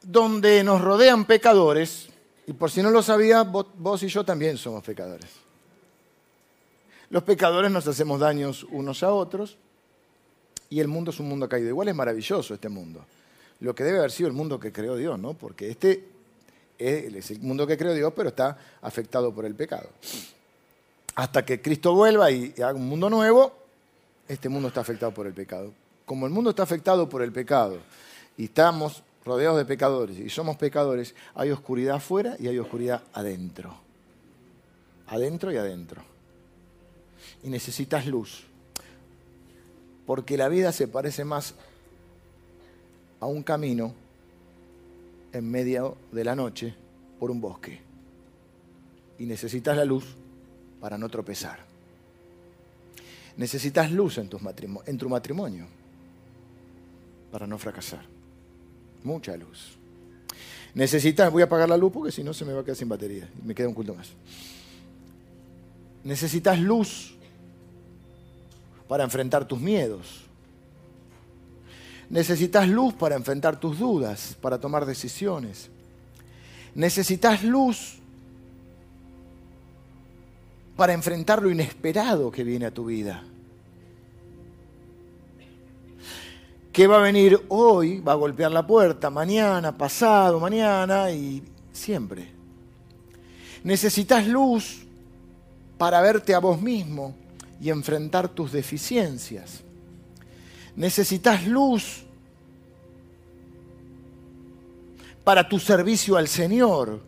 donde 0.00 0.64
nos 0.64 0.80
rodean 0.80 1.26
pecadores, 1.26 2.08
y 2.46 2.54
por 2.54 2.70
si 2.70 2.82
no 2.82 2.90
lo 2.90 3.02
sabía, 3.02 3.42
vos, 3.42 4.02
y 4.02 4.08
yo 4.08 4.24
también 4.24 4.56
somos 4.56 4.82
pecadores. 4.82 5.28
Los 7.10 7.22
pecadores 7.22 7.70
nos 7.70 7.86
hacemos 7.86 8.20
daños 8.20 8.66
unos 8.70 9.02
a 9.02 9.12
otros 9.12 9.56
y 10.70 10.80
el 10.80 10.88
mundo 10.88 11.10
es 11.10 11.20
un 11.20 11.28
mundo 11.28 11.48
caído. 11.48 11.68
Igual 11.68 11.88
es 11.88 11.94
maravilloso 11.94 12.54
este 12.54 12.68
mundo. 12.68 13.04
Lo 13.60 13.74
que 13.74 13.84
debe 13.84 13.98
haber 13.98 14.10
sido 14.10 14.28
el 14.28 14.34
mundo 14.34 14.60
que 14.60 14.72
creó 14.72 14.96
Dios, 14.96 15.18
¿no? 15.18 15.34
Porque 15.34 15.70
este 15.70 16.04
es 16.78 17.30
el 17.30 17.40
mundo 17.40 17.66
que 17.66 17.76
creó 17.76 17.94
Dios, 17.94 18.12
pero 18.14 18.28
está 18.28 18.56
afectado 18.82 19.34
por 19.34 19.44
el 19.44 19.54
pecado. 19.54 19.88
Hasta 21.14 21.44
que 21.44 21.60
Cristo 21.60 21.94
vuelva 21.94 22.30
y 22.30 22.54
haga 22.58 22.74
un 22.74 22.88
mundo 22.88 23.10
nuevo, 23.10 23.52
este 24.28 24.48
mundo 24.48 24.68
está 24.68 24.82
afectado 24.82 25.12
por 25.12 25.26
el 25.26 25.32
pecado 25.32 25.72
como 26.08 26.26
el 26.26 26.32
mundo 26.32 26.50
está 26.50 26.64
afectado 26.64 27.08
por 27.08 27.22
el 27.22 27.30
pecado 27.30 27.78
y 28.36 28.44
estamos 28.44 29.02
rodeados 29.24 29.58
de 29.58 29.66
pecadores 29.66 30.18
y 30.18 30.30
somos 30.30 30.56
pecadores, 30.56 31.14
hay 31.34 31.50
oscuridad 31.50 31.96
afuera 31.96 32.34
y 32.40 32.48
hay 32.48 32.58
oscuridad 32.58 33.02
adentro. 33.12 33.76
Adentro 35.06 35.52
y 35.52 35.56
adentro. 35.56 36.02
Y 37.42 37.50
necesitas 37.50 38.06
luz. 38.06 38.44
Porque 40.06 40.36
la 40.36 40.48
vida 40.48 40.72
se 40.72 40.88
parece 40.88 41.24
más 41.24 41.54
a 43.20 43.26
un 43.26 43.42
camino 43.42 43.94
en 45.32 45.50
medio 45.50 45.96
de 46.12 46.24
la 46.24 46.34
noche 46.34 46.74
por 47.18 47.30
un 47.30 47.40
bosque. 47.40 47.80
Y 49.18 49.26
necesitas 49.26 49.76
la 49.76 49.84
luz 49.84 50.04
para 50.80 50.96
no 50.96 51.08
tropezar. 51.08 51.58
Necesitas 53.36 53.90
luz 53.92 54.18
en, 54.18 54.28
tu 54.28 54.38
matrimonio 55.08 55.66
para 57.30 57.46
no 57.46 57.58
fracasar. 57.58 58.04
Mucha 59.04 59.36
luz. 59.36 59.76
Necesitas, 60.74 61.30
voy 61.30 61.42
a 61.42 61.46
apagar 61.46 61.68
la 61.68 61.76
luz 61.76 61.92
porque 61.92 62.12
si 62.12 62.22
no 62.22 62.32
se 62.32 62.44
me 62.44 62.52
va 62.52 62.60
a 62.60 62.64
quedar 62.64 62.76
sin 62.76 62.88
batería. 62.88 63.28
Me 63.44 63.54
queda 63.54 63.68
un 63.68 63.74
culto 63.74 63.94
más. 63.94 64.10
Necesitas 66.04 66.58
luz 66.58 67.14
para 68.88 69.04
enfrentar 69.04 69.46
tus 69.46 69.60
miedos. 69.60 70.24
Necesitas 72.10 72.66
luz 72.68 72.94
para 72.94 73.14
enfrentar 73.14 73.60
tus 73.60 73.78
dudas, 73.78 74.36
para 74.40 74.58
tomar 74.58 74.86
decisiones. 74.86 75.70
Necesitas 76.74 77.44
luz 77.44 77.98
para 80.76 80.94
enfrentar 80.94 81.42
lo 81.42 81.50
inesperado 81.50 82.30
que 82.30 82.44
viene 82.44 82.66
a 82.66 82.70
tu 82.70 82.86
vida. 82.86 83.22
que 86.78 86.86
va 86.86 86.98
a 86.98 87.02
venir 87.02 87.44
hoy, 87.48 87.98
va 87.98 88.12
a 88.12 88.14
golpear 88.14 88.52
la 88.52 88.64
puerta, 88.64 89.10
mañana, 89.10 89.76
pasado, 89.76 90.38
mañana 90.38 91.10
y 91.10 91.42
siempre. 91.72 92.28
Necesitas 93.64 94.24
luz 94.28 94.86
para 95.76 96.00
verte 96.00 96.36
a 96.36 96.38
vos 96.38 96.62
mismo 96.62 97.16
y 97.60 97.70
enfrentar 97.70 98.28
tus 98.28 98.52
deficiencias. 98.52 99.62
Necesitas 100.76 101.46
luz 101.46 102.04
para 105.24 105.48
tu 105.48 105.58
servicio 105.58 106.16
al 106.16 106.28
Señor. 106.28 107.00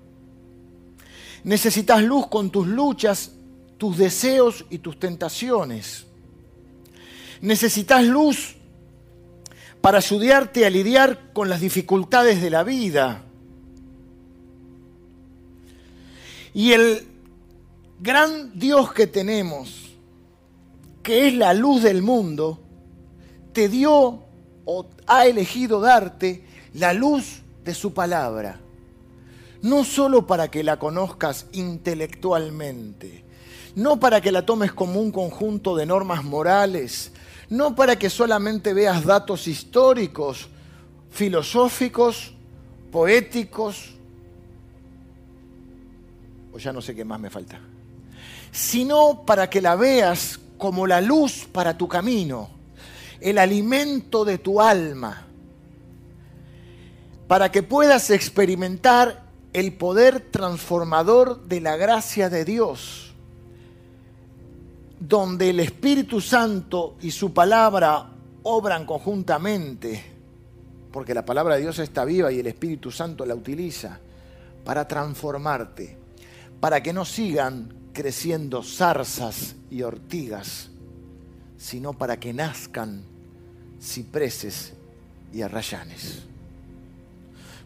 Necesitas 1.45 2.03
luz 2.03 2.27
con 2.27 2.51
tus 2.51 2.67
luchas, 2.67 3.33
tus 3.79 3.97
deseos 3.97 4.67
y 4.69 4.79
tus 4.79 4.99
tentaciones. 4.99 6.05
Necesitas 7.41 8.05
luz 8.05 8.57
para 9.81 9.99
ayudarte 9.99 10.67
a 10.67 10.71
lidiar 10.71 11.33
con 11.33 11.49
las 11.49 11.61
dificultades 11.61 12.43
de 12.43 12.51
la 12.51 12.63
vida. 12.63 13.23
Y 16.53 16.73
el 16.73 17.07
gran 18.01 18.59
Dios 18.59 18.93
que 18.93 19.07
tenemos, 19.07 19.90
que 21.03 21.29
es 21.29 21.35
la 21.35 21.55
luz 21.55 21.83
del 21.83 22.03
mundo, 22.03 22.61
te 23.53 23.69
dio 23.69 24.23
o 24.65 24.87
ha 25.07 25.27
elegido 25.27 25.81
darte 25.81 26.45
la 26.75 26.93
luz 26.93 27.43
de 27.65 27.75
su 27.75 27.93
palabra. 27.93 28.61
No 29.63 29.85
solo 29.85 30.27
para 30.27 30.51
que 30.51 30.63
la 30.63 30.79
conozcas 30.79 31.47
intelectualmente, 31.53 33.25
no 33.75 34.01
para 34.01 34.21
que 34.21 34.33
la 34.33 34.47
tomes 34.47 34.73
como 34.73 35.01
un 35.01 35.13
conjunto 35.13 35.77
de 35.77 35.87
normas 35.87 36.25
morales, 36.25 37.13
no 37.49 37.75
para 37.75 37.99
que 37.99 38.09
solamente 38.09 38.73
veas 38.73 39.05
datos 39.05 39.49
históricos, 39.49 40.49
filosóficos, 41.11 42.35
poéticos, 42.91 43.95
o 46.53 46.59
ya 46.59 46.73
no 46.73 46.81
sé 46.81 46.95
qué 46.95 47.05
más 47.05 47.21
me 47.21 47.31
falta, 47.31 47.61
sino 48.51 49.25
para 49.27 49.51
que 49.51 49.61
la 49.61 49.77
veas 49.77 50.41
como 50.61 50.87
la 50.87 51.01
luz 51.01 51.49
para 51.51 51.77
tu 51.77 51.89
camino, 51.89 52.51
el 53.21 53.39
alimento 53.39 54.25
de 54.25 54.39
tu 54.39 54.61
alma, 54.61 55.27
para 57.27 57.51
que 57.51 57.65
puedas 57.65 58.11
experimentar 58.11 59.25
el 59.53 59.73
poder 59.73 60.21
transformador 60.21 61.43
de 61.47 61.61
la 61.61 61.77
gracia 61.77 62.31
de 62.31 62.45
Dios 62.45 63.11
donde 65.01 65.49
el 65.49 65.61
Espíritu 65.61 66.21
Santo 66.21 66.97
y 67.01 67.11
su 67.11 67.33
palabra 67.33 68.11
obran 68.43 68.85
conjuntamente, 68.85 70.05
porque 70.93 71.15
la 71.15 71.25
palabra 71.25 71.55
de 71.55 71.63
Dios 71.63 71.79
está 71.79 72.05
viva 72.05 72.31
y 72.31 72.39
el 72.39 72.47
Espíritu 72.47 72.91
Santo 72.91 73.25
la 73.25 73.35
utiliza 73.35 73.99
para 74.63 74.87
transformarte, 74.87 75.97
para 76.61 76.83
que 76.83 76.93
no 76.93 77.07
sigan 77.07 77.73
creciendo 77.93 78.63
zarzas 78.63 79.57
y 79.71 79.83
ortigas, 79.83 80.69
sino 81.57 81.93
para 81.93 82.19
que 82.19 82.33
nazcan 82.33 83.03
cipreses 83.81 84.73
y 85.33 85.43
arrayanes. 85.43 86.23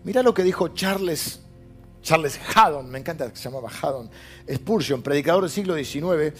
Mira 0.05 0.23
lo 0.23 0.35
que 0.35 0.43
dijo 0.43 0.69
Charles, 0.69 1.41
Charles 2.03 2.39
Haddon, 2.55 2.91
me 2.91 2.99
encanta 2.99 3.31
que 3.31 3.37
se 3.37 3.45
llamaba 3.45 3.71
Haddon, 3.71 4.11
Spurgeon, 4.53 5.03
predicador 5.03 5.45
del 5.45 5.51
siglo 5.51 5.75
XIX, 5.75 6.35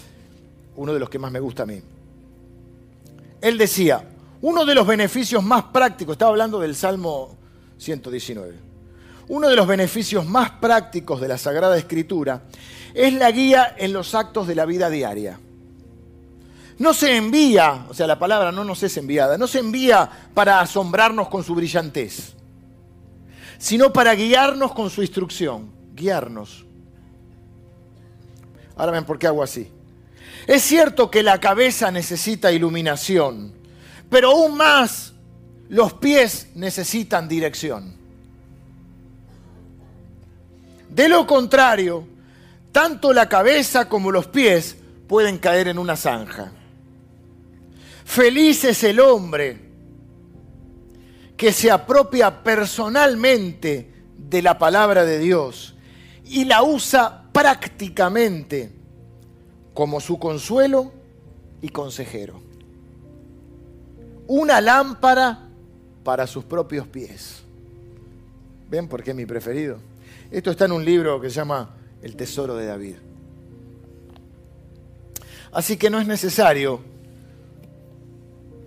uno 0.77 0.93
de 0.93 0.99
los 0.99 1.09
que 1.09 1.19
más 1.19 1.33
me 1.33 1.41
gusta 1.41 1.63
a 1.63 1.67
mí. 1.67 1.81
Él 3.41 3.59
decía, 3.59 4.07
uno 4.43 4.67
de 4.67 4.75
los 4.75 4.87
beneficios 4.87 5.43
más 5.43 5.65
prácticos, 5.65 6.15
estaba 6.15 6.31
hablando 6.31 6.61
del 6.61 6.75
Salmo 6.75 7.37
119, 7.79 8.55
uno 9.29 9.49
de 9.49 9.57
los 9.57 9.67
beneficios 9.67 10.27
más 10.27 10.51
prácticos 10.51 11.21
de 11.21 11.29
la 11.29 11.39
Sagrada 11.39 11.79
Escritura 11.79 12.43
es 12.95 13.13
la 13.13 13.31
guía 13.33 13.75
en 13.77 13.93
los 13.93 14.15
actos 14.15 14.47
de 14.47 14.55
la 14.55 14.65
vida 14.65 14.89
diaria. 14.89 15.39
No 16.79 16.95
se 16.95 17.17
envía, 17.17 17.87
o 17.89 17.95
sea, 17.95 18.07
la 18.07 18.19
palabra 18.19 18.53
no 18.53 18.65
nos 18.65 18.83
es 18.83 18.97
enviada, 18.97 19.37
no 19.37 19.47
se 19.47 19.59
envía 19.59 20.09
para 20.33 20.61
asombrarnos 20.61 21.29
con 21.29 21.45
su 21.45 21.55
brillantez, 21.55 22.35
sino 23.59 23.93
para 23.93 24.15
guiarnos 24.15 24.73
con 24.73 24.91
su 24.91 25.03
instrucción, 25.03 25.71
guiarnos. 25.95 26.65
Ahora 28.77 28.93
ven 28.93 29.05
por 29.05 29.19
qué 29.19 29.27
hago 29.27 29.43
así. 29.43 29.71
Es 30.47 30.63
cierto 30.63 31.11
que 31.11 31.23
la 31.23 31.39
cabeza 31.39 31.91
necesita 31.91 32.53
iluminación, 32.53 33.53
pero 34.11 34.33
aún 34.33 34.57
más 34.57 35.15
los 35.69 35.95
pies 35.95 36.49
necesitan 36.55 37.29
dirección. 37.29 37.95
De 40.91 41.09
lo 41.09 41.27
contrario, 41.27 42.07
tanto 42.75 43.13
la 43.13 43.29
cabeza 43.29 43.89
como 43.89 44.11
los 44.11 44.27
pies 44.27 44.77
pueden 45.07 45.39
caer 45.39 45.69
en 45.69 45.79
una 45.79 45.95
zanja. 45.95 46.51
Feliz 48.05 48.65
es 48.65 48.83
el 48.83 48.99
hombre 48.99 49.61
que 51.37 51.53
se 51.53 51.71
apropia 51.71 52.43
personalmente 52.43 53.93
de 54.19 54.43
la 54.43 54.59
palabra 54.59 55.05
de 55.05 55.21
Dios 55.21 55.77
y 56.25 56.47
la 56.47 56.65
usa 56.65 57.27
prácticamente 57.33 58.73
como 59.73 60.01
su 60.01 60.19
consuelo 60.19 60.93
y 61.63 61.69
consejero. 61.69 62.41
Una 64.27 64.61
lámpara 64.61 65.47
para 66.03 66.27
sus 66.27 66.43
propios 66.43 66.89
pies. 66.89 67.45
¿Ven 68.69 68.89
por 68.89 69.05
qué 69.05 69.11
es 69.11 69.17
mi 69.17 69.27
preferido? 69.27 69.79
Esto 70.33 70.51
está 70.51 70.65
en 70.65 70.73
un 70.73 70.85
libro 70.85 71.21
que 71.21 71.31
se 71.31 71.37
llama 71.37 71.71
El 72.05 72.17
Tesoro 72.17 72.55
de 72.55 72.67
David. 72.67 72.97
Así 75.53 75.79
que 75.79 75.89
no 75.89 75.99
es 75.99 76.07
necesario 76.07 76.81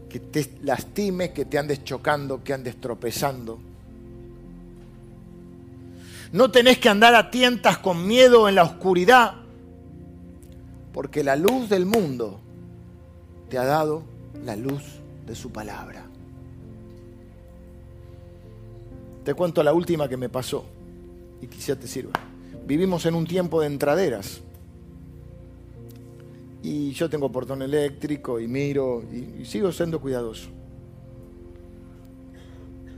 que 0.10 0.20
te 0.20 0.50
lastimes, 0.64 1.30
que 1.30 1.46
te 1.46 1.60
andes 1.60 1.84
chocando, 1.84 2.44
que 2.44 2.54
andes 2.54 2.82
tropezando. 2.82 3.60
No 6.32 6.50
tenés 6.50 6.80
que 6.80 6.90
andar 6.90 7.14
a 7.14 7.30
tientas 7.30 7.78
con 7.78 8.08
miedo 8.08 8.50
en 8.50 8.56
la 8.56 8.64
oscuridad 8.64 9.36
porque 10.92 11.24
la 11.24 11.36
luz 11.36 11.70
del 11.70 11.86
mundo 11.86 12.40
te 13.50 13.60
ha 13.60 13.66
dado 13.66 14.02
la 14.44 14.56
luz 14.56 14.82
de 15.28 15.36
su 15.36 15.52
palabra. 15.52 16.08
Te 19.24 19.36
cuento 19.36 19.62
la 19.62 19.74
última 19.74 20.10
que 20.10 20.18
me 20.18 20.28
pasó 20.28 20.66
y 21.40 21.46
quizá 21.46 21.76
te 21.76 21.88
sirva. 21.88 22.27
Vivimos 22.68 23.06
en 23.06 23.16
un 23.16 23.26
tiempo 23.26 23.62
de 23.62 23.68
entraderas. 23.68 24.42
Y 26.62 26.92
yo 26.92 27.10
tengo 27.10 27.32
portón 27.32 27.62
eléctrico 27.62 28.42
y 28.42 28.48
miro 28.50 29.04
y, 29.04 29.46
sigo 29.46 29.72
siendo 29.72 30.02
cuidadoso. 30.02 30.50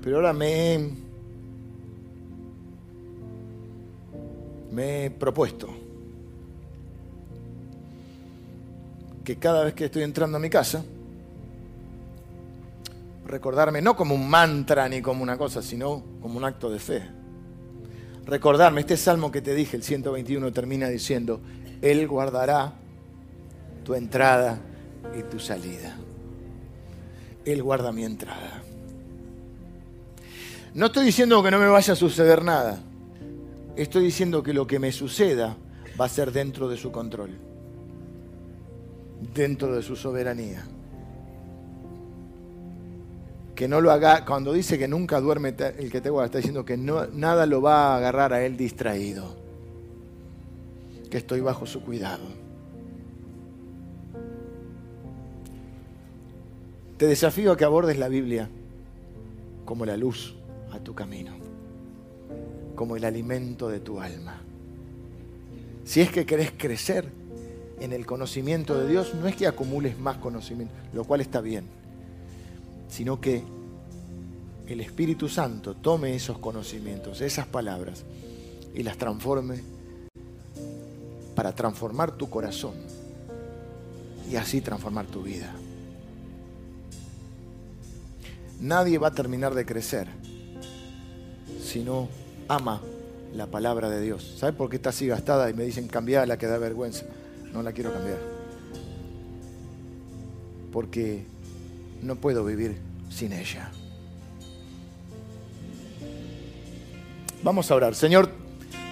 Pero 0.02 0.16
ahora 0.16 0.34
me 0.34 0.90
me 4.72 5.06
he 5.06 5.12
propuesto 5.12 5.68
que 9.24 9.38
cada 9.38 9.66
vez 9.66 9.76
que 9.76 9.86
estoy 9.86 10.02
entrando 10.02 10.38
a 10.38 10.40
mi 10.40 10.50
casa, 10.50 10.84
recordarme 13.28 13.84
no 13.84 13.96
como 13.96 14.16
un 14.16 14.28
mantra 14.28 14.90
ni 14.90 15.04
como 15.04 15.22
una 15.22 15.38
cosa, 15.38 15.62
sino 15.62 16.04
como 16.22 16.38
un 16.38 16.46
acto 16.46 16.72
de 16.72 16.80
fe. 16.80 17.19
Recordarme, 18.26 18.82
este 18.82 18.98
salmo 18.98 19.32
que 19.32 19.42
te 19.42 19.56
dije, 19.56 19.78
el 19.78 19.84
121, 19.84 20.52
termina 20.52 20.88
diciendo, 20.88 21.42
Él 21.82 22.08
guardará 22.08 22.74
tu 23.84 23.96
entrada 23.96 24.60
y 25.18 25.24
tu 25.24 25.40
salida. 25.40 25.98
Él 27.46 27.64
guarda 27.64 27.92
mi 27.92 28.04
entrada. 28.04 28.64
No 30.74 30.88
estoy 30.88 31.06
diciendo 31.06 31.42
que 31.42 31.52
no 31.52 31.60
me 31.60 31.68
vaya 31.68 31.94
a 31.94 31.96
suceder 31.96 32.44
nada. 32.44 32.80
Estoy 33.76 34.04
diciendo 34.04 34.44
que 34.44 34.54
lo 34.54 34.68
que 34.68 34.78
me 34.78 34.92
suceda 34.92 35.58
va 36.00 36.06
a 36.06 36.10
ser 36.10 36.32
dentro 36.32 36.70
de 36.70 36.78
su 36.78 36.92
control 36.92 37.50
dentro 39.34 39.76
de 39.76 39.84
su 39.84 39.96
soberanía. 39.96 40.66
Que 43.60 43.68
no 43.68 43.82
lo 43.82 43.92
haga, 43.92 44.24
cuando 44.24 44.54
dice 44.54 44.80
que 44.80 44.88
nunca 44.88 45.20
duerme 45.20 45.54
el 45.78 45.92
que 45.92 46.00
te 46.00 46.10
guarda, 46.10 46.28
está 46.28 46.38
diciendo 46.38 46.64
que 46.64 46.78
nada 46.78 47.46
lo 47.46 47.62
va 47.62 47.88
a 47.88 47.98
agarrar 47.98 48.32
a 48.32 48.46
él 48.46 48.56
distraído. 48.56 49.36
Que 51.12 51.18
estoy 51.18 51.42
bajo 51.42 51.66
su 51.66 51.82
cuidado. 51.82 52.24
Te 56.96 57.06
desafío 57.06 57.52
a 57.52 57.58
que 57.58 57.66
abordes 57.66 58.00
la 58.00 58.08
Biblia 58.08 58.48
como 59.66 59.86
la 59.86 59.98
luz 59.98 60.36
a 60.72 60.80
tu 60.80 60.96
camino, 60.96 61.34
como 62.76 62.96
el 62.96 63.04
alimento 63.04 63.68
de 63.68 63.82
tu 63.82 64.00
alma. 64.00 64.42
Si 65.84 66.00
es 66.00 66.10
que 66.10 66.26
querés 66.26 66.54
crecer 66.58 67.10
en 67.82 67.92
el 67.92 68.06
conocimiento 68.06 68.80
de 68.80 68.88
Dios 68.88 69.14
no 69.16 69.28
es 69.28 69.36
que 69.36 69.48
acumules 69.48 70.00
más 70.00 70.16
conocimiento, 70.16 70.74
lo 70.94 71.04
cual 71.04 71.20
está 71.20 71.42
bien, 71.42 71.66
sino 72.90 73.22
que 73.22 73.44
el 74.68 74.82
Espíritu 74.82 75.30
Santo 75.30 75.76
tome 75.76 76.16
esos 76.16 76.38
conocimientos, 76.40 77.22
esas 77.22 77.48
palabras, 77.48 78.04
y 78.74 78.84
las 78.84 78.98
transforme 78.98 79.62
para 81.36 81.56
transformar 81.56 82.12
tu 82.12 82.30
corazón 82.30 82.74
y 84.30 84.36
así 84.36 84.62
transformar 84.62 85.08
tu 85.08 85.24
vida. 85.24 85.52
Nadie 88.60 88.98
va 88.98 89.08
a 89.08 89.12
terminar 89.12 89.56
de 89.56 89.66
crecer 89.66 90.08
si 91.64 91.84
no 91.84 92.10
ama 92.48 92.82
la 93.34 93.48
palabra 93.48 93.90
de 93.90 94.02
Dios. 94.02 94.36
¿Sabe 94.38 94.54
por 94.54 94.70
qué 94.70 94.76
está 94.76 94.90
así 94.90 95.08
gastada? 95.08 95.50
Y 95.50 95.54
me 95.54 95.64
dicen 95.64 95.90
la 96.28 96.38
que 96.38 96.48
da 96.48 96.58
vergüenza. 96.58 97.06
No 97.54 97.64
la 97.64 97.72
quiero 97.72 97.94
cambiar. 97.94 98.20
Porque 100.72 101.26
no 102.02 102.16
puedo 102.16 102.46
vivir 102.46 102.78
sin 103.10 103.34
ella. 103.34 103.72
Vamos 107.42 107.72
a 107.72 107.76
orar. 107.76 107.96
Señor, 107.96 108.30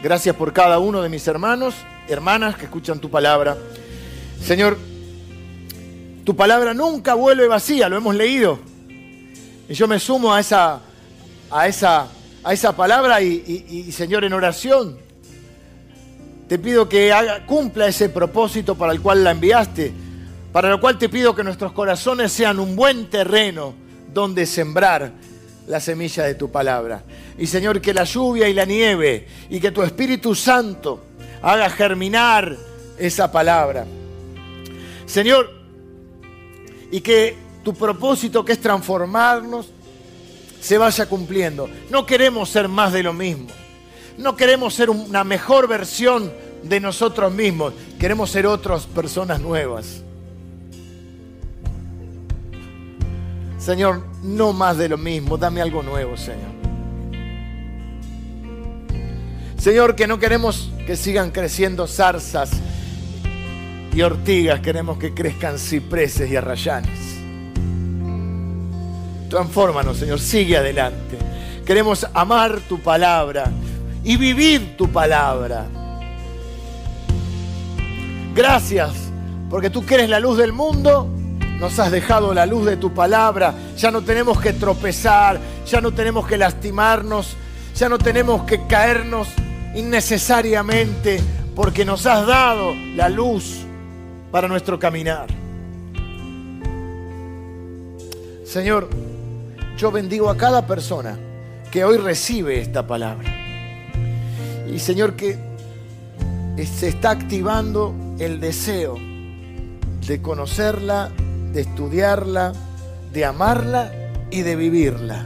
gracias 0.01 0.35
por 0.35 0.53
cada 0.53 0.79
uno 0.79 1.01
de 1.01 1.09
mis 1.09 1.27
hermanos, 1.27 1.75
hermanas 2.07 2.55
que 2.55 2.65
escuchan 2.65 2.99
tu 2.99 3.09
palabra. 3.09 3.57
Señor, 4.41 4.77
tu 6.23 6.35
palabra 6.35 6.73
nunca 6.73 7.13
vuelve 7.13 7.47
vacía, 7.47 7.89
lo 7.89 7.97
hemos 7.97 8.15
leído. 8.15 8.59
Y 9.69 9.73
yo 9.73 9.87
me 9.87 9.99
sumo 9.99 10.33
a 10.33 10.39
esa, 10.39 10.81
a 11.51 11.67
esa, 11.67 12.07
a 12.43 12.53
esa 12.53 12.75
palabra 12.75 13.21
y, 13.21 13.91
Señor, 13.91 14.23
en 14.23 14.31
oración, 14.33 14.97
te 16.47 16.57
pido 16.57 16.87
que 16.87 17.13
cumpla 17.45 17.87
ese 17.87 18.07
propósito 18.07 18.75
para 18.75 18.93
el 18.93 19.01
cual 19.01 19.25
la 19.25 19.31
enviaste, 19.31 19.91
para 20.51 20.69
lo 20.69 20.79
cual 20.79 20.97
te 20.97 21.09
pido 21.09 21.35
que 21.35 21.43
nuestros 21.43 21.71
corazones 21.71 22.31
sean 22.31 22.59
un 22.59 22.75
buen 22.75 23.09
terreno 23.09 23.73
donde 24.13 24.45
sembrar 24.45 25.11
la 25.67 25.79
semilla 25.79 26.23
de 26.23 26.35
tu 26.35 26.49
palabra. 26.49 27.03
Y 27.37 27.45
Señor, 27.47 27.81
que 27.81 27.93
la 27.93 28.05
lluvia 28.05 28.47
y 28.47 28.53
la 28.53 28.65
nieve 28.65 29.27
y 29.49 29.59
que 29.59 29.71
tu 29.71 29.83
Espíritu 29.83 30.33
Santo 30.33 31.03
haga 31.41 31.69
germinar 31.69 32.57
esa 32.97 33.31
palabra. 33.31 33.85
Señor, 35.05 35.51
y 36.91 37.01
que 37.01 37.35
tu 37.63 37.73
propósito 37.73 38.43
que 38.43 38.53
es 38.53 38.61
transformarnos 38.61 39.67
se 40.59 40.77
vaya 40.77 41.05
cumpliendo. 41.05 41.69
No 41.89 42.05
queremos 42.05 42.49
ser 42.49 42.67
más 42.67 42.93
de 42.93 43.03
lo 43.03 43.13
mismo. 43.13 43.47
No 44.17 44.35
queremos 44.35 44.73
ser 44.73 44.89
una 44.89 45.23
mejor 45.23 45.67
versión 45.67 46.31
de 46.63 46.79
nosotros 46.79 47.31
mismos. 47.31 47.73
Queremos 47.99 48.31
ser 48.31 48.47
otras 48.47 48.85
personas 48.87 49.39
nuevas. 49.39 50.01
Señor, 53.67 54.01
no 54.23 54.53
más 54.53 54.77
de 54.77 54.87
lo 54.87 54.97
mismo. 54.97 55.37
Dame 55.37 55.61
algo 55.61 55.83
nuevo, 55.83 56.15
Señor. 56.15 56.55
Señor, 59.57 59.93
que 59.93 60.07
no 60.07 60.19
queremos 60.19 60.71
que 60.85 60.95
sigan 60.95 61.31
creciendo 61.31 61.85
zarzas 61.85 62.49
y 63.93 64.01
ortigas. 64.01 64.61
Queremos 64.61 64.97
que 64.97 65.13
crezcan 65.13 65.59
cipreses 65.59 66.31
y 66.31 66.37
arrayanes. 66.37 66.97
Transfórmanos, 69.29 69.97
Señor, 69.97 70.21
sigue 70.21 70.55
adelante. 70.55 71.17
Queremos 71.65 72.07
amar 72.13 72.61
tu 72.69 72.79
palabra 72.79 73.51
y 74.01 74.15
vivir 74.15 74.77
tu 74.77 74.89
palabra. 74.89 75.65
Gracias, 78.33 78.93
porque 79.49 79.69
tú 79.69 79.85
que 79.85 79.95
eres 79.95 80.09
la 80.09 80.21
luz 80.21 80.37
del 80.37 80.53
mundo, 80.53 81.16
nos 81.59 81.79
has 81.79 81.91
dejado 81.91 82.33
la 82.33 82.45
luz 82.45 82.65
de 82.65 82.77
tu 82.77 82.93
palabra. 82.93 83.53
Ya 83.77 83.91
no 83.91 84.01
tenemos 84.01 84.39
que 84.39 84.53
tropezar, 84.53 85.39
ya 85.65 85.81
no 85.81 85.91
tenemos 85.91 86.27
que 86.27 86.37
lastimarnos, 86.37 87.35
ya 87.75 87.89
no 87.89 87.97
tenemos 87.97 88.43
que 88.43 88.65
caernos 88.67 89.27
innecesariamente, 89.75 91.19
porque 91.55 91.85
nos 91.85 92.05
has 92.05 92.25
dado 92.25 92.73
la 92.95 93.09
luz 93.09 93.65
para 94.31 94.47
nuestro 94.47 94.79
caminar. 94.79 95.27
Señor, 98.45 98.89
yo 99.77 99.91
bendigo 99.91 100.29
a 100.29 100.37
cada 100.37 100.65
persona 100.65 101.17
que 101.71 101.83
hoy 101.83 101.97
recibe 101.97 102.61
esta 102.61 102.87
palabra. 102.87 103.33
Y 104.71 104.79
Señor, 104.79 105.15
que 105.15 105.37
se 106.65 106.87
está 106.87 107.11
activando 107.11 107.93
el 108.19 108.39
deseo 108.39 108.97
de 110.07 110.21
conocerla, 110.21 111.11
de 111.57 111.63
estudiarla, 111.63 112.53
de 113.11 113.25
amarla 113.25 113.91
y 114.29 114.43
de 114.43 114.55
vivirla. 114.55 115.25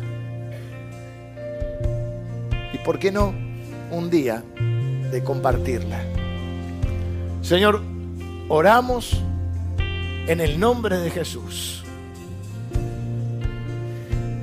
Y 2.71 2.77
por 2.85 2.99
qué 2.99 3.11
no, 3.11 3.35
un 3.91 4.09
día 4.09 4.41
de 5.11 5.23
compartirla. 5.25 6.01
Señor, 7.41 7.81
oramos 8.47 9.21
en 10.25 10.39
el 10.39 10.57
nombre 10.57 10.99
de 10.99 11.11
Jesús 11.11 11.83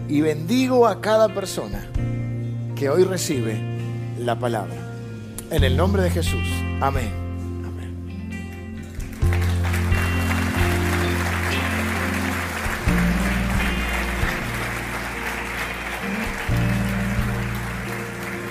y 0.09 0.21
bendigo 0.21 0.87
a 0.87 1.01
cada 1.01 1.35
persona 1.35 1.87
que 2.77 2.91
hoy 2.91 3.05
recibe 3.05 3.57
la 4.19 4.39
palabra. 4.39 4.77
En 5.51 5.65
el 5.65 5.75
nombre 5.75 6.03
de 6.03 6.11
Jesús. 6.11 6.49
Amén. 6.83 7.28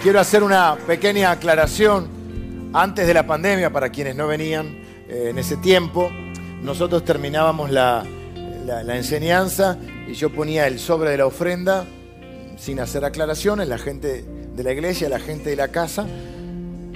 Quiero 0.07 0.21
hacer 0.21 0.41
una 0.41 0.77
pequeña 0.87 1.31
aclaración 1.31 2.07
antes 2.71 3.05
de 3.05 3.13
la 3.13 3.27
pandemia 3.27 3.73
para 3.73 3.89
quienes 3.89 4.15
no 4.15 4.25
venían 4.25 4.67
eh, 5.09 5.27
en 5.31 5.37
ese 5.37 5.57
tiempo. 5.57 6.09
Nosotros 6.61 7.03
terminábamos 7.03 7.71
la, 7.71 8.05
enseñanza 8.87 9.77
y 10.07 10.13
yo 10.13 10.29
ponía 10.29 10.65
el 10.65 10.79
sobre 10.79 11.09
de 11.09 11.17
la 11.17 11.25
ofrenda 11.25 11.85
sin 12.55 12.79
hacer 12.79 13.03
aclaraciones, 13.03 13.67
la 13.67 13.77
gente 13.77 14.23
de 14.23 14.63
la 14.63 14.71
iglesia, 14.71 15.09
la 15.09 15.19
gente 15.19 15.49
de 15.49 15.57
la 15.57 15.67
casa 15.67 16.07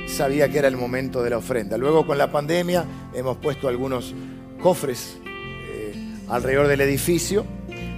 sabía 0.08 0.48
que 0.48 0.60
era 0.60 0.70
el 0.70 0.78
momento 0.78 1.22
de 1.22 1.32
la 1.32 1.40
ofrenda. 1.40 1.76
Luego 1.76 2.08
con 2.08 2.18
la 2.18 2.32
pandemia 2.32 2.86
hemos 3.14 3.36
puesto 3.36 3.68
algunos 3.68 4.16
cofres 4.64 5.18
eh, 5.26 5.94
alrededor 6.30 6.68
del 6.68 6.80
edificio, 6.80 7.46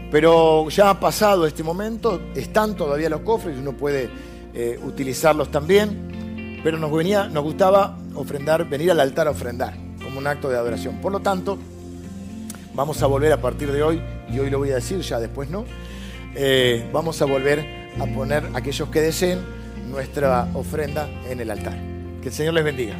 pero 0.09 0.67
ya 0.69 0.89
ha 0.89 0.99
pasado 0.99 1.45
este 1.45 1.61
momento, 1.61 2.19
están 2.33 2.75
todavía 2.75 3.09
los 3.09 3.21
cofres, 3.21 3.59
uno 3.59 3.73
puede 3.73 4.32
eh, 4.53 4.79
utilizarlos 4.83 5.51
también, 5.51 6.61
pero 6.63 6.77
nos, 6.77 6.91
venía, 6.91 7.27
nos 7.27 7.43
gustaba 7.43 7.97
ofrendar, 8.15 8.69
venir 8.69 8.91
al 8.91 8.99
altar 8.99 9.27
a 9.27 9.31
ofrendar 9.31 9.75
como 10.03 10.19
un 10.19 10.27
acto 10.27 10.49
de 10.49 10.57
adoración. 10.57 11.01
Por 11.01 11.11
lo 11.11 11.19
tanto, 11.19 11.57
vamos 12.73 13.01
a 13.01 13.07
volver 13.07 13.31
a 13.31 13.41
partir 13.41 13.71
de 13.71 13.83
hoy 13.83 14.01
y 14.31 14.39
hoy 14.39 14.49
lo 14.49 14.59
voy 14.59 14.71
a 14.71 14.75
decir, 14.75 14.99
ya 15.01 15.19
después 15.19 15.49
no, 15.49 15.65
eh, 16.35 16.89
vamos 16.91 17.21
a 17.21 17.25
volver 17.25 17.91
a 17.99 18.05
poner 18.05 18.49
aquellos 18.53 18.89
que 18.89 19.01
deseen 19.01 19.39
nuestra 19.89 20.49
ofrenda 20.53 21.07
en 21.29 21.39
el 21.39 21.51
altar. 21.51 21.77
Que 22.21 22.29
el 22.29 22.33
Señor 22.33 22.53
les 22.53 22.63
bendiga. 22.63 22.95